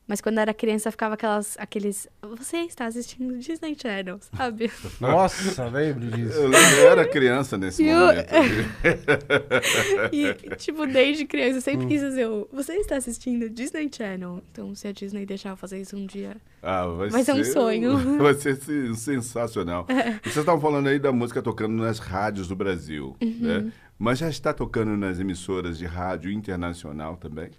[0.09, 2.07] Mas quando era criança, ficava aquelas, aqueles.
[2.35, 4.71] Você está assistindo Disney Channel, sabe?
[4.99, 6.33] Nossa, lembro disso.
[6.35, 8.29] Eu, lembro, eu era criança nesse E o- momento.
[10.11, 14.41] E, tipo, desde criança, eu sempre quis dizer, você está assistindo Disney Channel.
[14.51, 16.37] Então, se a Disney deixar eu fazer isso um dia.
[16.61, 17.91] Ah, vai, Vai ser um sonho.
[18.15, 18.17] É.
[18.17, 19.85] Vai ser se- sensacional.
[19.89, 19.93] E
[20.23, 23.37] Vocês estavam falando aí da música tocando nas rádios do Brasil, Uhum.
[23.41, 23.71] né?
[23.97, 27.49] Mas já está tocando nas emissoras de rádio internacional também?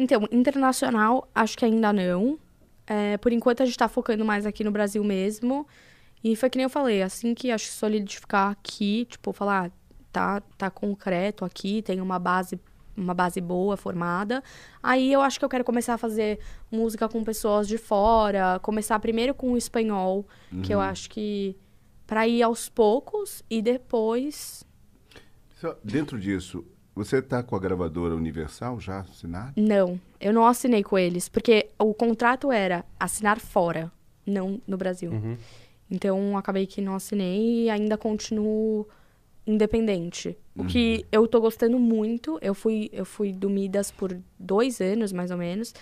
[0.00, 2.38] Então, internacional, acho que ainda não.
[2.86, 5.66] É, por enquanto, a gente tá focando mais aqui no Brasil mesmo.
[6.24, 9.70] E foi que nem eu falei, assim que acho que solidificar aqui, tipo, falar, ah,
[10.10, 12.58] tá, tá concreto aqui, tem uma base,
[12.96, 14.42] uma base boa formada.
[14.82, 16.38] Aí eu acho que eu quero começar a fazer
[16.72, 20.26] música com pessoas de fora, começar primeiro com o espanhol,
[20.62, 21.54] que eu acho que
[22.06, 24.64] para ir aos poucos e depois
[25.84, 26.64] Dentro disso,
[27.04, 29.52] você está com a gravadora Universal já assinada?
[29.56, 33.90] Não, eu não assinei com eles, porque o contrato era assinar fora,
[34.26, 35.10] não no Brasil.
[35.90, 38.86] Então, acabei que não assinei e ainda continuo
[39.46, 40.36] independente.
[40.54, 45.10] O que eu tô gostando muito, eu fui, eu fui do Midas por dois anos,
[45.10, 45.74] mais ou menos,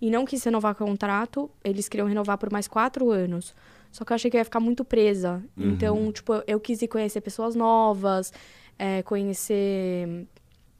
[0.00, 3.54] e não quis renovar o contrato, eles queriam renovar por mais quatro anos.
[3.92, 5.40] Só que eu achei que eu ia ficar muito presa.
[5.56, 8.32] Então, tipo, eu quis ir conhecer pessoas novas,
[8.76, 10.26] é, conhecer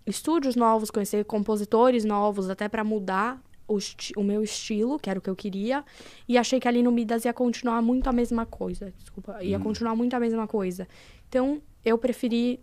[0.07, 3.79] estúdios novos, conhecer compositores novos, até pra mudar o,
[4.17, 5.85] o meu estilo, que era o que eu queria.
[6.29, 8.93] E achei que ali no Midas ia continuar muito a mesma coisa.
[8.99, 10.87] Desculpa, ia continuar muito a mesma coisa.
[11.29, 12.61] Então, eu preferi.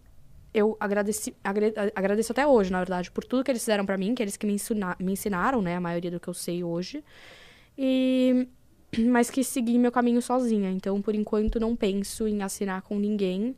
[0.54, 4.14] Eu agradeci, agre- agradeço até hoje, na verdade, por tudo que eles fizeram pra mim,
[4.14, 7.02] que eles que me, ensina- me ensinaram, né, a maioria do que eu sei hoje.
[7.78, 8.48] E
[9.10, 10.70] mas que segui meu caminho sozinha.
[10.70, 13.56] Então, por enquanto, não penso em assinar com ninguém.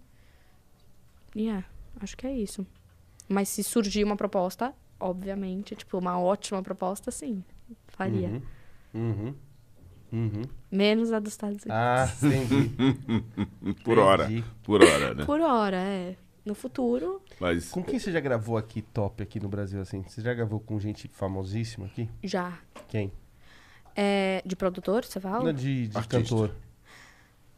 [1.36, 1.64] E é,
[2.00, 2.66] acho que é isso.
[3.28, 7.44] Mas se surgir uma proposta, obviamente, tipo, uma ótima proposta, sim,
[7.88, 8.30] faria.
[8.30, 8.42] Uhum.
[8.94, 9.36] Uhum.
[10.12, 10.44] Uhum.
[10.72, 11.72] Menos a dos Estados Unidos.
[11.72, 12.72] Ah, entendi.
[13.84, 14.26] Por hora.
[14.26, 14.46] Entendi.
[14.64, 15.26] Por hora, né?
[15.26, 16.16] Por hora, é.
[16.46, 20.04] No futuro, Mas Com quem você já gravou aqui top aqui no Brasil, assim?
[20.04, 22.10] Você já gravou com gente famosíssima aqui?
[22.22, 22.60] já.
[22.90, 23.14] Quem?
[23.96, 25.46] É, de produtor, você fala?
[25.46, 26.54] Não, de, de cantor.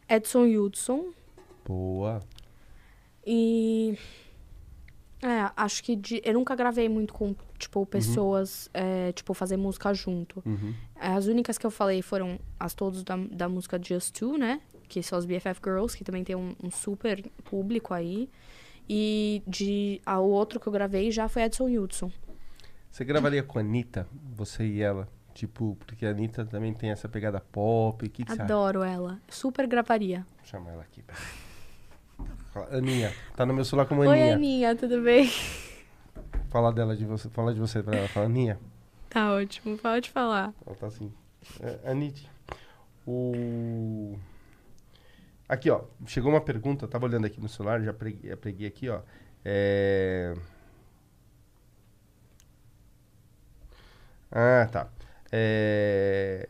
[0.07, 1.05] Edson Hudson.
[1.65, 2.21] Boa.
[3.25, 3.97] E.
[5.21, 9.93] É, acho que de- eu nunca gravei muito com, tipo, pessoas, é, tipo, fazer música
[9.93, 10.43] junto.
[10.45, 10.73] Uhum.
[10.95, 14.61] As únicas que eu falei foram as todas da, da música Just Two, né?
[14.87, 18.29] que são as BFF Girls, que também tem um, um super público aí.
[18.87, 22.11] E de a, o outro que eu gravei já foi Edson Hudson.
[22.91, 25.09] Você gravaria com a Anitta, você e ela?
[25.33, 28.07] Tipo, porque a Anitta também tem essa pegada pop.
[28.07, 28.23] Que?
[28.31, 29.19] Adoro ela.
[29.27, 30.19] Super gravaria.
[30.37, 31.21] Vou chamar ela aqui, peraí.
[32.55, 34.33] Fala, Aninha, tá no meu celular como Oi, Aninha.
[34.35, 35.29] Aninha, tudo bem?
[36.49, 38.07] Fala dela de você, fala de você pra ela.
[38.07, 38.57] Fala, Aninha.
[39.09, 40.53] Tá ótimo, pode falar.
[40.65, 41.11] Ela tá assim.
[41.59, 42.31] É, Anite,
[43.05, 44.17] o...
[45.49, 45.81] Aqui, ó.
[46.05, 49.01] Chegou uma pergunta, tava olhando aqui no celular, já preguei, já preguei aqui, ó.
[49.43, 50.33] É...
[54.31, 54.89] Ah, tá.
[55.29, 56.47] É...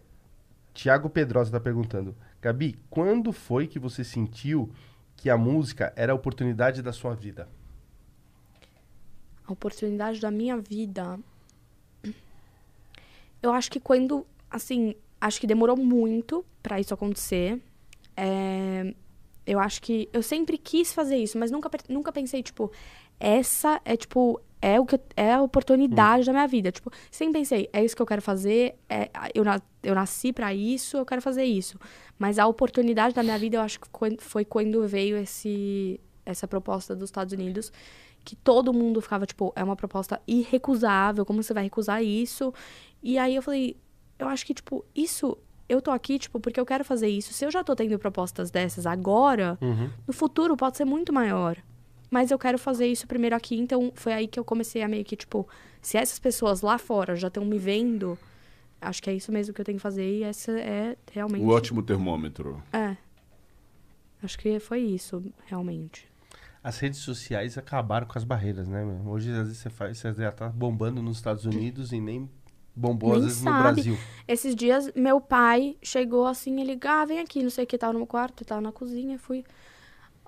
[0.71, 2.15] Tiago Pedrosa tá perguntando.
[2.39, 4.71] Gabi, quando foi que você sentiu
[5.25, 7.49] que a música era a oportunidade da sua vida?
[9.47, 11.19] A oportunidade da minha vida.
[13.41, 14.23] Eu acho que quando.
[14.51, 17.59] Assim, acho que demorou muito pra isso acontecer.
[18.15, 18.93] É,
[19.47, 20.07] eu acho que.
[20.13, 22.71] Eu sempre quis fazer isso, mas nunca, nunca pensei, tipo,
[23.19, 24.39] essa é, tipo.
[24.67, 26.71] É, o que, eu- é a oportunidade da minha vida.
[26.71, 30.53] Tipo, sempre pensei, é isso que eu quero fazer, é, eu, na- eu nasci pra
[30.55, 31.77] isso, eu quero fazer isso.
[32.17, 33.87] Mas a oportunidade da minha vida, eu acho que
[34.19, 37.71] foi- quando veio esse, essa proposta dos Estados Unidos,
[38.23, 42.51] que todo mundo ficava, tipo, é uma proposta irrecusável, como você vai recusar isso?
[43.03, 43.77] E aí eu falei,
[44.17, 45.37] eu acho que, tipo, isso,
[45.69, 47.33] eu tô aqui, tipo, porque eu quero fazer isso.
[47.33, 49.57] Se eu já tô tendo propostas dessas agora,
[50.07, 51.55] no futuro pode ser muito maior.
[52.09, 55.03] Mas eu quero fazer isso primeiro aqui, então foi aí que eu comecei a meio
[55.03, 55.47] que, tipo,
[55.81, 58.17] se essas pessoas lá fora já estão me vendo,
[58.79, 61.43] acho que é isso mesmo que eu tenho que fazer e essa é realmente.
[61.43, 62.61] O ótimo termômetro.
[62.71, 62.95] É.
[64.23, 66.07] Acho que foi isso, realmente.
[66.63, 68.83] As redes sociais acabaram com as barreiras, né?
[68.83, 69.11] meu?
[69.11, 72.27] Hoje, às vezes, você, faz, você já tá bombando nos Estados Unidos e nem
[72.75, 73.73] bombou, às Nem vezes, no sabe.
[73.73, 73.97] Brasil.
[74.27, 77.93] Esses dias, meu pai chegou assim, ele, ah, vem aqui, não sei o que, tava
[77.93, 79.43] no meu quarto, tava na cozinha, fui.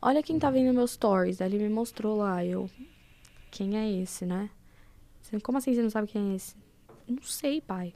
[0.02, 1.42] Olha quem tá vendo meus stories.
[1.42, 2.70] Aí ele me mostrou lá, eu.
[3.52, 4.50] Quem é esse, né?
[5.44, 6.56] Como assim você não sabe quem é esse?
[7.08, 7.94] Não sei, pai.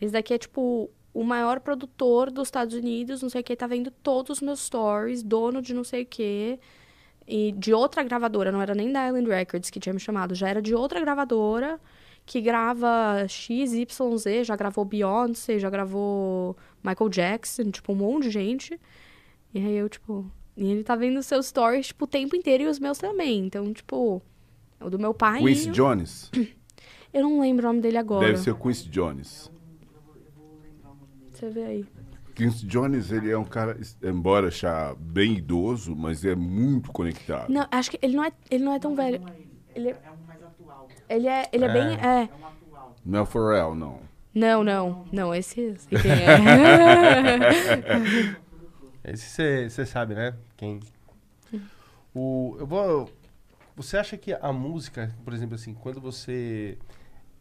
[0.00, 3.66] Esse daqui é tipo o maior produtor dos Estados Unidos, não sei o que, tá
[3.66, 6.58] vendo todos os meus stories, dono de não sei o que.
[7.26, 10.48] E de outra gravadora, não era nem da Island Records que tinha me chamado, já
[10.48, 11.80] era de outra gravadora
[12.24, 18.24] que grava X, Y, Z, já gravou Beyoncé, já gravou Michael Jackson, tipo, um monte
[18.24, 18.80] de gente.
[19.52, 20.30] E aí eu, tipo.
[20.60, 23.46] E ele tá vendo seus stories, tipo, o tempo inteiro e os meus também.
[23.46, 24.20] Então, tipo,
[24.78, 25.38] o do meu pai.
[25.40, 26.30] Quincy Jones?
[27.12, 28.26] Eu não lembro o nome dele agora.
[28.26, 29.50] Deve ser o Quincy Jones.
[31.32, 31.86] Você vê aí.
[32.34, 37.50] Quincy Jones, ele é um cara, embora já bem idoso, mas é muito conectado.
[37.50, 39.20] Não, acho que ele não é, ele não é tão velho.
[39.20, 39.48] Não é ele.
[39.74, 40.88] Ele é- É um mais atual.
[41.08, 41.72] Ele é, ele é, É.
[41.72, 41.86] bem.
[41.86, 41.94] É.
[41.94, 42.96] É um atual.
[43.04, 43.98] Não é o Pharrell, não.
[44.34, 45.04] Não, não.
[45.10, 46.36] Não, esse eu quem é.
[49.04, 50.34] Esse você sabe, né?
[50.56, 50.80] Quem?
[52.14, 53.10] O, eu vou.
[53.76, 56.76] Você acha que a música, por exemplo, assim, quando você.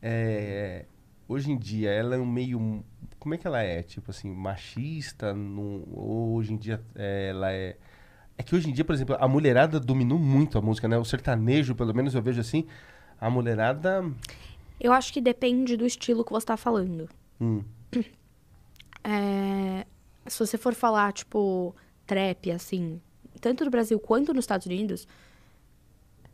[0.01, 0.85] É,
[1.27, 2.83] hoje em dia, ela é um meio.
[3.19, 3.83] Como é que ela é?
[3.83, 5.33] Tipo assim, machista?
[5.33, 7.75] No, ou hoje em dia é, ela é.
[8.37, 10.97] É que hoje em dia, por exemplo, a mulherada dominou muito a música, né?
[10.97, 12.65] O sertanejo, pelo menos eu vejo assim.
[13.19, 14.09] A mulherada.
[14.79, 17.09] Eu acho que depende do estilo que você tá falando.
[17.41, 17.61] Hum,
[19.03, 19.85] É,
[20.29, 21.75] se você for falar, tipo,
[22.05, 23.01] trap, assim,
[23.41, 25.07] tanto no Brasil quanto nos Estados Unidos,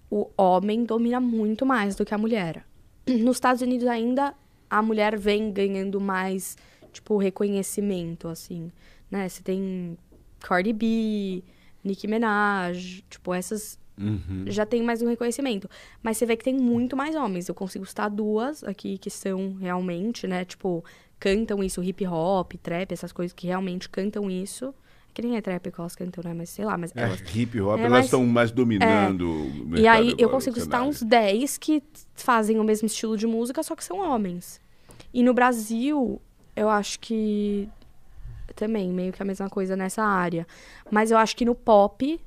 [0.10, 2.66] o homem domina muito mais do que a mulher.
[3.08, 4.34] Nos Estados Unidos ainda,
[4.70, 6.58] a mulher vem ganhando mais,
[6.92, 8.72] tipo, reconhecimento, assim,
[9.10, 9.28] né?
[9.30, 9.98] Você tem
[10.40, 11.44] Cardi B,
[11.84, 14.44] Nicki Minaj, tipo, essas Uhum.
[14.48, 15.70] já tem mais um reconhecimento.
[16.04, 17.48] Mas você vê que tem muito mais homens.
[17.48, 20.44] Eu consigo citar duas aqui que são realmente, né?
[20.44, 20.84] Tipo,
[21.20, 24.74] cantam isso, hip hop, trap, essas coisas que realmente cantam isso.
[25.14, 26.34] Que nem é trap que elas cantam, né?
[26.34, 27.22] Mas sei lá, mas É, elas.
[27.34, 30.82] hip hop, É, elas mas- estão mais dominando o mercado E aí eu consigo citar
[30.84, 31.82] uns 10 que
[32.14, 34.60] fazem o mesmo estilo de música, só que são homens.
[35.14, 36.22] E no Brasil,
[36.54, 37.70] eu acho que
[38.58, 40.46] também meio que a mesma coisa nessa área.
[40.92, 42.20] Mas eu acho que no pop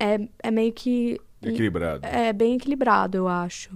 [0.00, 1.20] é, é meio que.
[1.40, 2.04] Equilibrado.
[2.04, 3.70] É bem equilibrado, eu acho.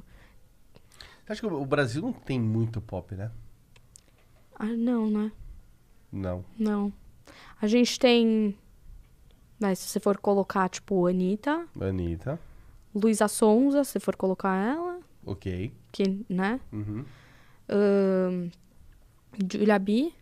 [1.24, 3.30] Você acha que o Brasil não tem muito pop, né?
[4.62, 5.32] Ah, não, né?
[6.12, 6.44] Não.
[6.58, 6.92] Não.
[7.62, 8.54] A gente tem.
[9.58, 12.38] Vai, se você for colocar, tipo, Anitta, Anitta.
[12.94, 15.72] Luísa Sonza, se você for colocar ela, Ok.
[15.92, 16.60] que, né?
[16.72, 17.04] Uhum.
[17.68, 18.50] Ahn,
[19.50, 20.12] Julia B.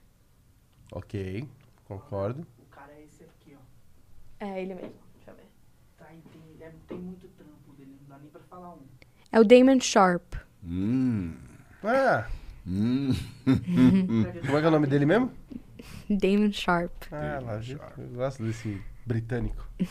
[0.93, 1.49] Ok.
[1.87, 2.47] Concordo.
[2.61, 4.45] O cara é esse aqui, ó.
[4.45, 4.93] É ele mesmo.
[5.17, 5.47] Deixa eu ver.
[5.97, 8.81] Tá, tem, ele é- tem muito trampo dele, não dá nem pra falar um.
[9.33, 10.35] É o Damon Sharp.
[10.65, 11.35] Hum.
[11.83, 12.29] Ah,
[12.69, 13.13] Hum.
[14.47, 15.31] como é que é o nome dele mesmo?
[16.11, 16.93] Damon Sharp.
[17.11, 17.61] Ah, lá?
[17.97, 19.67] Eu gosto desse britânico.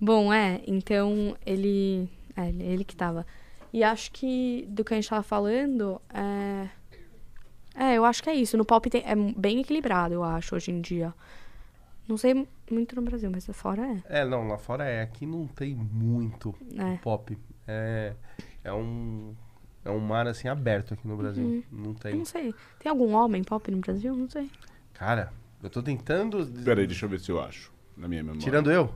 [0.00, 2.08] Bom, é, então ele.
[2.36, 3.26] É, ele- ele que tava.
[3.72, 6.68] E acho que do que a gente tava falando, é.
[7.74, 8.56] É, eu acho que é isso.
[8.56, 11.14] No pop tem- é bem equilibrado, eu acho, hoje em dia.
[12.08, 14.20] Não sei muito no Brasil, mas fora é.
[14.20, 15.02] É, não, lá fora é.
[15.02, 16.96] Aqui não tem muito É.
[16.96, 17.36] pop.
[17.66, 18.14] É,
[18.64, 19.34] é um.
[19.88, 21.42] É um mar assim aberto aqui no Brasil.
[21.42, 21.62] Uhum.
[21.72, 22.14] Não Eu tem.
[22.16, 22.54] não sei.
[22.78, 24.14] Tem algum homem pop no Brasil?
[24.14, 24.50] Não sei.
[24.92, 25.32] Cara,
[25.62, 26.46] eu tô tentando.
[26.62, 27.72] Peraí, deixa eu ver se eu acho.
[27.96, 28.42] Na minha memória.
[28.42, 28.94] Tirando eu?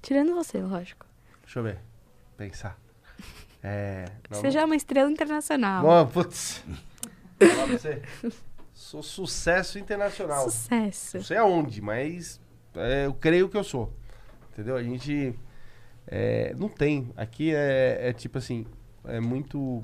[0.00, 1.04] Tirando você, lógico.
[1.42, 1.78] Deixa eu ver.
[2.36, 2.78] Pensar.
[3.62, 4.06] É.
[4.30, 5.82] Não, Você já é uma estrela internacional.
[5.82, 6.06] não...
[6.08, 6.64] putz.
[7.38, 8.02] Falar pra você.
[8.72, 10.44] Sou sucesso internacional.
[10.44, 11.18] Sucesso.
[11.18, 12.40] Não sei aonde, mas
[12.74, 13.92] é, eu creio que eu sou.
[14.52, 14.76] Entendeu?
[14.76, 15.38] A gente
[16.06, 17.12] é, não tem.
[17.16, 18.66] Aqui é, é tipo assim,
[19.04, 19.82] é muito.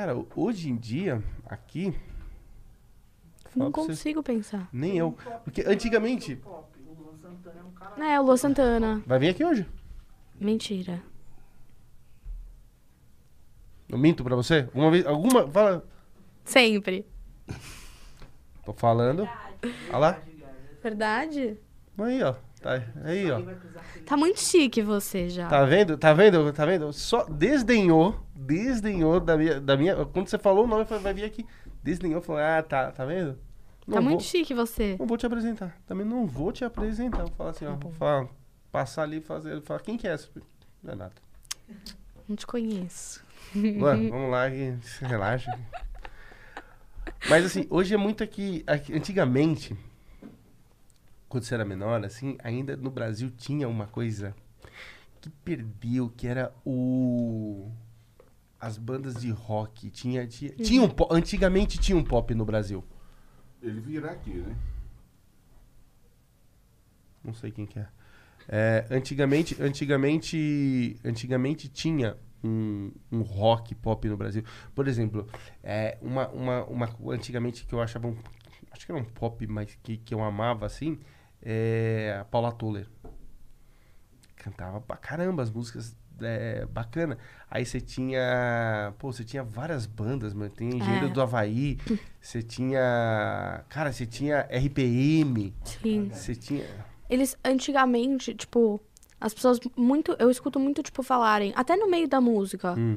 [0.00, 1.94] Cara, hoje em dia, aqui,
[3.54, 4.66] Não consigo pensar.
[4.72, 5.12] nem eu.
[5.44, 6.36] Porque antigamente.
[6.36, 8.06] Pop, o Luan Santana é um cara.
[8.08, 9.02] É, o Lua Santana.
[9.06, 9.66] Vai vir aqui hoje?
[10.40, 11.02] Mentira.
[13.90, 14.70] Eu minto pra você?
[14.72, 15.04] Uma vez.
[15.04, 15.46] Alguma.
[15.50, 15.86] Fala.
[16.46, 17.04] Sempre.
[18.64, 19.28] Tô falando.
[19.90, 20.22] Olha lá.
[20.82, 21.58] Verdade?
[21.98, 22.36] Aí, ó.
[22.60, 23.40] Tá aí, ó.
[24.04, 25.48] Tá muito chique você já.
[25.48, 25.96] Tá vendo?
[25.96, 26.52] Tá vendo?
[26.52, 26.92] Tá vendo?
[26.92, 30.04] Só desdenhou, desdenhou da minha, da minha.
[30.04, 31.46] Quando você falou o nome, falou, vai vir aqui.
[31.82, 33.32] Desdenhou, falou, ah, tá, tá vendo?
[33.34, 34.96] Tá Não muito vou, chique você.
[34.98, 35.74] não vou te apresentar.
[35.86, 37.22] Também não vou te apresentar.
[37.22, 37.74] Vou falar assim, ó.
[37.76, 38.28] Vou falar,
[38.70, 39.62] passar ali e fazer.
[39.62, 40.28] Falar, quem que é essa?
[40.82, 41.12] Não é nada.
[42.28, 43.24] Não te conheço.
[43.54, 44.44] Luan, vamos lá,
[45.00, 45.58] relaxa.
[47.28, 49.74] Mas assim, hoje é muito aqui, aqui- Antigamente,
[51.30, 54.34] quando você era menor, assim, ainda no Brasil tinha uma coisa
[55.20, 57.70] que perdeu, que era o.
[58.60, 59.88] As bandas de rock.
[59.90, 62.84] Tinha, tinha, tinha um po- Antigamente tinha um pop no Brasil.
[63.62, 64.54] Ele virá aqui, né?
[67.24, 67.88] Não sei quem que é.
[68.48, 74.42] É, antigamente, antigamente, antigamente tinha um, um rock pop no Brasil.
[74.74, 75.28] Por exemplo,
[75.62, 78.16] é, uma, uma, uma antigamente que eu achava um,
[78.72, 80.98] acho que era um pop, mas que, que eu amava assim,
[81.42, 82.86] é a Paula Toller.
[84.36, 87.18] Cantava pra caramba as músicas é, bacana.
[87.50, 90.50] Aí você tinha, pô, você tinha várias bandas, mano.
[90.50, 91.10] Tem Engenheiro É.
[91.10, 91.78] do Havaí,
[92.20, 96.08] você tinha, cara, você tinha RPM, Sim.
[96.10, 96.64] você tinha
[97.08, 98.80] Eles, antigamente, tipo,
[99.20, 100.16] as pessoas muito.
[100.18, 102.74] Eu escuto muito, tipo, falarem, até no meio da música.
[102.78, 102.96] Hum.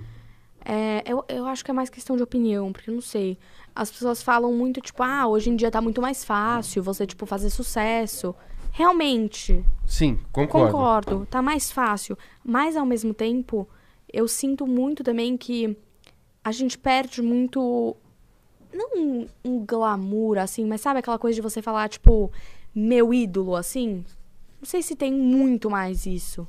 [0.65, 3.38] É, eu, eu acho que é mais questão de opinião, porque eu não sei.
[3.75, 7.25] As pessoas falam muito, tipo, ah, hoje em dia tá muito mais fácil você, tipo,
[7.25, 8.35] fazer sucesso.
[8.71, 10.71] Realmente, Sim, concordo.
[10.71, 12.17] concordo, tá mais fácil.
[12.43, 13.67] Mas, ao mesmo tempo,
[14.11, 15.77] eu sinto muito também que
[16.43, 17.95] a gente perde muito.
[18.73, 22.31] Não um, um glamour, assim, mas sabe aquela coisa de você falar, tipo,
[22.73, 24.03] meu ídolo, assim?
[24.59, 26.47] Não sei se tem muito mais isso.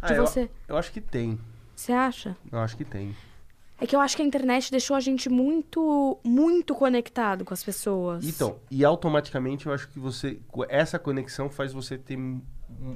[0.00, 0.50] Ah, eu, você.
[0.66, 1.38] eu acho que tem.
[1.74, 2.36] Você acha?
[2.50, 3.14] Eu acho que tem.
[3.80, 7.62] É que eu acho que a internet deixou a gente muito, muito conectado com as
[7.62, 8.24] pessoas.
[8.26, 10.40] Então, e automaticamente eu acho que você.
[10.68, 12.40] Essa conexão faz você ter um,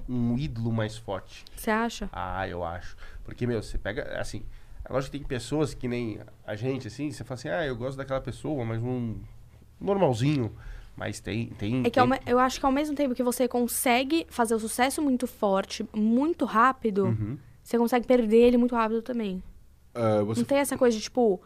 [0.09, 1.45] um ídolo mais forte.
[1.57, 2.09] Você acha?
[2.13, 2.97] Ah, eu acho.
[3.25, 4.19] Porque, meu, você pega.
[4.21, 4.43] Assim,
[4.85, 7.77] é lógico que tem pessoas que nem a gente, assim, você fala assim, ah, eu
[7.77, 9.17] gosto daquela pessoa, mas um.
[9.81, 10.53] normalzinho.
[10.97, 11.47] Mas tem.
[11.51, 14.59] tem É que tem- eu acho que ao mesmo tempo que você consegue fazer o
[14.59, 17.39] sucesso muito forte, muito rápido, Uhum.
[17.63, 19.43] você consegue perder ele muito rápido também.
[19.94, 21.40] Ah, você Não tem essa coisa de, tipo,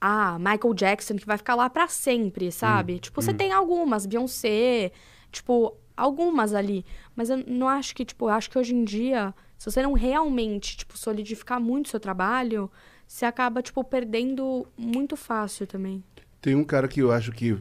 [0.00, 2.94] ah, Michael Jackson que vai ficar lá pra sempre, sabe?
[2.94, 4.92] Hum, Tipo, você tem algumas, Beyoncé,
[5.32, 6.84] tipo, algumas ali.
[7.14, 9.94] Mas eu não acho que, tipo, eu acho que hoje em dia, se você não
[9.94, 12.70] realmente, tipo, solidificar muito o seu trabalho,
[13.06, 16.02] você acaba, tipo, perdendo muito fácil também.
[16.40, 17.58] Tem um cara que eu acho que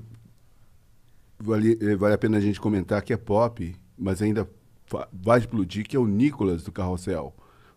[1.40, 4.50] vale, eh, vale a pena a gente comentar que é pop, mas ainda
[5.12, 7.34] vai explodir, que é o Nicolas do Carrossel.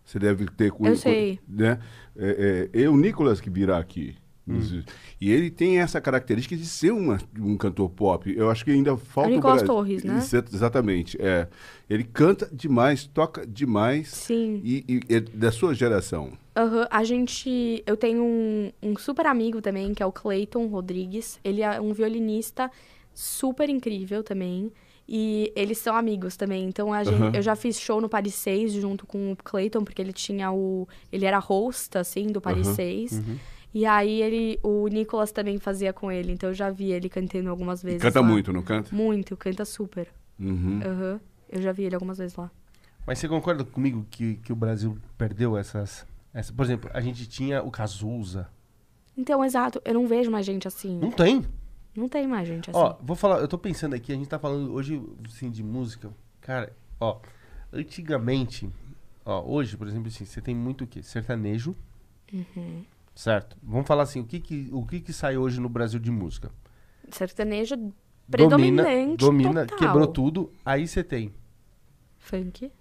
[0.09, 1.39] Você deve ter com Eu sei.
[1.47, 1.77] Né?
[2.17, 4.15] É, é, é o Nicolas que virá aqui.
[4.47, 4.81] Hum.
[5.21, 8.33] E ele tem essa característica de ser uma- um cantor pop.
[8.35, 10.17] Eu acho que ainda falta o Nicolas Torres, né?
[10.17, 11.15] Exa- Exatamente.
[11.21, 11.47] É.
[11.87, 14.07] Ele canta demais, toca demais.
[14.09, 14.59] Sim.
[14.63, 16.31] E, e é da sua geração.
[16.57, 17.83] Aham, A gente.
[17.85, 21.39] Eu tenho um, um super amigo também, que é o Clayton Rodrigues.
[21.43, 22.71] Ele é um violinista
[23.13, 24.71] super incrível também.
[25.11, 26.65] E eles são amigos também.
[26.65, 27.31] Então a gente, Aham.
[27.33, 30.87] eu já fiz show no Paris 6 junto com o Clayton, porque ele tinha o.
[31.11, 33.21] Ele era host, assim, do Paris Aham, 6.
[33.73, 34.59] E aí ele.
[34.61, 36.31] O Nicolas também fazia com ele.
[36.31, 38.03] Então eu já vi ele cantando algumas vezes.
[38.03, 38.27] canta lá.
[38.27, 38.93] muito, não canta?
[38.95, 40.09] Muito, canta super.
[40.39, 40.79] Uhum.
[41.49, 42.51] Eu já vi ele algumas vezes lá.
[43.07, 47.27] Mas você concorda comigo que, que o Brasil perdeu essas, essa Por exemplo, a gente
[47.27, 48.47] tinha o Cazuza.
[49.17, 50.99] Então, exato, eu não vejo mais gente assim.
[50.99, 51.43] Não tem.
[51.95, 52.79] Não tem mais gente assim.
[52.79, 56.11] Ó, vou falar, eu tô pensando aqui, a gente tá falando hoje, assim, de música.
[56.41, 57.19] Cara, ó,
[57.73, 58.69] antigamente,
[59.25, 61.01] ó, hoje, por exemplo, assim, você tem muito o quê?
[61.03, 61.75] Sertanejo.
[62.31, 62.83] Uhum.
[63.15, 63.57] Certo.
[63.61, 66.51] Vamos falar assim, o que que, o que que sai hoje no Brasil de música?
[67.11, 67.95] Sertanejo Domina,
[68.29, 69.77] predominante domina, total.
[69.77, 70.53] quebrou tudo.
[70.63, 71.33] Aí você tem
[72.17, 72.71] Funk.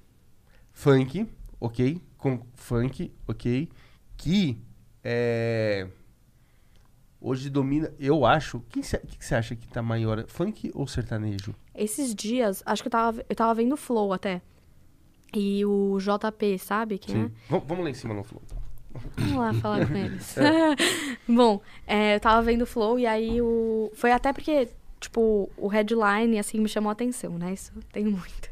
[0.73, 1.27] funk,
[1.59, 2.01] ok?
[2.19, 3.69] Com funk, ok?
[4.17, 4.59] Que
[5.03, 5.89] é,
[7.21, 8.59] hoje domina, eu acho.
[8.59, 10.25] O que você acha que tá maior?
[10.29, 11.55] Funk ou sertanejo?
[11.75, 14.41] Esses dias, acho que eu tava, eu tava vendo o Flow até.
[15.35, 17.31] E o JP, sabe quem é?
[17.49, 18.43] Vamos, vamos lá em cima no flow.
[19.17, 20.35] Vamos lá falar com eles.
[21.29, 23.91] Bom, é, eu tava vendo o Flow e aí o.
[23.95, 24.69] Foi até porque,
[24.99, 27.53] tipo, o headline, assim, me chamou a atenção, né?
[27.53, 28.49] Isso tem muito.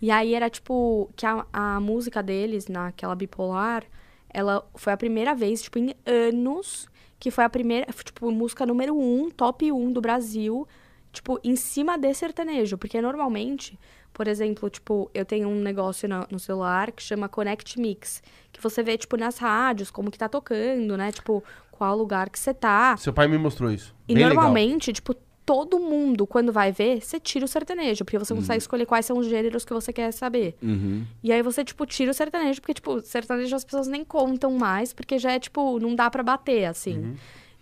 [0.00, 3.84] E aí era, tipo, que a, a música deles, naquela bipolar,
[4.32, 6.88] ela foi a primeira vez, tipo, em anos,
[7.20, 10.66] que foi a primeira, tipo, música número um, top um do Brasil,
[11.12, 12.78] tipo, em cima de sertanejo.
[12.78, 13.78] Porque normalmente,
[14.12, 18.60] por exemplo, tipo, eu tenho um negócio no, no celular que chama Connect Mix, que
[18.60, 21.12] você vê, tipo, nas rádios, como que tá tocando, né?
[21.12, 22.96] Tipo, qual lugar que você tá.
[22.96, 23.94] Seu pai me mostrou isso.
[24.08, 24.34] E Bem legal.
[24.34, 25.14] normalmente, tipo,
[25.50, 29.18] todo mundo, quando vai ver, você tira o sertanejo, porque você consegue escolher quais são
[29.18, 30.56] os gêneros que você quer saber.
[30.62, 31.04] Uhum.
[31.24, 34.92] E aí você, tipo, tira o sertanejo, porque, tipo, sertanejo as pessoas nem contam mais,
[34.92, 36.98] porque já é, tipo, não dá pra bater, assim.
[36.98, 37.16] Uhum.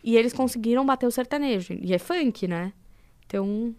[0.05, 1.79] E eles conseguiram bater o sertanejo.
[1.81, 2.75] E é funk, né?
[3.25, 3.75] Então,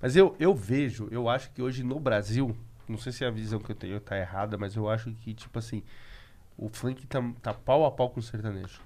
[0.00, 2.56] Mas eu, eu vejo, eu acho que hoje no Brasil,
[2.88, 5.58] não sei se a visão que eu tenho tá errada, mas eu acho que, tipo
[5.58, 5.82] assim,
[6.56, 8.80] o funk tá, tá pau a pau com o sertanejo.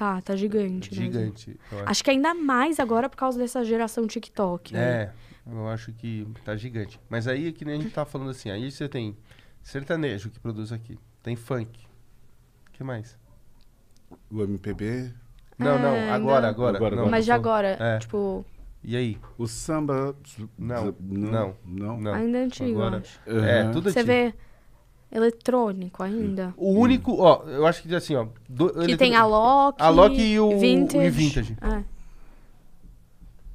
[0.00, 0.94] Tá, tá gigante.
[0.94, 1.02] né?
[1.02, 1.60] Gigante.
[1.70, 1.82] acho.
[1.90, 4.72] Acho que ainda mais agora por causa dessa geração TikTok.
[4.72, 4.80] né?
[4.80, 5.12] É,
[5.46, 6.98] eu acho que tá gigante.
[7.10, 9.14] Mas aí é que nem a gente tá falando assim, aí você tem
[9.62, 11.68] sertanejo que produz aqui, tem funk.
[12.68, 13.18] O que mais?
[14.30, 15.12] O MPB,
[15.58, 16.48] Não, não, É, agora, não.
[16.48, 16.76] agora.
[16.78, 17.10] Agora, não.
[17.10, 17.98] Mas de agora, É.
[17.98, 18.42] tipo,
[18.82, 19.18] E aí?
[19.36, 20.16] o samba.
[20.56, 22.00] Não, não, não, não.
[22.00, 22.14] Não.
[22.14, 23.20] ainda é antigo, agora- acho.
[23.26, 24.06] É, tudo Você antigo.
[24.06, 24.34] vê
[25.12, 26.54] eletrônico ainda.
[26.56, 28.26] O único, ó, eu acho que assim, ó.
[28.48, 29.82] do- Que ele- tem a Loki.
[29.82, 31.04] A Loki e o- Vintage.
[31.06, 31.56] e Vintage.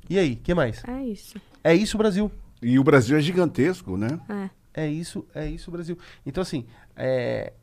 [0.09, 0.83] E aí, que mais?
[0.87, 1.41] É, é isso.
[1.63, 2.31] É isso, Brasil.
[2.61, 4.19] E o Brasil é gigantesco, né?
[4.29, 4.83] É.
[4.83, 5.97] É isso, é isso, Brasil.
[6.25, 6.65] Então, assim,
[6.95, 7.53] é,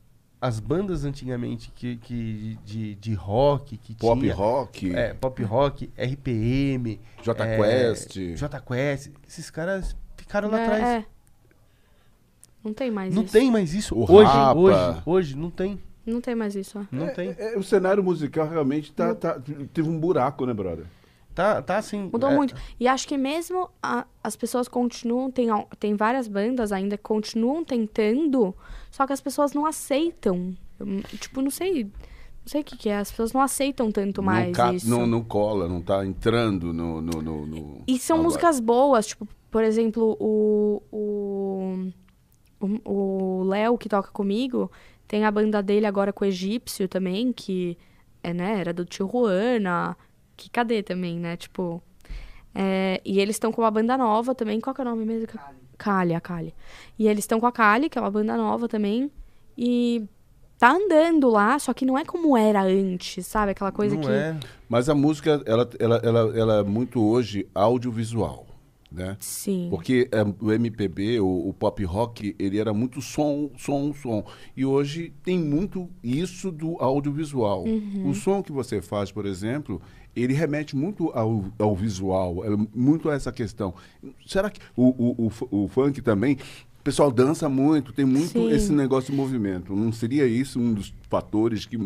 [0.40, 4.35] as bandas antigamente que, que de, de rock, que Pop tinha...
[4.35, 6.98] rock, É, pop rock, RPM...
[7.23, 8.16] J é, Quest.
[8.36, 9.10] J Quest.
[9.28, 11.05] Esses caras ficaram lá É, atrás.
[12.65, 12.69] É.
[12.69, 13.33] Não tem mais Não isso.
[13.33, 13.95] tem mais isso.
[13.95, 14.59] O hoje, Rapa.
[14.61, 15.79] hoje, hoje, não tem.
[16.05, 16.85] Não tem mais isso, ó.
[16.91, 17.35] Não tem.
[17.39, 19.41] É, o cenário musical realmente tá, tá-
[19.73, 20.87] teve um buraco, né, brother?
[21.35, 22.11] Tá, tá assim...
[22.13, 22.55] Mudou é, muito.
[22.79, 27.03] E acho que mesmo a- as pessoas continuam, tem, al- tem várias bandas ainda que
[27.05, 28.55] continuam tentando,
[28.91, 30.55] só que as pessoas não aceitam.
[30.81, 31.85] Hum, Tipo, não sei.
[31.85, 32.97] Não sei o que, que é.
[32.99, 34.91] As pessoas não aceitam tanto mais não, ca- isso.
[34.91, 37.01] não, não cola, não tá entrando no.
[37.01, 38.27] no, no- no- E são agora.
[38.29, 40.83] músicas boas, tipo, por exemplo, o.
[40.91, 41.91] O
[42.85, 44.71] o- Léo, que toca comigo,
[45.09, 47.77] tem a banda dele agora com o Egípcio também, que
[48.23, 49.97] é, né, era do Tio Juana,
[50.37, 51.37] que cadê também, né?
[51.37, 51.83] Tipo.
[52.55, 54.61] é, e eles estão com uma banda nova também.
[54.61, 55.27] Qual que é o nome mesmo?
[55.79, 56.55] Kali, a Kali.
[56.99, 59.11] E eles estão com a Kali, que é uma banda nova também.
[59.57, 60.05] E
[60.59, 63.53] tá andando lá, só que não é como era antes, sabe?
[63.53, 64.11] Aquela coisa não que.
[64.11, 64.37] é.
[64.69, 68.47] Mas a música, ela, ela, ela, ela é muito hoje audiovisual,
[68.94, 69.16] né?
[69.20, 69.69] Sim.
[69.70, 74.24] Porque é, o MPB, o, o pop rock, ele era muito som, som, som.
[74.56, 77.64] E hoje tem muito isso do audiovisual.
[78.05, 79.81] O som que você faz, por exemplo,
[80.14, 83.74] ele remete muito ao, ao visual, é muito a essa questão.
[84.27, 86.35] Será que o, o, o, fu- o funk também,
[86.81, 88.51] o pessoal dança muito, tem muito Sim.
[88.51, 89.74] esse negócio de movimento.
[89.74, 91.78] Não seria isso um dos fatores que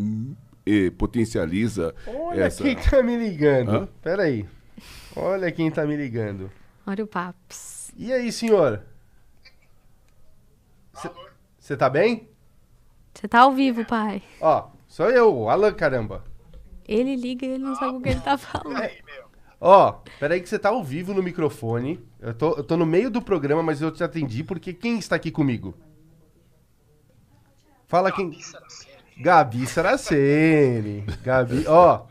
[0.67, 2.65] eh, potencializa Olha essa...
[2.65, 3.71] quem tá me ligando.
[3.71, 3.89] Hã?
[4.03, 4.45] Pera aí.
[5.15, 6.51] Olha quem tá me ligando.
[6.87, 7.91] Olha o Paps.
[7.97, 8.83] E aí, senhor?
[11.59, 12.29] Você tá bem?
[13.15, 14.23] Você tá ao vivo, pai.
[14.41, 16.25] Ó, sou eu, o Alan, caramba.
[16.87, 18.81] Ele liga e ele não sabe o que ele tá falando.
[19.61, 22.07] Ó, peraí que você tá ao vivo no microfone.
[22.21, 25.17] Eu tô, eu tô no meio do programa, mas eu te atendi porque quem está
[25.17, 25.75] aqui comigo?
[27.89, 28.39] Fala quem.
[29.19, 31.05] Gabi Saraceni.
[31.25, 32.05] Gabi, ó.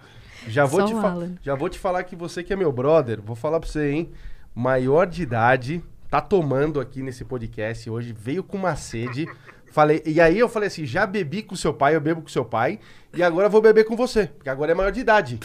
[0.47, 1.35] Já vou, Só te o fa- Alan.
[1.41, 4.11] já vou te falar que você que é meu brother, vou falar pra você, hein?
[4.55, 9.27] Maior de idade, tá tomando aqui nesse podcast hoje, veio com uma sede.
[9.71, 12.45] Falei, e aí eu falei assim: já bebi com seu pai, eu bebo com seu
[12.45, 12.79] pai,
[13.13, 15.39] e agora eu vou beber com você, porque agora é maior de idade.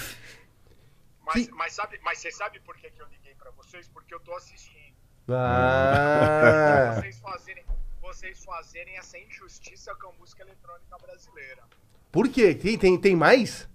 [1.26, 3.88] Mas, Que- mas, sabe, mas você sabe por que, que eu liguei pra vocês?
[3.88, 4.94] Porque eu tô assistindo.
[5.28, 7.64] Ah, Vocês fazerem,
[8.00, 11.62] vocês fazerem essa injustiça com a música eletrônica brasileira.
[12.10, 12.54] por quê?
[12.54, 13.68] Tem, tem, tem mais?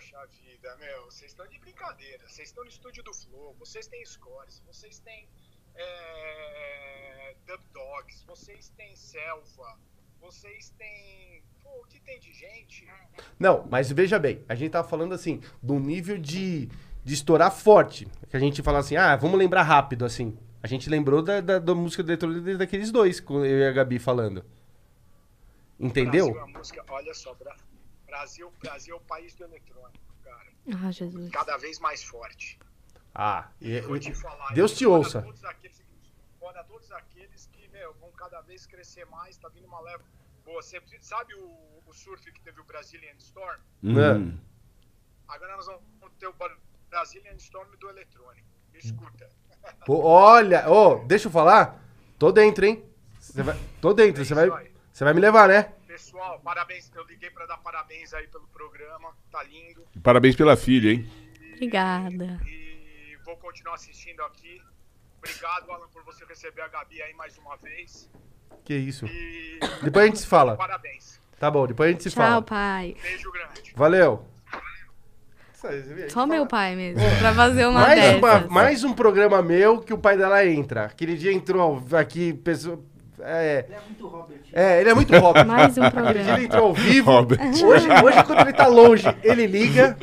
[0.00, 2.26] Poxa, vida, meu, vocês estão de brincadeira.
[2.26, 5.28] Vocês estão no estúdio do Flow, vocês têm scores, vocês têm
[5.74, 9.78] é, Dub Dogs, vocês têm Selva,
[10.18, 11.42] vocês têm.
[11.62, 12.88] Pô, o que tem de gente?
[13.38, 16.70] Não, mas veja bem, a gente tava falando assim, do nível de,
[17.04, 18.08] de estourar forte.
[18.30, 20.34] Que a gente fala assim, ah, vamos lembrar rápido, assim.
[20.62, 23.72] A gente lembrou da, da, da música do eletrônico daqueles dois, com eu e a
[23.72, 24.46] Gabi falando.
[25.78, 26.32] Entendeu?
[26.32, 27.34] Brasil é música, olha só,
[28.10, 30.50] Brasil, Brasil é o país do eletrônico, cara.
[30.84, 31.30] Ah, Jesus.
[31.30, 32.58] Cada vez mais forte.
[33.14, 34.52] Ah, e- Vou te falar.
[34.52, 35.22] Deus te ouça.
[35.22, 35.80] Todos aqueles,
[36.38, 40.02] fora todos aqueles que, meu, vão cada vez crescer mais, tá vindo uma leva
[40.44, 40.60] boa.
[40.60, 41.46] Você sabe o,
[41.86, 43.60] o surf que teve o Brazilian Storm?
[43.84, 44.36] Uhum.
[45.28, 45.82] Agora nós vamos
[46.18, 46.34] ter o
[46.90, 48.48] Brazilian Storm do eletrônico.
[48.74, 49.28] Escuta.
[49.86, 51.80] Pô, olha, ô, deixa eu falar.
[52.18, 52.84] Tô dentro, hein?
[53.34, 54.48] Vai, tô dentro, você vai,
[54.92, 55.72] você vai me levar, né?
[56.04, 56.90] Pessoal, parabéns.
[56.94, 59.10] Eu liguei pra dar parabéns aí pelo programa.
[59.30, 59.84] Tá lindo.
[60.02, 61.06] Parabéns pela filha, hein?
[61.52, 62.40] Obrigada.
[62.46, 64.62] E vou continuar assistindo aqui.
[65.18, 68.10] Obrigado, Alan, por você receber a Gabi aí mais uma vez.
[68.64, 69.04] Que isso.
[69.04, 70.56] E Depois a gente se fala.
[70.56, 71.20] parabéns.
[71.38, 72.42] Tá bom, depois a gente se Tchau, fala.
[72.42, 72.96] pai.
[73.02, 73.72] Beijo grande.
[73.76, 74.26] Valeu.
[76.08, 79.98] Só meu pai mesmo, pra fazer uma Mais, uma, mais um programa meu que o
[79.98, 80.86] pai dela entra.
[80.86, 82.82] Aquele dia entrou aqui, pessoa.
[83.22, 84.38] É, Ele é muito Robert.
[84.52, 85.46] é, ele é muito Robert.
[85.46, 86.40] Mais um dia ele programa.
[86.42, 87.10] entrou ao vivo.
[87.10, 87.38] Robert.
[87.64, 89.96] Hoje, hoje, quando ele tá longe, ele liga.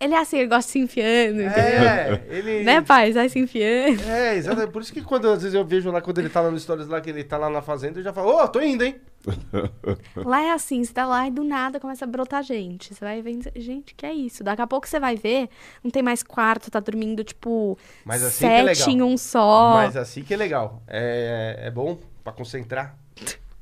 [0.00, 1.40] Ele é assim, ele gosta de se enfiando?
[1.40, 2.62] É, ele.
[2.64, 3.12] Né, pai?
[3.12, 4.02] Sai se enfiando.
[4.02, 4.70] É, exatamente.
[4.72, 6.88] Por isso que quando às vezes eu vejo lá, quando ele tá lá no Stories
[6.88, 8.96] lá, que ele tá lá na fazenda, eu já falo, ô, tô indo, hein?
[10.16, 12.92] Lá é assim, você tá lá e do nada começa a brotar gente.
[12.92, 14.44] Você vai vendo, gente, que é isso?
[14.44, 15.48] Daqui a pouco você vai ver,
[15.82, 19.08] não tem mais quarto, tá dormindo, tipo, Mas assim que é sete legal.
[19.08, 19.74] em um só.
[19.76, 20.82] Mas assim que é legal.
[20.86, 22.96] É, é bom pra concentrar.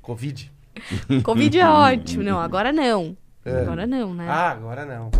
[0.00, 0.50] Covid.
[1.22, 2.22] Covid é ótimo.
[2.22, 3.16] Não, agora não.
[3.44, 3.60] É.
[3.60, 4.26] Agora não, né?
[4.28, 5.10] Ah, agora não.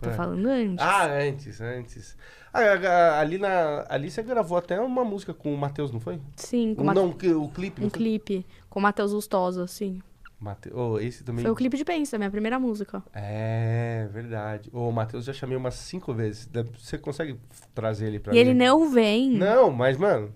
[0.00, 0.12] Tô É.
[0.14, 0.78] falando antes.
[0.84, 2.16] Ah, antes, antes.
[2.54, 6.20] Ah, ali, na, ali você gravou até uma música com o Matheus, não foi?
[6.36, 7.80] Sim, com Um, uma- Não, o clipe.
[7.80, 7.90] um foi?
[7.90, 10.00] clipe com o Matheus Lustosa, assim.
[10.38, 10.70] Mate...
[10.74, 11.42] Oh, esse também.
[11.42, 13.00] Foi o clipe de Pensa, minha primeira música.
[13.14, 14.68] É, verdade.
[14.72, 16.48] O Matheus já chamei umas cinco vezes.
[16.78, 17.38] Você consegue
[17.74, 18.58] trazer ele pra e ele mim?
[18.58, 19.30] não vem.
[19.30, 20.34] Não, mas, mano.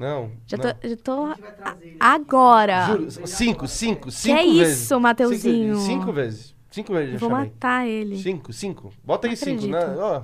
[0.00, 0.32] Não.
[0.46, 0.64] Já não.
[0.74, 1.34] tô, já tô
[1.98, 2.86] agora.
[2.86, 4.82] Juro, cinco, cinco, cinco é vezes.
[4.82, 5.76] isso, Mateuzinho?
[5.76, 6.54] Cinco, cinco vezes.
[6.70, 7.50] Cinco vezes eu já vou chamei.
[7.52, 8.16] matar ele.
[8.18, 8.92] Cinco, cinco.
[9.04, 9.78] Bota aí cinco, né?
[9.78, 10.00] acredito.
[10.00, 10.22] Ó.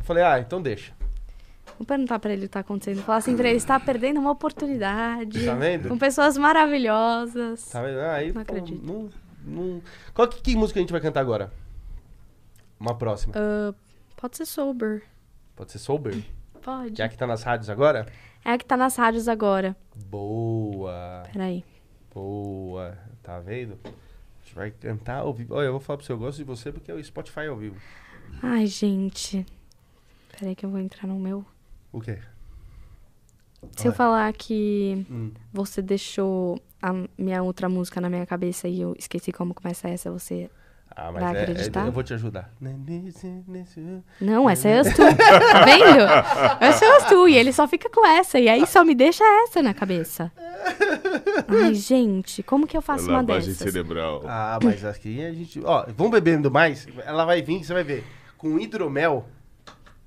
[0.00, 0.92] Falei, ah, então deixa.
[1.78, 3.02] Vou perguntar pra ele o que tá acontecendo.
[3.02, 5.44] Falar assim pra ele, está perdendo uma oportunidade.
[5.44, 5.88] Tá vendo?
[5.88, 7.68] Com pessoas maravilhosas.
[7.68, 7.98] Tá vendo?
[8.00, 8.86] Ah, Aí, Não pô, acredito.
[8.86, 9.10] não-
[9.44, 9.82] não-
[10.14, 11.52] Qual que, que música a gente vai cantar agora?
[12.80, 13.34] Uma próxima.
[13.36, 13.74] Ah,
[14.16, 15.02] pode ser sober.
[15.54, 16.22] Pode ser Sober?
[16.62, 16.92] Pode.
[16.92, 18.06] Que a que tá nas rádios agora?
[18.46, 19.76] É a que tá nas rádios agora.
[20.08, 21.24] Boa.
[21.32, 21.64] Peraí.
[22.14, 22.96] Boa.
[23.20, 23.76] Tá vendo?
[23.84, 23.88] A
[24.44, 25.52] gente vai cantar ao vivo.
[25.52, 27.56] Olha, eu vou falar pro seu eu gosto de você porque é o Spotify ao
[27.56, 27.74] vivo.
[28.40, 29.44] Ai, gente.
[30.38, 31.44] Peraí que eu vou entrar no meu.
[31.92, 32.20] O quê?
[33.76, 35.32] Se eu falar que Hum.
[35.52, 40.08] você deixou a minha outra música na minha cabeça e eu esqueci como começa essa,
[40.08, 40.48] você.
[40.98, 41.84] Ah, Vai mas é, acreditar?
[41.84, 42.50] é- eu vou te ajudar.
[44.18, 44.96] Não, essa é as tu.
[44.96, 46.00] Tá vendo?
[46.64, 47.28] Essa é as tu.
[47.28, 48.38] E ele só fica com essa.
[48.38, 50.32] E aí só me deixa essa na cabeça.
[51.48, 53.70] Ai, gente, como que eu faço uma Lavagem dessas?
[53.70, 54.22] cerebral.
[54.26, 55.60] Ah, mas aqui a gente.
[55.64, 56.86] Ó, vamos bebendo mais?
[57.04, 58.02] Ela vai vir, você vai ver.
[58.38, 59.26] Com hidromel,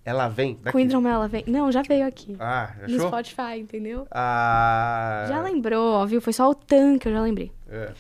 [0.04, 0.56] ela vem.
[0.62, 0.72] Daqui.
[0.72, 1.44] Com hidromel ela vem.
[1.46, 2.36] Não, já veio aqui.
[2.40, 3.08] Ah, No achou?
[3.10, 4.08] Spotify, entendeu?
[4.10, 5.26] Ah.
[5.30, 6.20] Já lembrou, ó, viu?
[6.20, 7.52] Foi só o tanque, eu já lembrei.
[7.70, 7.92] É.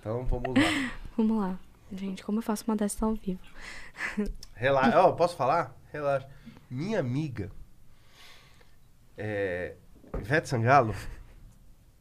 [0.00, 0.90] Então vamos lá.
[1.16, 1.58] Vamos lá.
[1.92, 3.40] Gente, como eu faço uma dessas ao vivo?
[4.54, 5.00] Relaxa.
[5.02, 5.74] Ó, posso falar?
[5.92, 6.28] Relaxa.
[6.68, 7.50] Minha amiga,
[9.16, 9.76] é,
[10.18, 10.94] Ivete Sangalo,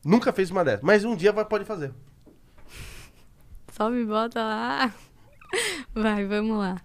[0.04, 0.82] nunca fez uma dessas.
[0.82, 1.94] Mas um dia vai, pode fazer.
[3.72, 4.94] Só me bota lá.
[5.94, 6.82] Vai, vamos lá.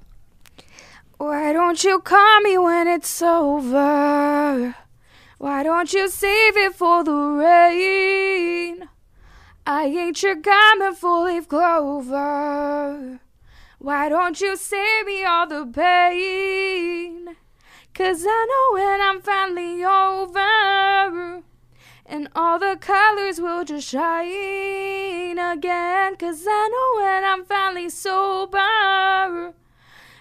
[1.19, 4.75] Why don't you call me when it's over?
[5.39, 8.89] Why don't you save it for the rain?
[9.73, 13.21] I ain't your common full leaf clover.
[13.79, 17.37] Why don't you save me all the pain?
[17.95, 21.45] Cause I know when I'm finally over.
[22.05, 26.17] And all the colors will just shine again.
[26.17, 29.55] Cause I know when I'm finally sober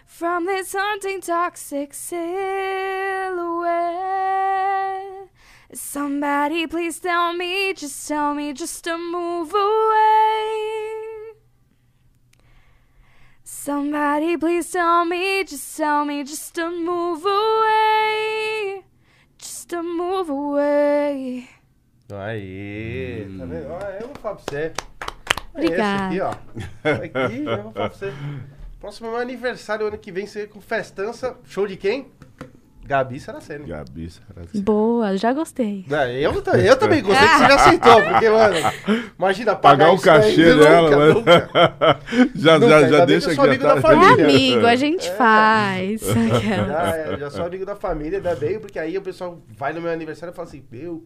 [0.06, 3.40] from this haunting toxic silhouette.
[5.72, 11.36] Somebody please tell me, just tell me just to move away.
[13.44, 18.84] Somebody please tell me, just tell me just to move away.
[19.38, 21.48] Just to move away.
[22.12, 23.68] Aê, tá vendo?
[23.70, 24.74] Ó, eu vou falar pra você.
[25.54, 25.84] Obrigada.
[25.84, 26.32] É aqui, ó.
[27.28, 28.14] Aqui, eu vou falar pra você.
[28.80, 31.38] Próximo é meu aniversário, ano que vem, você com festança.
[31.46, 32.12] Show de quem?
[32.90, 33.68] Gabi Saraceni.
[33.68, 34.64] Gabi Saraceni.
[34.64, 35.86] Boa, já gostei.
[35.92, 38.56] É, Eu, eu também gostei que você já aceitou, porque, mano,
[39.16, 41.14] imagina pagar, Pagar o daí, cachê nunca, dela, né?
[41.14, 41.50] nunca.
[42.34, 44.26] já, Nunca, já, ainda já bem deixa que eu sou amigo da tá- É família.
[44.26, 46.02] amigo, a gente faz.
[46.02, 49.82] Já, é, já sou amigo da família, ainda bem, porque aí o pessoal vai no
[49.82, 51.06] meu aniversário e fala assim, meu,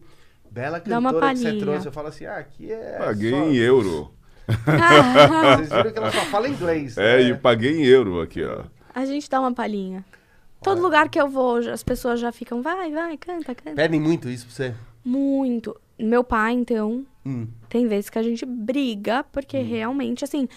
[0.50, 1.02] bela cantora
[1.34, 1.60] que você palhinha.
[1.66, 1.86] trouxe.
[1.86, 3.36] Eu falo assim, ah, aqui é Paguei só...
[3.36, 4.10] em euro.
[4.46, 6.96] Vocês viram que ela só fala inglês.
[6.96, 7.22] É, né?
[7.24, 8.62] e paguei em euro aqui, ó.
[8.94, 10.02] A gente dá uma palhinha.
[10.64, 13.74] Todo lugar que eu vou, as pessoas já ficam, vai, vai, canta, canta.
[13.76, 14.74] Pedem muito isso pra você?
[15.04, 15.78] Muito.
[15.98, 17.46] Meu pai, então, Hum.
[17.68, 20.48] tem vezes que a gente briga, porque realmente, assim,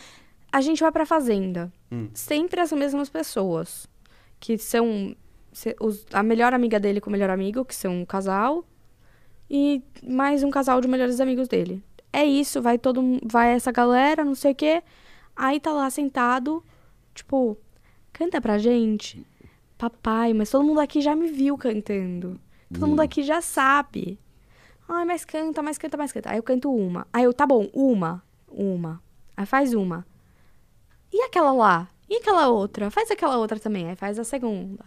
[0.51, 1.71] a gente vai pra fazenda.
[1.91, 2.09] Hum.
[2.13, 3.87] Sempre as mesmas pessoas.
[4.39, 5.15] Que são
[5.51, 8.63] se- os- a melhor amiga dele com o melhor amigo, que são um casal.
[9.49, 11.81] E mais um casal de melhores amigos dele.
[12.11, 14.83] É isso, vai todo vai essa galera, não sei o quê.
[15.35, 16.63] Aí tá lá sentado,
[17.13, 17.57] tipo,
[18.11, 19.25] canta pra gente.
[19.77, 22.39] Papai, mas todo mundo aqui já me viu cantando.
[22.73, 24.19] Todo mundo aqui já sabe.
[24.89, 26.31] Ai, mas canta, mais canta, mais canta.
[26.31, 27.07] Aí eu canto uma.
[27.13, 28.23] Aí eu, tá bom, uma.
[28.47, 29.01] Uma.
[29.35, 30.05] Aí faz uma.
[31.11, 31.87] E aquela lá?
[32.09, 32.89] E aquela outra?
[32.89, 33.89] Faz aquela outra também.
[33.89, 34.85] Aí faz a segunda.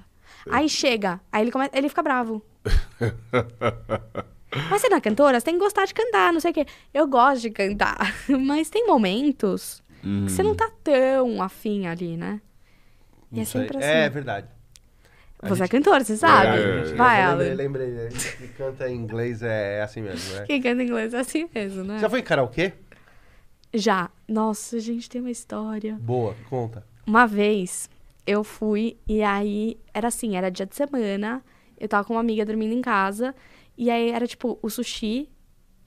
[0.50, 1.20] Aí chega.
[1.30, 2.42] Aí ele, começa, ele fica bravo.
[4.70, 5.38] mas você não é cantora?
[5.38, 6.66] Você tem que gostar de cantar, não sei o quê.
[6.92, 7.98] Eu gosto de cantar.
[8.28, 12.40] Mas tem momentos que você não tá tão afim ali, né?
[13.30, 13.86] E é sempre assim.
[13.86, 14.48] É verdade.
[15.42, 16.58] A Você é gente- cantora, você sabe?
[16.58, 16.94] É, é, é.
[16.94, 17.54] Vai, eu lembrei, Alan.
[17.56, 17.88] lembrei.
[17.88, 18.08] né?
[18.38, 20.44] Que canta em inglês é, é assim mesmo, né?
[20.46, 21.98] Quem canta inglês é assim mesmo, né?
[21.98, 22.72] Já foi em karaokê?
[23.72, 24.10] Já.
[24.28, 25.96] Nossa, a gente tem uma história.
[26.00, 26.84] Boa, conta.
[27.06, 27.88] Uma vez
[28.26, 31.42] eu fui e aí era assim, era dia de semana,
[31.78, 33.34] eu tava com uma amiga dormindo em casa
[33.78, 35.28] e aí era tipo o sushi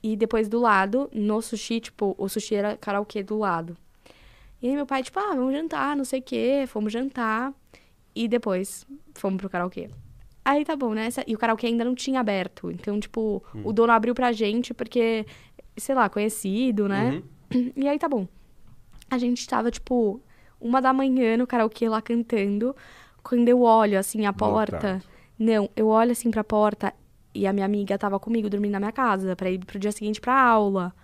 [0.02, 3.76] e depois do lado, no sushi, tipo, o sushi era karaokê do lado.
[4.60, 7.52] E aí meu pai, tipo, ah, vamos jantar, não sei o quê, fomos jantar
[8.14, 9.88] e depois fomos pro karaokê.
[10.44, 11.08] Aí tá bom, né?
[11.26, 12.70] E o karaokê ainda não tinha aberto.
[12.70, 15.24] Então, tipo, o dono abriu pra gente porque,
[15.76, 17.22] sei lá, conhecido, né?
[17.54, 17.72] Uhum.
[17.76, 18.26] E aí tá bom.
[19.10, 20.20] A gente tava, tipo,
[20.60, 22.74] uma da manhã no karaokê lá cantando.
[23.22, 25.02] Quando eu olho, assim, a porta.
[25.38, 26.92] Não, eu olho assim pra porta
[27.34, 30.20] e a minha amiga tava comigo dormindo na minha casa pra ir pro dia seguinte
[30.20, 30.94] pra aula.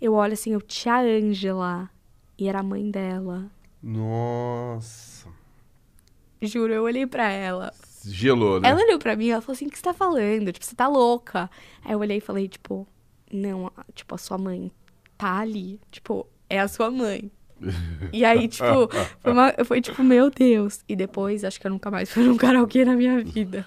[0.00, 1.90] Eu olho assim, eu, tia Ângela.
[2.38, 3.50] E era a mãe dela.
[3.82, 5.13] Nossa.
[6.42, 7.72] Juro, eu olhei pra ela.
[8.06, 8.68] Gelou, né?
[8.68, 10.52] Ela olhou pra mim e ela falou assim: o que você tá falando?
[10.52, 11.50] Tipo, você tá louca.
[11.84, 12.86] Aí eu olhei e falei, tipo,
[13.32, 14.70] não, tipo, a sua mãe
[15.16, 15.80] tá ali.
[15.90, 17.30] Tipo, é a sua mãe.
[18.12, 18.64] E aí, tipo,
[19.20, 20.80] foi, uma- foi tipo, meu Deus.
[20.86, 23.64] E depois, acho que eu nunca mais fui num karaokê na minha vida.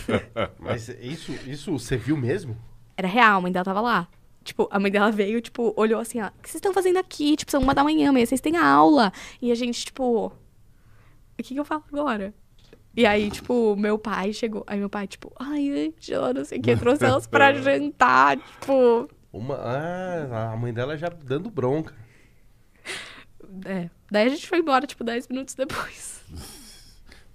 [0.58, 2.56] Mas isso, isso você viu mesmo?
[2.96, 4.08] Era real, a mãe dela tava lá.
[4.42, 7.36] Tipo, a mãe dela veio, tipo, olhou assim, ó, o que vocês estão fazendo aqui?
[7.36, 9.12] Tipo, são uma da manhã, amanhã vocês têm aula.
[9.42, 10.32] E a gente, tipo,
[11.38, 12.34] o que, que eu falo agora?
[12.96, 14.64] E aí, tipo, meu pai chegou.
[14.66, 19.08] Aí meu pai, tipo, ai, Angela, não sei o que, trouxe elas pra jantar, tipo.
[19.30, 21.94] Uma, ah, a mãe dela já dando bronca.
[23.66, 23.90] É.
[24.10, 26.24] Daí a gente foi embora, tipo, 10 minutos depois.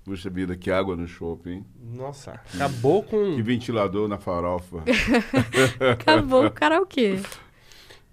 [0.04, 1.64] Puxa vida, que água no shopping.
[1.80, 3.36] Nossa, acabou com.
[3.36, 4.84] Que ventilador na farofa.
[5.94, 7.20] Acabou o karaokê.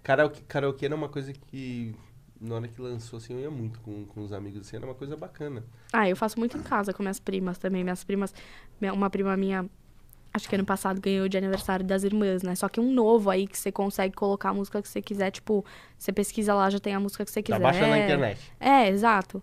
[0.02, 1.94] Karaokê, karaokê era uma coisa que,
[2.40, 4.94] na hora que lançou, assim, eu ia muito com, com os amigos, assim, era uma
[4.94, 5.64] coisa bacana.
[5.92, 7.82] Ah, eu faço muito em casa com minhas primas também.
[7.82, 8.32] Minhas primas,
[8.80, 9.64] minha- uma prima minha,
[10.32, 12.54] acho que ano passado ganhou de aniversário das irmãs, né?
[12.54, 15.64] Só que um novo aí que você consegue colocar a música que você quiser, tipo,
[15.98, 17.60] você pesquisa lá, já tem a música que você Já quiser.
[17.60, 18.40] baixa na internet.
[18.60, 19.42] É, exato.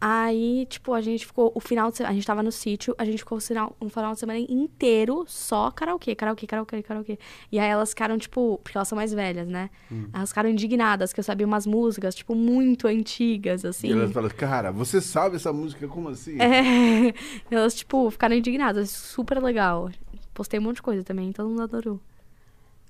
[0.00, 3.04] Aí, tipo, a gente ficou o final de semana, a gente tava no sítio, a
[3.04, 7.18] gente ficou o final, um final de semana inteiro só karaokê, karaokê, karaokê, karaokê.
[7.50, 9.70] E aí elas ficaram, tipo, porque elas são mais velhas, né?
[10.12, 13.88] Elas ficaram indignadas que eu sabia umas músicas, tipo, muito antigas, assim.
[13.88, 16.38] E elas falam, cara, você sabe essa música como assim?
[16.40, 17.14] É,
[17.50, 18.90] elas, tipo, ficaram indignadas.
[18.90, 19.90] Super legal.
[20.34, 22.00] Postei um monte de coisa também, todo mundo adorou.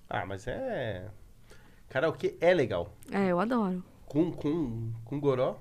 [0.09, 1.07] Ah, mas é.
[1.89, 2.93] Karaokê é legal.
[3.11, 3.85] É, eu adoro.
[4.07, 5.59] Com, com, com goró.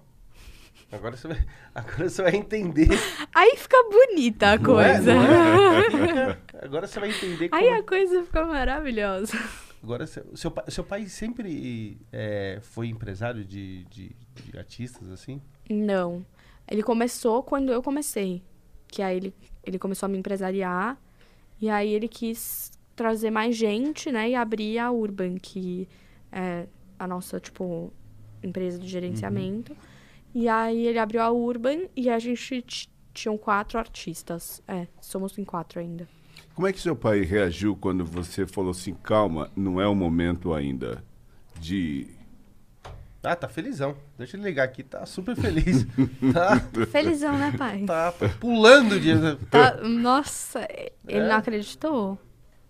[0.93, 2.87] Agora você, vai, agora você vai entender.
[3.33, 4.93] Aí fica bonita a Não é?
[4.93, 5.13] coisa.
[5.15, 6.37] Não é?
[6.61, 7.61] Agora você vai entender como.
[7.61, 9.37] Aí a coisa fica maravilhosa.
[9.81, 10.23] Agora, seu,
[10.69, 15.41] seu, pai, sempre é, foi empresário de, de, de artistas, assim?
[15.69, 16.25] Não.
[16.69, 18.41] Ele começou quando eu comecei.
[18.87, 20.97] Que aí ele, ele começou a me empresariar.
[21.59, 24.29] E aí ele quis trazer mais gente, né?
[24.29, 25.89] E abrir a Urban, que
[26.31, 26.65] é
[26.97, 27.91] a nossa, tipo,
[28.41, 29.75] empresa de gerenciamento.
[30.33, 32.65] E aí ele abriu a Urban e a gente
[33.13, 34.61] tinham quatro artistas.
[34.67, 36.07] É, somos em quatro ainda.
[36.55, 40.53] Como é que seu pai reagiu quando você falou assim, calma, não é o momento
[40.53, 41.03] ainda
[41.59, 42.07] de
[43.23, 43.95] Ah, tá felizão.
[44.17, 45.85] Deixa ele ligar aqui, tá super feliz.
[46.33, 46.59] tá,
[46.91, 47.83] Felizão, né, pai?
[47.85, 49.13] tá pulando de.
[49.49, 50.67] Tá- nossa,
[51.07, 51.27] ele É?
[51.29, 52.17] não acreditou.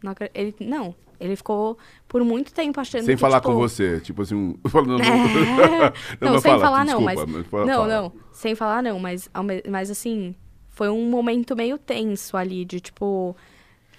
[0.04, 1.78] Não, ele, não, ele ficou
[2.08, 4.56] por muito tempo achando Sem que, falar tipo, com você, tipo assim, um...
[4.70, 5.94] falando- É.
[6.20, 7.48] Não, mas sem fala, falar não, desculpa, mas...
[7.48, 7.88] fala- não, fala.
[8.02, 9.30] não, sem falar não, mas,
[9.70, 10.36] mas assim,
[10.70, 13.36] foi um momento meio tenso ali, de tipo...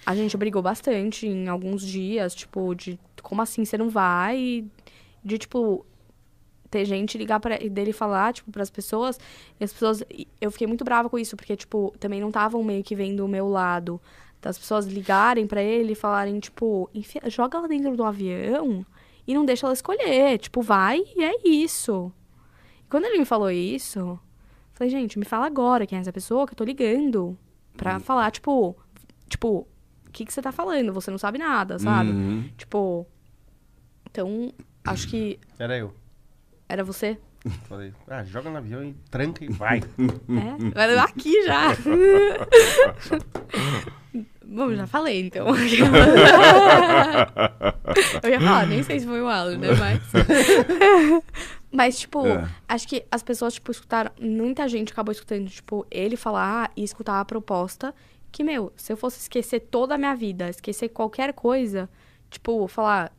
[0.05, 4.63] A gente brigou bastante em alguns dias, tipo, de como assim você não vai?
[5.23, 5.83] De, tipo,
[6.69, 9.19] ter gente ligar pra, dele falar, tipo, pras pessoas.
[9.59, 10.03] E as pessoas.
[10.11, 13.25] e Eu fiquei muito brava com isso, porque, tipo, também não estavam meio que vendo
[13.25, 13.99] o meu lado.
[14.45, 18.85] Das pessoas ligarem pra ele e falarem, tipo, "Enfia- joga ela dentro do avião
[19.27, 20.37] e não deixa ela escolher.
[20.37, 22.11] Tipo, vai e é isso.
[22.85, 24.19] E quando ele me falou isso,
[24.73, 27.35] falei, gente, me fala agora quem é essa pessoa que eu tô ligando.
[27.75, 28.77] Pra falar, tipo,
[29.27, 29.67] tipo,
[30.07, 30.93] o que, que você tá falando?
[30.93, 32.11] Você não sabe nada, sabe?
[32.11, 32.47] Uhum.
[32.55, 33.07] Tipo.
[34.09, 34.53] Então,
[34.85, 35.91] acho que Era eu.
[36.69, 37.17] era você.
[37.69, 39.81] Falei, ah, joga no avião e tranca e vai.
[40.75, 41.67] É, Era aqui já.
[44.47, 45.47] Bom, já falei, então.
[48.23, 49.69] Eu ia falar, nem sei se foi o Alan, né?
[49.79, 50.01] Mas.
[51.71, 52.47] Mas, tipo, É.
[52.69, 54.11] acho que as pessoas, tipo, escutaram.
[54.19, 57.93] Muita gente acabou escutando, tipo, ele falar e escutar a proposta.
[58.31, 61.89] Que, meu, se eu fosse esquecer toda a minha vida, esquecer qualquer coisa,
[62.29, 63.11] tipo, falar.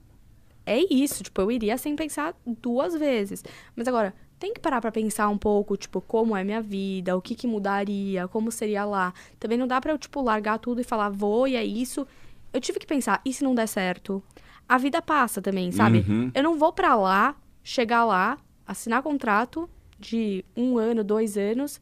[0.67, 3.45] É isso, tipo, eu iria sem pensar duas vezes.
[3.77, 7.23] Mas agora, tem que parar pra pensar um pouco, tipo, como é minha vida, o
[7.23, 9.15] que que mudaria, como seria lá.
[9.39, 12.07] Também não dá pra eu, tipo, largar tudo e falar, vou e é isso.
[12.53, 14.23] Eu tive que pensar, e se não der certo?
[14.69, 16.05] A vida passa também, sabe?
[16.09, 16.31] Uhum.
[16.35, 18.37] Eu não vou pra lá, chegar lá,
[18.67, 21.81] assinar contrato de um ano, dois anos.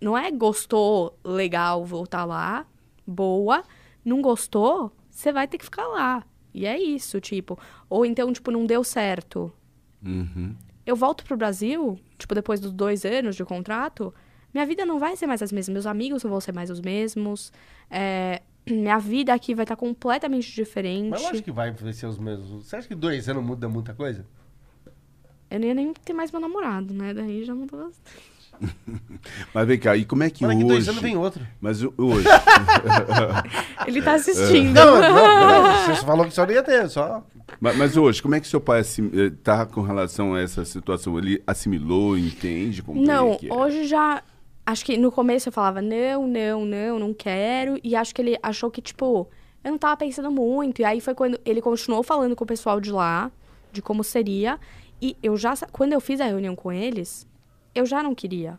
[0.00, 2.64] Não é gostou, legal, voltar lá,
[3.06, 3.64] boa.
[4.04, 6.24] Não gostou, você vai ter que ficar lá.
[6.58, 7.56] E é isso, tipo.
[7.88, 9.52] Ou então, tipo, não deu certo.
[10.04, 10.56] Uhum.
[10.84, 14.12] Eu volto pro Brasil, tipo, depois dos dois anos de contrato,
[14.52, 15.72] minha vida não vai ser mais as mesmas.
[15.72, 17.52] Meus amigos não vão ser mais os mesmos.
[17.88, 21.10] é, minha vida aqui vai estar completamente diferente.
[21.10, 22.66] Mas lógico que vai ser os mesmos.
[22.66, 24.26] Você acha que dois anos muda muita coisa?
[25.48, 27.14] Eu não ia nem ter mais meu namorado, né?
[27.14, 28.37] Daí já mudou bastante.
[29.54, 30.74] Mas vem cá, e como é que Mas daqui hoje...
[30.74, 31.46] dois anos vem outro.
[31.60, 32.26] Mas o- hoje...
[33.86, 34.74] Ele tá assistindo.
[34.74, 37.24] Não, não, não, você falou que só não ia ter, só.
[37.60, 40.64] mas, mas hoje, como é que seu pai assim, eh, tá com relação a essa
[40.64, 41.18] situação?
[41.18, 42.82] Ele assimilou, entende?
[42.82, 43.54] Como Não, que é?
[43.54, 44.22] hoje já.
[44.66, 47.78] Acho que no começo eu falava não, não, não, não quero.
[47.82, 49.26] E acho que ele achou que, tipo,
[49.64, 50.80] eu não tava pensando muito.
[50.82, 53.30] E aí foi quando ele continuou falando com o pessoal de lá,
[53.72, 54.58] de como seria.
[55.00, 55.54] E eu já.
[55.72, 57.26] Quando eu fiz a reunião com eles,
[57.78, 58.58] eu já não queria.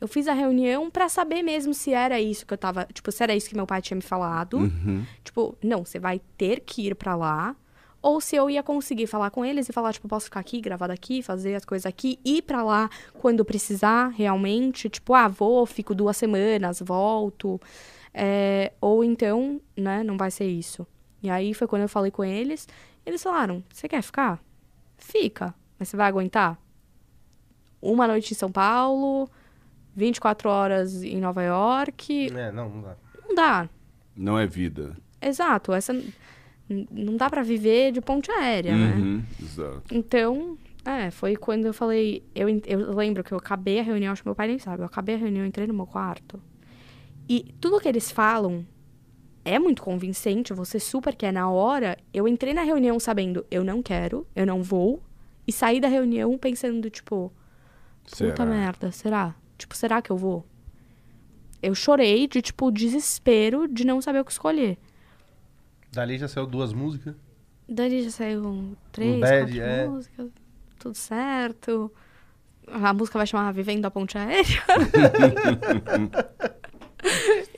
[0.00, 2.86] Eu fiz a reunião pra saber mesmo se era isso que eu tava.
[2.92, 4.58] Tipo, se era isso que meu pai tinha me falado.
[4.58, 5.04] Uhum.
[5.24, 7.56] Tipo, não, você vai ter que ir pra lá.
[8.00, 10.86] Ou se eu ia conseguir falar com eles e falar, tipo, posso ficar aqui, gravar
[10.86, 14.88] daqui, fazer as coisas aqui, ir pra lá quando precisar, realmente.
[14.88, 17.60] Tipo, ah, vou, fico duas semanas, volto.
[18.14, 20.86] É, ou então, né, não vai ser isso.
[21.20, 22.68] E aí foi quando eu falei com eles.
[23.04, 24.40] Eles falaram, você quer ficar?
[24.96, 25.52] Fica.
[25.76, 26.56] Mas você vai aguentar?
[27.80, 29.28] Uma noite em São Paulo,
[29.94, 32.32] 24 horas em Nova York.
[32.34, 32.96] É, não, não dá.
[33.26, 33.68] Não dá.
[34.16, 34.96] Não é vida.
[35.20, 35.92] Exato, essa
[36.90, 38.94] não dá pra viver de ponte aérea, né?
[38.96, 39.82] Uhum, Exato.
[39.90, 44.22] Então, é, foi quando eu falei, eu, eu lembro que eu acabei a reunião, acho
[44.22, 46.40] que meu pai nem sabe, eu acabei a reunião, entrei no meu quarto.
[47.28, 48.66] E tudo que eles falam
[49.44, 51.96] é muito convincente, você super quer na hora.
[52.12, 55.02] Eu entrei na reunião sabendo, eu não quero, eu não vou,
[55.46, 57.32] e saí da reunião pensando, tipo,
[58.10, 58.46] Puta Será?
[58.46, 59.34] merda, será?
[59.56, 60.46] Tipo, será que eu vou?
[61.62, 64.78] Eu chorei de, tipo, desespero de não saber o que escolher.
[65.92, 67.14] Dali já saiu duas músicas.
[67.68, 69.86] Daí já saiu três, bad, quatro é.
[69.88, 70.30] músicas,
[70.78, 71.92] tudo certo.
[72.66, 74.62] A música vai chamar Vivendo da Ponte Aérea.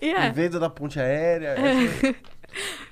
[0.00, 1.48] é, Venda da ponte aérea.
[1.58, 2.14] essa-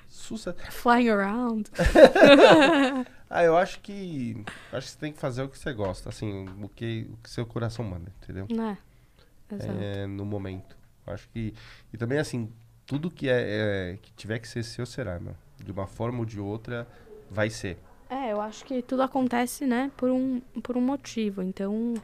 [0.08, 0.54] Sussa.
[0.70, 1.70] Flying Around.
[3.30, 4.42] Ah, eu acho que.
[4.72, 7.28] Acho que você tem que fazer o que você gosta, assim, o que, o que
[7.30, 8.46] seu coração manda, entendeu?
[8.50, 8.78] né?
[9.50, 9.78] Exato.
[9.80, 10.76] É, no momento.
[11.06, 11.54] Acho que.
[11.92, 12.50] E também, assim,
[12.86, 15.34] tudo que é, é- que tiver que ser seu será, meu.
[15.62, 16.86] De uma forma ou de outra,
[17.30, 17.78] vai ser.
[18.10, 21.42] É, eu acho que tudo acontece, né, por um, por um motivo.
[21.42, 21.94] Então.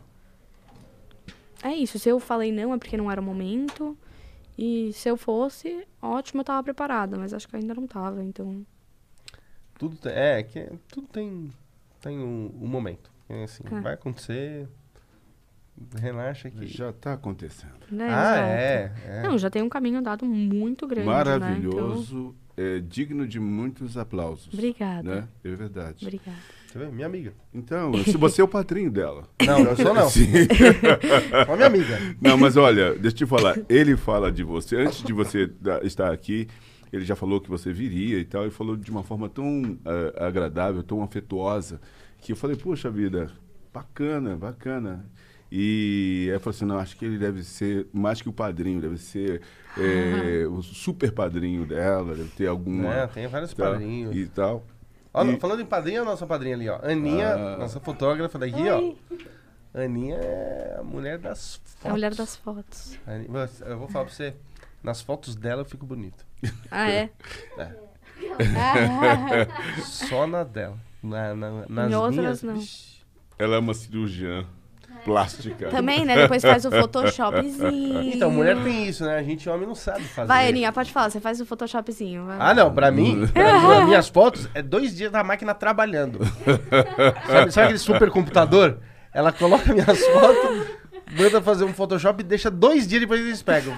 [1.63, 1.99] É isso.
[1.99, 3.97] Se eu falei não, é porque não era o momento.
[4.57, 7.17] E se eu fosse, ótimo, eu tava preparada.
[7.17, 8.65] Mas acho que ainda não tava, então.
[9.79, 11.51] Tudo tem, é, que tudo tem,
[12.01, 13.11] tem um, um momento.
[13.29, 13.81] É assim, É.
[13.81, 14.69] vai acontecer.
[16.01, 16.67] Relaxa que.
[16.69, 17.73] Já tá acontecendo.
[17.91, 18.09] Né?
[18.09, 19.23] ah, é, é.
[19.23, 21.09] Não, já tem um caminho andado muito grande.
[21.09, 21.21] Né?
[21.21, 22.35] Então, Maravilhoso.
[22.57, 24.55] é digno de muitos aplausos.
[24.55, 25.03] Obrigada.
[25.03, 25.29] Né?
[25.43, 26.05] É verdade.
[26.05, 26.39] Obrigada.
[26.69, 26.87] Você vê?
[26.87, 27.33] Minha amiga.
[27.53, 29.29] Então, se você é o padrinho dela.
[29.45, 30.09] Não, eu sou não.
[30.11, 30.27] Sim.
[31.47, 31.99] Só minha amiga.
[32.21, 33.57] Não, mas olha, deixa eu te falar.
[33.69, 35.51] Ele fala de você, antes de você
[35.83, 36.47] estar aqui,
[36.95, 40.15] ele já falou que você viria e tal, e falou de uma forma tão eh,
[40.25, 41.81] agradável, tão afetuosa,
[42.21, 43.31] que eu falei, poxa vida,
[43.73, 45.05] bacana, bacana.
[45.51, 48.97] E eu falei assim, não, acho que ele deve ser mais que o padrinho, deve
[48.99, 49.41] ser
[49.79, 52.93] eh, o super padrinho dela, deve ter alguma...
[52.95, 54.17] É, tem vários tal, padrinhos.
[54.17, 54.65] E tal.
[55.13, 56.81] Ó, E- falando em padrinha, a nossa padrinha ali, ó.
[56.83, 57.57] Aninha, Ah.
[57.59, 58.95] nossa fotógrafa daqui, ó.
[59.73, 61.87] Aninha é a mulher das fotos.
[61.87, 62.99] A mulher das fotos.
[63.67, 64.35] Eu vou falar pra você,
[64.85, 66.25] nas fotos dela eu fico bonito.
[66.71, 67.11] Ah, é?
[67.59, 67.69] É.
[68.57, 70.77] Ah, Só na dela.
[71.03, 72.61] Na, na, nas Em outras, minhas, não.
[73.39, 74.47] Ela é uma cirurgiã
[75.05, 75.69] plástica.
[75.69, 76.17] Também, né?
[76.17, 78.03] Depois faz o Photoshopzinho.
[78.03, 79.19] Então, mulher tem isso, né?
[79.19, 80.29] A gente homem não sabe fazer.
[80.29, 81.11] Vai, Aninha, pode falar.
[81.11, 82.25] Você faz o Photoshopzinho.
[82.25, 82.37] vai.
[82.41, 86.21] Ah, não, pra mim, pra mim, as minhas fotos é dois dias da máquina trabalhando.
[87.27, 88.79] sabe, sabe aquele supercomputador?
[89.13, 90.67] Ela coloca minhas fotos,
[91.19, 93.77] manda fazer um Photoshop e deixa dois dias depois eles pegam.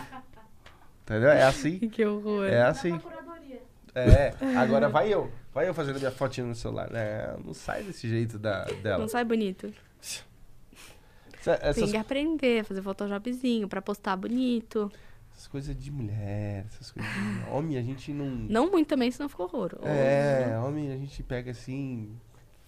[1.07, 1.31] Entendeu?
[1.31, 1.79] É assim.
[1.89, 2.47] Que horror.
[2.47, 3.01] É assim.
[3.95, 5.31] É, agora vai eu.
[5.55, 6.91] Vai eu fazendo minha fotinha no celular.
[6.93, 8.99] É, não sai desse jeito da, dela.
[8.99, 9.73] Não sai bonito.
[11.41, 14.91] Essa- Tem Essas, que aprender a fazer Photoshopzinho pra postar bonito.
[15.33, 18.27] essas coisas de mulher, essas coisas de homem, a gente não.
[18.27, 19.79] Não muito também, senão fica horror.
[19.85, 22.11] É, homem a gente pega assim,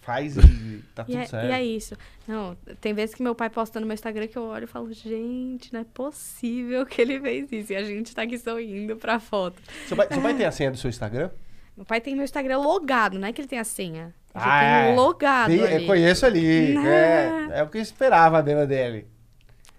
[0.08, 1.46] faz e tá E tudo é, certo.
[1.46, 1.94] e é isso.
[2.26, 4.90] Não, tem vezes que meu pai posta no meu Instagram que eu olho e falo,
[4.90, 7.74] gente, não é possível que ele fez isso.
[7.74, 9.60] E a gente tá aqui sorrindo pra foto.
[9.86, 11.28] Seu pai, seu pai tem a senha do seu Instagram?
[11.76, 14.14] Meu pai tem meu Instagram logado, não é que ele tem a senha.
[14.32, 14.96] Ah, tem é.
[14.96, 15.82] logado Bem, ali.
[15.82, 16.76] eu conheço ali.
[16.78, 19.06] É, é o que eu esperava mesmo dele.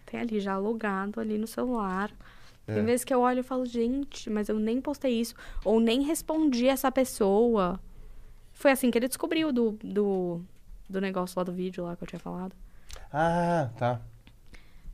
[0.05, 2.11] Tem ali já logado ali no celular.
[2.67, 2.75] É.
[2.75, 5.33] Tem vezes que eu olho e falo, gente, mas eu nem postei isso.
[5.65, 7.79] Ou nem respondi essa pessoa.
[8.59, 10.41] Foi assim que ele descobriu do, do,
[10.89, 12.53] do negócio lá do vídeo lá que eu tinha falado.
[13.11, 14.01] Ah, tá.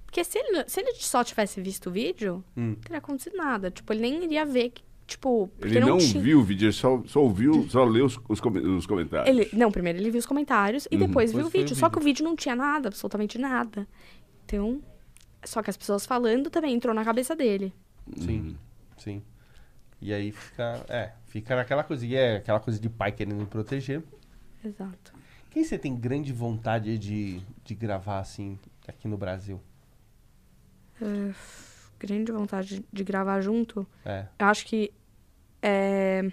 [0.05, 2.67] Porque se ele, se ele só tivesse visto o vídeo, Hum.
[2.69, 3.71] não teria acontecido nada.
[3.71, 6.21] Tipo, ele nem iria ver que, tipo, Ele não, tinha...
[6.21, 9.27] viu o vídeo, ele só, só ouviu, só leu os, os, os comentários.
[9.27, 11.07] Ele, não, primeiro ele viu os comentários e Uhum.
[11.07, 11.75] depois viu Depois o foi o vídeo.
[11.75, 11.91] Só vídeo.
[11.91, 13.87] que o vídeo não tinha nada, absolutamente nada.
[14.45, 14.79] Então,
[15.43, 17.73] só que as pessoas falando também entrou na cabeça dele.
[18.15, 18.55] Sim,
[18.97, 19.23] sim.
[20.01, 23.45] E aí fica, é, fica naquela coisa, e é aquela coisa de pai querendo me
[23.45, 24.03] proteger.
[24.63, 25.13] Exato.
[25.49, 29.61] Quem você tem grande vontade de, de gravar assim aqui no Brasil?
[31.99, 33.85] Grande vontade de- gravar junto.
[34.05, 34.25] É.
[34.39, 34.91] Eu acho que.
[35.61, 36.29] É...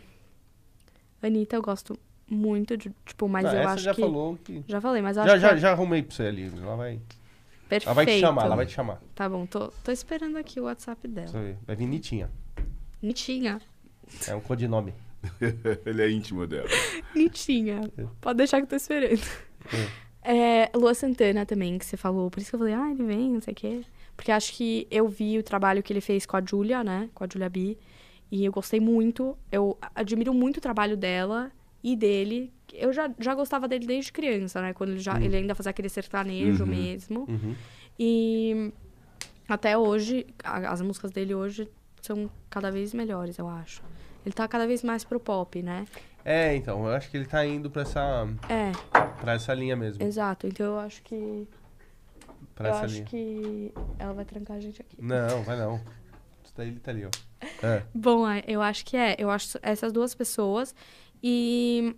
[1.22, 1.96] Anitta, eu gosto
[2.28, 2.92] muito de.
[3.06, 4.00] Tipo, mas Ah, eu acho já que.
[4.00, 4.64] falou que.
[4.66, 5.58] Já falei, mas eu Já, acho já, que.
[5.58, 6.46] já arrumei pra você ali.
[6.56, 7.00] Ela vai,
[7.68, 7.86] Perfeito.
[7.86, 9.00] ela vai te chamar, ela vai te chamar.
[9.14, 11.30] Tá bom, tô, tô esperando aqui o WhatsApp dela.
[11.66, 12.28] Vai vir Nitinha.
[13.02, 13.60] Nitinha.
[14.28, 14.94] É um codinome.
[15.86, 16.68] ele é íntimo dela.
[17.14, 17.80] Nitinha.
[18.20, 19.20] Pode deixar que eu tô esperando.
[20.22, 22.30] É, Lua Santana também, que você falou.
[22.30, 23.80] Por isso que eu falei, ah, ele vem, não sei o quê.
[24.16, 27.08] Porque acho que eu vi o trabalho que ele fez com a Julia, né?
[27.14, 27.76] Com a Julia B.
[28.30, 29.36] E eu gostei muito.
[29.50, 31.50] Eu admiro muito o trabalho dela
[31.82, 32.52] e dele.
[32.72, 34.72] Eu já, já gostava dele desde criança, né?
[34.72, 36.70] Quando ele, já, ele ainda fazia aquele sertanejo Uhum.
[36.70, 37.20] mesmo.
[37.28, 37.54] Uhum.
[37.98, 38.72] E
[39.48, 41.68] até hoje, a- as músicas dele hoje
[42.02, 43.82] são cada vez melhores, eu acho.
[44.24, 45.86] Ele tá cada vez mais pro pop, né?
[46.24, 48.70] É, então, eu acho que ele tá indo pra essa, É,
[49.20, 50.02] pra essa linha mesmo.
[50.04, 50.46] exato.
[50.46, 51.46] Então eu acho que.
[52.54, 53.06] Pra eu essa acho linha.
[53.06, 54.96] que ela vai trancar a gente aqui.
[55.00, 55.76] Não, vai não.
[56.44, 57.10] Isso daí ele tá ali, ó.
[57.66, 57.82] É.
[57.94, 59.16] Bom, é, eu acho que é.
[59.18, 60.74] Eu acho essas duas pessoas.
[61.22, 61.96] E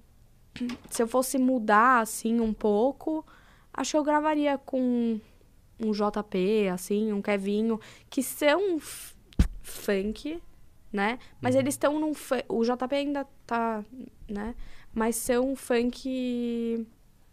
[0.90, 3.26] se eu fosse mudar, assim, um pouco,
[3.72, 5.20] acho que eu gravaria com
[5.80, 7.78] um JP, assim, um Kevinho,
[8.08, 8.78] que são
[9.84, 10.40] funk,
[10.92, 11.18] né?
[11.40, 12.44] Mas eles estão num funk.
[12.48, 13.84] O JP ainda tá,
[14.28, 14.54] né?
[14.94, 16.86] Mas são um funk,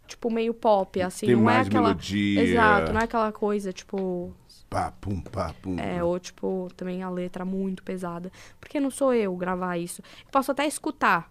[0.06, 1.26] tipo, meio pop, assim.
[1.26, 1.88] Tem não mais é aquela.
[1.88, 2.42] melodia.
[2.42, 4.34] Exato, não é aquela coisa, tipo,
[4.68, 5.78] Pá, pum, pá, pum.
[5.78, 8.32] é, ou tipo, também a letra muito pesada.
[8.58, 10.02] Porque não sou eu gravar isso.
[10.24, 11.30] Eu posso até escutar.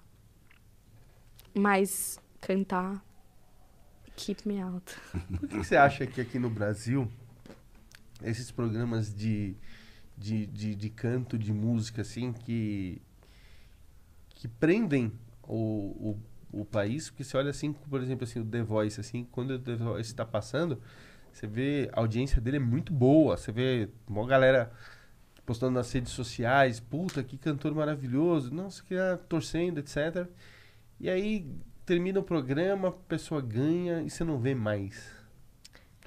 [1.54, 3.04] Mas cantar.
[4.16, 4.96] Keep me out.
[5.40, 7.12] Por que você acha que aqui no Brasil,
[8.24, 9.56] esses programas de,
[10.22, 13.02] de, de, de canto, de música, assim, que,
[14.30, 15.12] que prendem
[15.44, 16.16] o,
[16.54, 17.10] o, o país?
[17.10, 20.12] Porque você olha assim, por exemplo, assim, o The Voice, assim, quando o The Voice
[20.12, 20.80] está passando,
[21.34, 23.36] você vê a audiência dele é muito boa.
[23.36, 24.72] Você vê uma galera
[25.44, 30.28] postando nas redes sociais, puta, que cantor maravilhoso, nossa, que é, torcendo, etc.
[31.00, 31.48] E aí
[31.84, 35.20] termina o programa, a pessoa ganha e você não vê mais.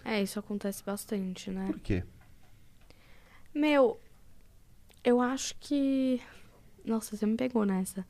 [0.05, 1.67] É, isso acontece bastante, né?
[1.67, 2.05] Por quê?
[3.55, 4.01] Meu,
[5.05, 6.21] eu acho que.
[6.85, 8.07] Nossa, você me pegou nessa.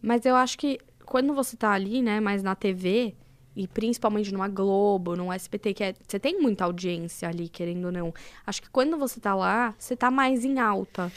[0.00, 3.14] Mas eu acho que quando você tá ali, né, mais na TV,
[3.56, 7.92] e principalmente numa Globo, num SBT, que é, você tem muita audiência ali, querendo ou
[7.92, 8.14] não.
[8.46, 11.12] Acho que quando você tá lá, você tá mais em alta.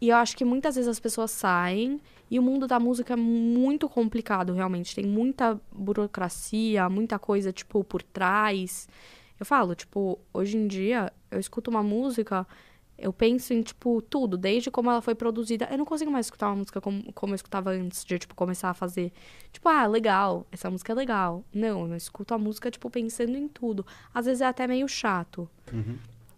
[0.00, 2.00] E eu acho que muitas vezes as pessoas saem
[2.30, 4.94] e o mundo da música é muito complicado, realmente.
[4.94, 8.88] Tem muita burocracia, muita coisa, tipo, por trás.
[9.38, 12.46] Eu falo, tipo, hoje em dia, eu escuto uma música,
[13.02, 15.68] eu penso em, tipo, tudo, desde como ela foi produzida.
[15.70, 18.70] Eu não consigo mais escutar uma música como, como eu escutava antes de, tipo, começar
[18.70, 19.12] a fazer.
[19.52, 21.44] Tipo, ah, legal, essa música é legal.
[21.52, 23.84] Não, eu escuto a música, tipo, pensando em tudo.
[24.14, 25.48] Às vezes é até meio chato.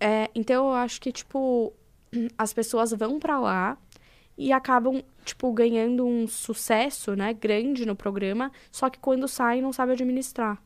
[0.01, 1.73] É, então eu acho que, tipo,
[2.39, 3.79] as pessoas vão pra lá
[4.37, 9.73] e acabam, tipo, ganhando um sucesso, né, grande no programa, só que quando saem não
[9.73, 10.61] sabe administrar.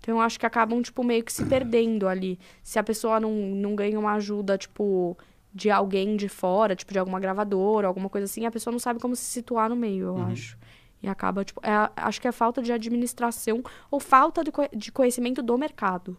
[0.00, 2.38] Então eu acho que acabam, tipo, meio que se perdendo ali.
[2.62, 5.16] Se a pessoa não, não ganha uma ajuda, tipo,
[5.52, 8.98] de alguém de fora, tipo, de alguma gravadora, alguma coisa assim, a pessoa não sabe
[8.98, 10.58] como se situar no meio, eu acho.
[11.02, 14.90] E acaba, tipo, é- acho que é falta de administração ou falta de, co- de
[14.92, 16.16] conhecimento do mercado.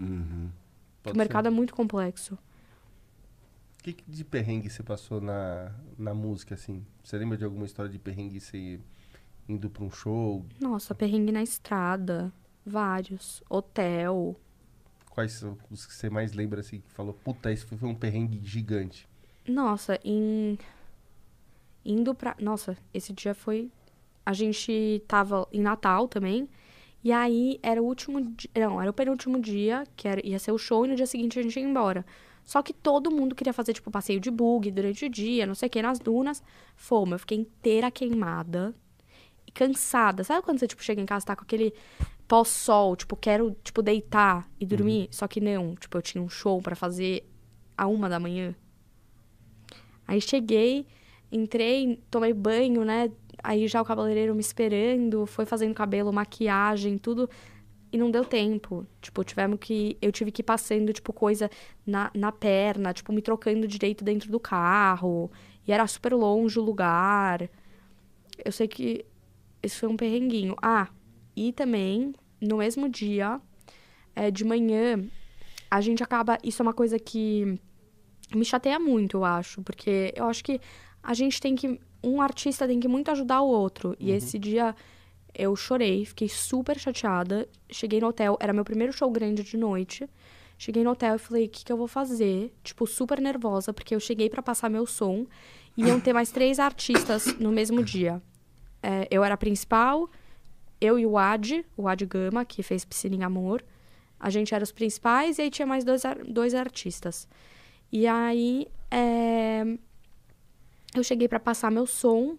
[0.00, 0.50] Uhum.
[1.02, 2.34] Porque o mercado é muito complexo.
[3.78, 6.84] O que, que de perrengue você passou na, na música, assim?
[7.02, 8.78] Você lembra de alguma história de perrengue você
[9.48, 10.46] indo pra um show?
[10.60, 12.32] Nossa, perrengue na estrada.
[12.64, 13.42] Vários.
[13.48, 14.36] Hotel.
[15.10, 18.40] Quais são os que você mais lembra, assim, que falou, puta, esse foi um perrengue
[18.42, 19.08] gigante?
[19.46, 20.58] Nossa, em.
[21.84, 22.36] Indo pra.
[22.40, 23.70] Nossa, esse dia foi.
[24.24, 26.48] A gente tava em Natal também.
[27.04, 28.50] E aí era o último dia.
[28.54, 30.24] Não, era o penúltimo dia, que era...
[30.24, 32.06] ia ser o show, e no dia seguinte a gente ia embora.
[32.44, 35.66] Só que todo mundo queria fazer, tipo, passeio de bug durante o dia, não sei
[35.66, 36.42] o que, nas dunas.
[36.76, 38.74] Fomos, eu fiquei inteira queimada
[39.46, 40.24] e cansada.
[40.24, 41.74] Sabe quando você, tipo, chega em casa e tá com aquele
[42.32, 45.06] pós-sol, tipo, quero, tipo, deitar e dormir?
[45.10, 47.28] Só que não, tipo, eu tinha um show pra fazer
[47.76, 48.54] a uma da manhã.
[50.08, 50.86] Aí cheguei,
[51.30, 53.10] entrei, tomei banho, né?
[53.42, 57.28] Aí já o cabeleireiro me esperando, foi fazendo cabelo, maquiagem, tudo.
[57.92, 58.86] E não deu tempo.
[59.02, 59.98] Tipo, tivemos que.
[60.00, 61.50] Eu tive que ir passando, tipo, coisa
[61.84, 65.30] na, na perna, tipo, me trocando direito dentro do carro.
[65.66, 67.50] E era super longe o lugar.
[68.42, 69.04] Eu sei que
[69.62, 70.56] esse foi um perrenguinho.
[70.62, 70.88] Ah,
[71.36, 73.40] e também, no mesmo dia,
[74.14, 75.02] é, de manhã,
[75.70, 76.36] a gente acaba.
[76.42, 77.58] Isso é uma coisa que
[78.34, 80.60] me chateia muito, eu acho, porque eu acho que
[81.02, 81.80] a gente tem que.
[82.04, 83.96] Um artista tem que muito ajudar o outro.
[83.98, 84.74] E esse dia
[85.32, 87.48] eu chorei, fiquei super chateada.
[87.70, 90.08] Cheguei no hotel, era meu primeiro show grande de noite.
[90.58, 92.52] Cheguei no hotel e falei, o que, que eu vou fazer?
[92.62, 95.26] Tipo, super nervosa, porque eu cheguei pra passar meu som.
[95.76, 98.20] E iam ter mais três artistas no mesmo dia.
[98.82, 100.10] É, eu era a principal,
[100.82, 103.64] eu e o Ad, o Ad Gama, que fez Piscina em Amor.
[104.18, 107.28] A gente era os principais e aí tinha mais dois, dois artistas.
[107.90, 109.64] E aí, é,
[110.94, 112.36] eu cheguei pra passar meu som.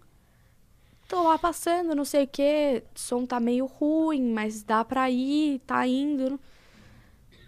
[1.07, 2.83] Tô lá passando, não sei o quê.
[2.93, 6.37] O som tá meio ruim, mas dá pra ir, tá indo.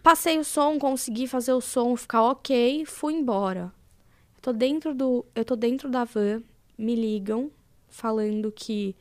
[0.01, 3.73] Passei o som, consegui fazer o som ficar ok, fui embora.
[4.35, 6.41] Eu tô dentro do, eu tô dentro da van,
[6.77, 7.51] me ligam
[7.89, 8.95] falando que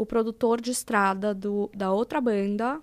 [0.00, 2.80] o produtor de estrada do, da outra banda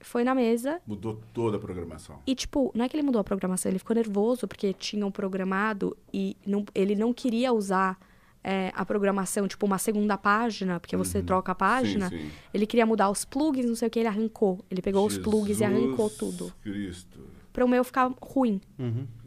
[0.00, 2.20] foi na mesa Mudou toda a programação.
[2.26, 5.96] e, tipo, não é que ele mudou a programação, ele ficou nervoso porque tinham programado
[6.12, 7.98] e não- ele não queria usar
[8.44, 12.08] é, a programação, tipo, uma segunda página, porque você troca a página.
[12.08, 12.30] Sim, sim.
[12.54, 14.64] Ele queria mudar os plugs, não sei o que, ele arrancou.
[14.70, 16.52] Ele pegou os plugs e arrancou Jesus tudo.
[16.62, 17.18] Cristo.
[17.52, 18.60] Pra o meu ficar ruim.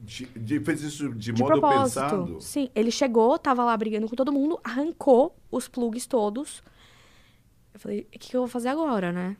[0.01, 1.99] De, de- fez isso de, De modo propósito.
[2.01, 2.41] pensado?
[2.41, 6.63] Sim, ele chegou, tava lá brigando com todo mundo, arrancou os plugs todos.
[7.73, 9.37] Eu falei, o que, que eu vou fazer agora, né?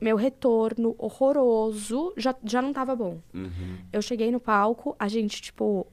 [0.00, 3.20] Meu retorno horroroso já, já não tava bom.
[3.34, 3.76] Uhum.
[3.92, 5.86] Eu cheguei no palco, a gente, tipo,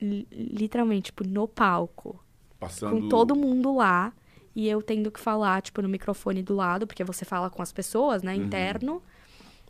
[0.00, 2.18] li- literalmente, tipo, no palco,
[2.58, 3.00] Passando...
[3.02, 4.12] com todo mundo lá,
[4.54, 7.72] e eu tendo que falar, tipo, no microfone do lado, porque você fala com as
[7.72, 9.00] pessoas, né, interno,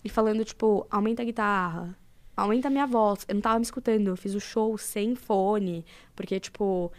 [0.03, 1.97] e falando, tipo, aumenta a guitarra,
[2.35, 3.25] aumenta a minha voz.
[3.29, 5.85] Eu não tava me escutando, eu fiz o show sem fone,
[6.17, 6.91] porque, tipo,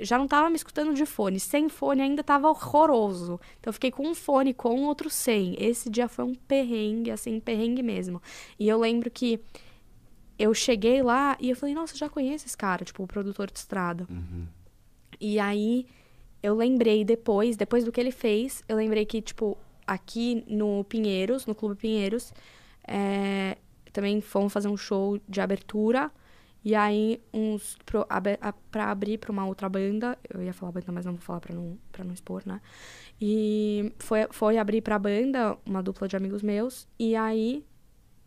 [0.00, 3.40] já não tava me escutando de fone, sem fone ainda tava horroroso.
[3.58, 5.54] Então eu fiquei com um fone, com outro sem.
[5.58, 8.20] Esse dia foi um perrengue, assim, perrengue mesmo.
[8.58, 9.40] E eu lembro que
[10.38, 13.50] eu cheguei lá e eu falei, nossa, eu já conheço esse cara, tipo, o produtor
[13.50, 14.06] de estrada.
[15.20, 15.86] E aí
[16.42, 21.44] eu lembrei depois, depois do que ele fez, eu lembrei que, tipo, aqui no Pinheiros,
[21.44, 22.32] no Clube Pinheiros,
[22.86, 23.58] é,
[23.92, 26.10] também fomos fazer um show de abertura.
[26.64, 27.78] E aí, uns.
[27.86, 30.18] Pro, abe- a- pra abrir pra uma outra banda.
[30.32, 32.60] Eu ia falar banda, mas não vou falar pra não, pra não expor, né?
[33.20, 36.86] E foi, foi abrir pra banda, uma dupla de amigos meus.
[36.98, 37.64] E aí,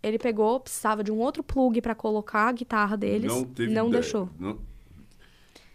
[0.02, 3.32] ele pegou, precisava de um outro plug pra colocar a guitarra deles.
[3.32, 4.02] Não teve não ideia.
[4.02, 4.30] deixou.
[4.40, 4.58] Não...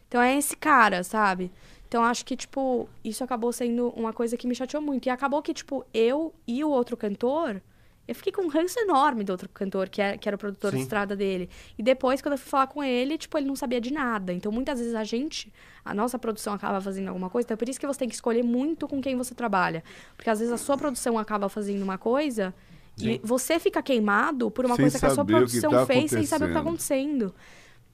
[0.09, 1.51] Então é esse cara, sabe?
[1.87, 5.07] Então acho que, tipo, isso acabou sendo uma coisa que me chateou muito.
[5.07, 7.61] E acabou que, tipo, eu e o outro cantor,
[8.09, 10.71] eu fiquei com um ranço enorme do outro cantor, que era, que era o produtor
[10.71, 10.83] de Sim.
[10.83, 11.51] estrada dele.
[11.77, 14.33] E depois, quando eu fui falar com ele, tipo, ele não sabia de nada.
[14.33, 15.53] Então, muitas vezes a gente,
[15.85, 17.45] a nossa produção acaba fazendo alguma coisa.
[17.45, 19.85] Então, é por isso que você tem que escolher muito com quem você trabalha.
[20.17, 22.55] Porque às vezes a sua produção acaba fazendo uma coisa
[22.99, 26.25] e você fica queimado por uma Sem coisa que a sua produção tá fez sem
[26.25, 27.35] saber o que tá acontecendo.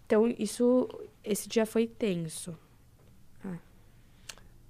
[0.06, 0.88] Então, isso,
[1.24, 2.56] esse dia foi tenso.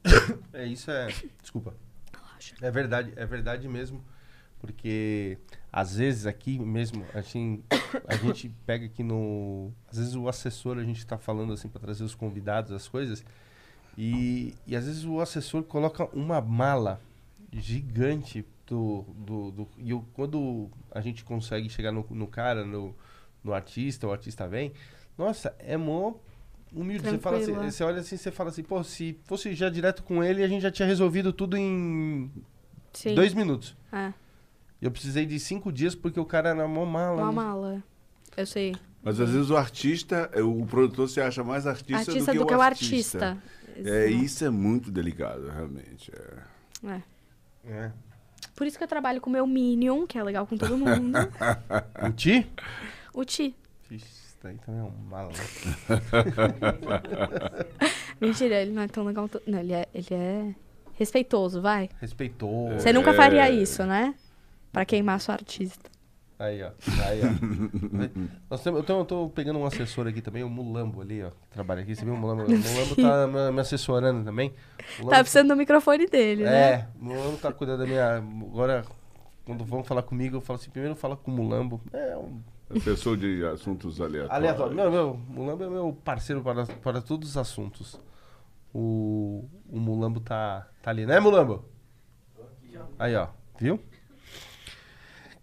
[0.52, 1.08] É, isso é.
[1.40, 1.74] Desculpa.
[2.12, 2.54] Relaxa.
[2.60, 4.04] É verdade, é verdade mesmo.
[4.64, 5.36] Porque
[5.70, 7.62] às vezes aqui mesmo, assim,
[8.06, 9.70] a gente pega aqui no.
[9.90, 13.22] Às vezes o assessor, a gente tá falando assim para trazer os convidados, as coisas.
[13.96, 16.98] E, e às vezes o assessor coloca uma mala
[17.52, 19.04] gigante do.
[19.14, 22.94] do, do e eu- quando a gente consegue chegar no, no cara, no,
[23.42, 24.72] no artista, o artista vem,
[25.18, 26.14] nossa, é mó
[26.72, 27.08] humilde.
[27.08, 30.24] Você, fala assim, você olha assim, você fala assim, pô, se fosse já direto com
[30.24, 32.32] ele, a gente já tinha resolvido tudo em
[32.92, 33.14] Sim.
[33.14, 33.76] dois minutos.
[33.92, 34.12] É,
[34.80, 37.22] Eu precisei de cinco dias porque o cara era mó mala.
[37.22, 37.82] uma mala.
[38.36, 38.74] Eu sei.
[39.02, 42.54] Mas às vezes o artista, é, o produtor se acha mais artista, Artista do que,
[42.54, 43.38] o artista.
[43.76, 44.24] É, Exato.
[44.24, 46.10] isso é muito delicado, realmente.
[46.84, 46.90] é.
[46.90, 47.02] É.
[47.66, 47.90] É.
[48.54, 51.18] Por isso que eu trabalho com o meu Minion, que é legal com todo mundo.
[52.06, 52.46] O Ti?
[53.12, 53.54] o Ti.
[53.90, 55.32] Isso daí também é um mala.
[58.20, 59.28] Mentira, ele não é tão legal.
[59.46, 60.54] Não, ele é, ele é
[60.94, 61.88] respeitoso, vai.
[62.00, 62.70] Respeitou.
[62.72, 64.14] Você nunca faria isso, né?
[64.74, 65.90] Pra queimar sua artista.
[66.38, 66.70] Aí, ó.
[67.06, 67.28] Aí, ó.
[68.50, 71.30] Nós temos, eu, tô, eu tô pegando um assessor aqui também, o Mulambo ali, ó.
[71.30, 71.94] Que trabalha aqui.
[71.94, 72.42] Você viu o Mulambo?
[72.42, 74.52] O Mulambo tá me, me assessorando também.
[74.98, 76.70] Mulambo- Tá precisando do microfone dele, né?
[76.72, 78.16] É, o Mulambo tá cuidando da minha.
[78.16, 78.84] Agora,
[79.46, 81.80] quando vão falar comigo, eu falo assim: primeiro fala com o Mulambo.
[81.92, 82.40] É um
[82.84, 84.30] Pessoa de assuntos aleatórios.
[84.34, 84.74] Aleatório.
[84.74, 88.00] Meu, meu, o Mulambo é meu parceiro para, para todos os assuntos.
[88.74, 91.64] O, o Mulambo tá, tá ali, né, Mulambo?
[92.98, 93.28] Aí, ó,
[93.58, 93.78] viu?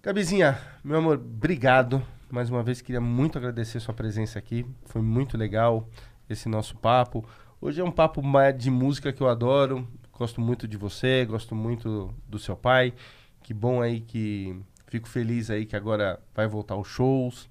[0.04, 2.02] Gabizinha, meu amor, obrigado.
[2.32, 4.66] Mais uma vez, queria muito agradecer sua presença aqui.
[4.86, 5.88] Foi muito legal
[6.28, 7.24] esse nosso papo.
[7.62, 8.20] Hoje é um papo
[8.58, 9.88] de música que eu adoro.
[10.12, 12.96] Gosto muito de você, gosto muito do seu pai.
[13.44, 14.60] Que bom aí que.
[14.88, 17.48] Fico feliz aí que agora vai voltar os shows.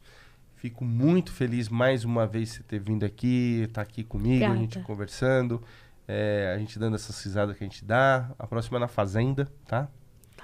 [0.56, 4.80] Fico muito feliz mais uma vez você ter vindo aqui, estar aqui comigo, a gente
[4.80, 5.62] conversando,
[6.06, 8.28] é, a gente dando essas risadas que a gente dá.
[8.36, 9.88] A próxima é na Fazenda, tá?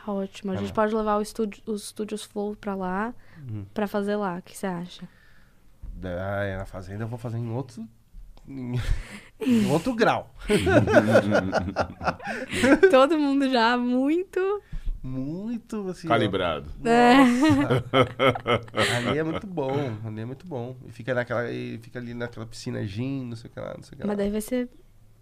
[0.06, 0.52] Tá ótimo.
[0.52, 0.74] A Vai gente lá.
[0.82, 3.12] pode levar o estúdio, os estúdios Flow pra lá,
[3.48, 3.66] Uhum.
[3.74, 4.38] pra fazer lá.
[4.38, 5.08] O que você acha?
[6.04, 7.86] Ah, é na Fazenda eu vou fazer em outro.
[8.48, 8.78] em
[9.70, 10.32] outro grau.
[12.90, 14.62] Todo mundo já muito.
[15.02, 16.06] Muito assim.
[16.08, 16.10] ó.
[16.10, 16.70] Calibrado.
[16.84, 17.16] É.
[19.08, 19.72] Ali é muito bom,
[20.04, 20.76] ali é muito bom.
[20.86, 23.82] E fica, naquela, e fica ali naquela piscina gin, não sei o que lá, não
[23.82, 24.08] sei o que lá.
[24.08, 24.68] Mas daí vai ser.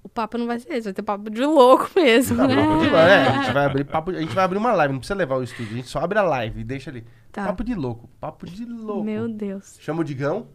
[0.04, 2.54] O papo não vai ser esse, vai ter papo de louco mesmo, Não, né?
[2.56, 2.96] papo de louco.
[2.96, 5.36] É, a gente vai abrir papo, a gente vai abrir uma live, não precisa levar
[5.36, 7.04] o estúdio, a gente só abre a live e deixa ali.
[7.32, 7.46] Tá.
[7.46, 9.02] Papo de louco, papo de louco.
[9.02, 9.76] Meu Deus.
[9.80, 10.46] Chama o Digão,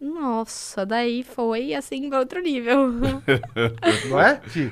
[0.00, 2.92] Nossa, daí foi assim pra outro nível.
[4.08, 4.36] não é?
[4.36, 4.70] Ti?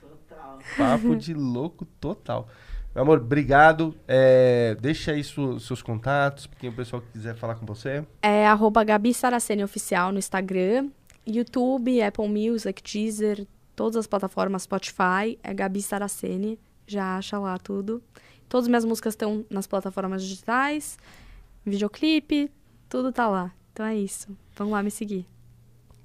[0.00, 0.58] Total.
[0.76, 2.48] Papo de louco total.
[2.94, 3.94] Meu amor, obrigado.
[4.08, 8.04] É, deixa aí su- seus contatos, pra quem o pessoal que quiser falar com você.
[8.22, 10.88] É arroba Gabi Saraceni Oficial no Instagram,
[11.26, 13.46] YouTube, Apple Music, Deezer,
[13.80, 18.02] todas as plataformas Spotify, é Gabi Saraceni, já acha lá tudo.
[18.46, 20.98] Todas as minhas músicas estão nas plataformas digitais,
[21.64, 22.50] videoclipe,
[22.90, 23.50] tudo tá lá.
[23.72, 24.36] Então é isso.
[24.54, 25.24] Vamos lá me seguir.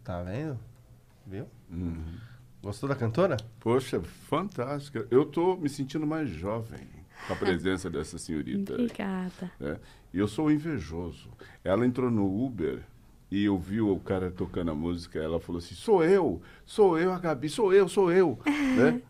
[0.05, 0.57] Tá vendo?
[1.27, 1.47] Viu?
[1.69, 2.15] Uhum.
[2.63, 3.35] Gostou da cantora?
[3.59, 5.05] Poxa, fantástica.
[5.11, 6.87] Eu tô me sentindo mais jovem
[7.27, 8.71] com a presença dessa senhorita.
[8.71, 9.51] Obrigada.
[9.59, 9.77] né?
[10.13, 11.27] E eu sou invejoso.
[11.61, 12.81] Ela entrou no Uber
[13.35, 15.19] e ouviu o cara tocando a música.
[15.19, 18.39] Ela falou assim: sou eu, sou eu, a Gabi, sou eu, sou eu.
[18.77, 19.01] né?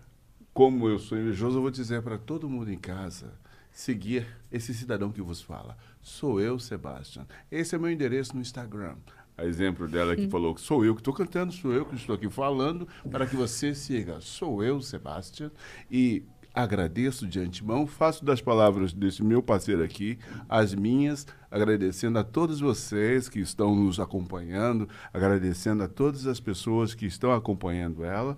[0.51, 3.33] Como eu sou invejoso, eu vou dizer para todo mundo em casa
[3.71, 5.77] seguir esse cidadão que vos fala.
[6.01, 7.27] Sou eu, Sebastian.
[7.51, 8.95] Esse é meu endereço no Instagram.
[9.37, 12.15] A exemplo dela que falou que sou eu que estou cantando, sou eu que estou
[12.15, 14.21] aqui falando, para que você siga.
[14.21, 15.51] Sou eu, Sebastian.
[15.91, 16.23] E
[16.55, 20.17] agradeço de antemão, faço das palavras desse meu parceiro aqui
[20.47, 26.93] as minhas, agradecendo a todos vocês que estão nos acompanhando, agradecendo a todas as pessoas
[26.95, 28.37] que estão acompanhando ela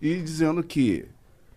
[0.00, 1.06] e dizendo que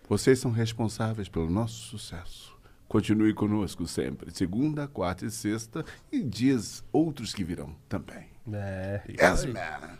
[0.08, 2.52] vocês são responsáveis pelo nosso sucesso.
[2.86, 8.26] Continue conosco sempre, segunda, quarta e sexta e dias outros que virão também.
[8.52, 9.00] É.
[9.08, 9.98] Yes, man.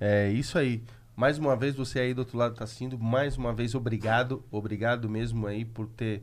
[0.00, 0.82] É isso aí.
[1.20, 2.98] Mais uma vez, você aí do outro lado está assistindo.
[2.98, 4.42] Mais uma vez, obrigado.
[4.50, 6.22] Obrigado mesmo aí por ter,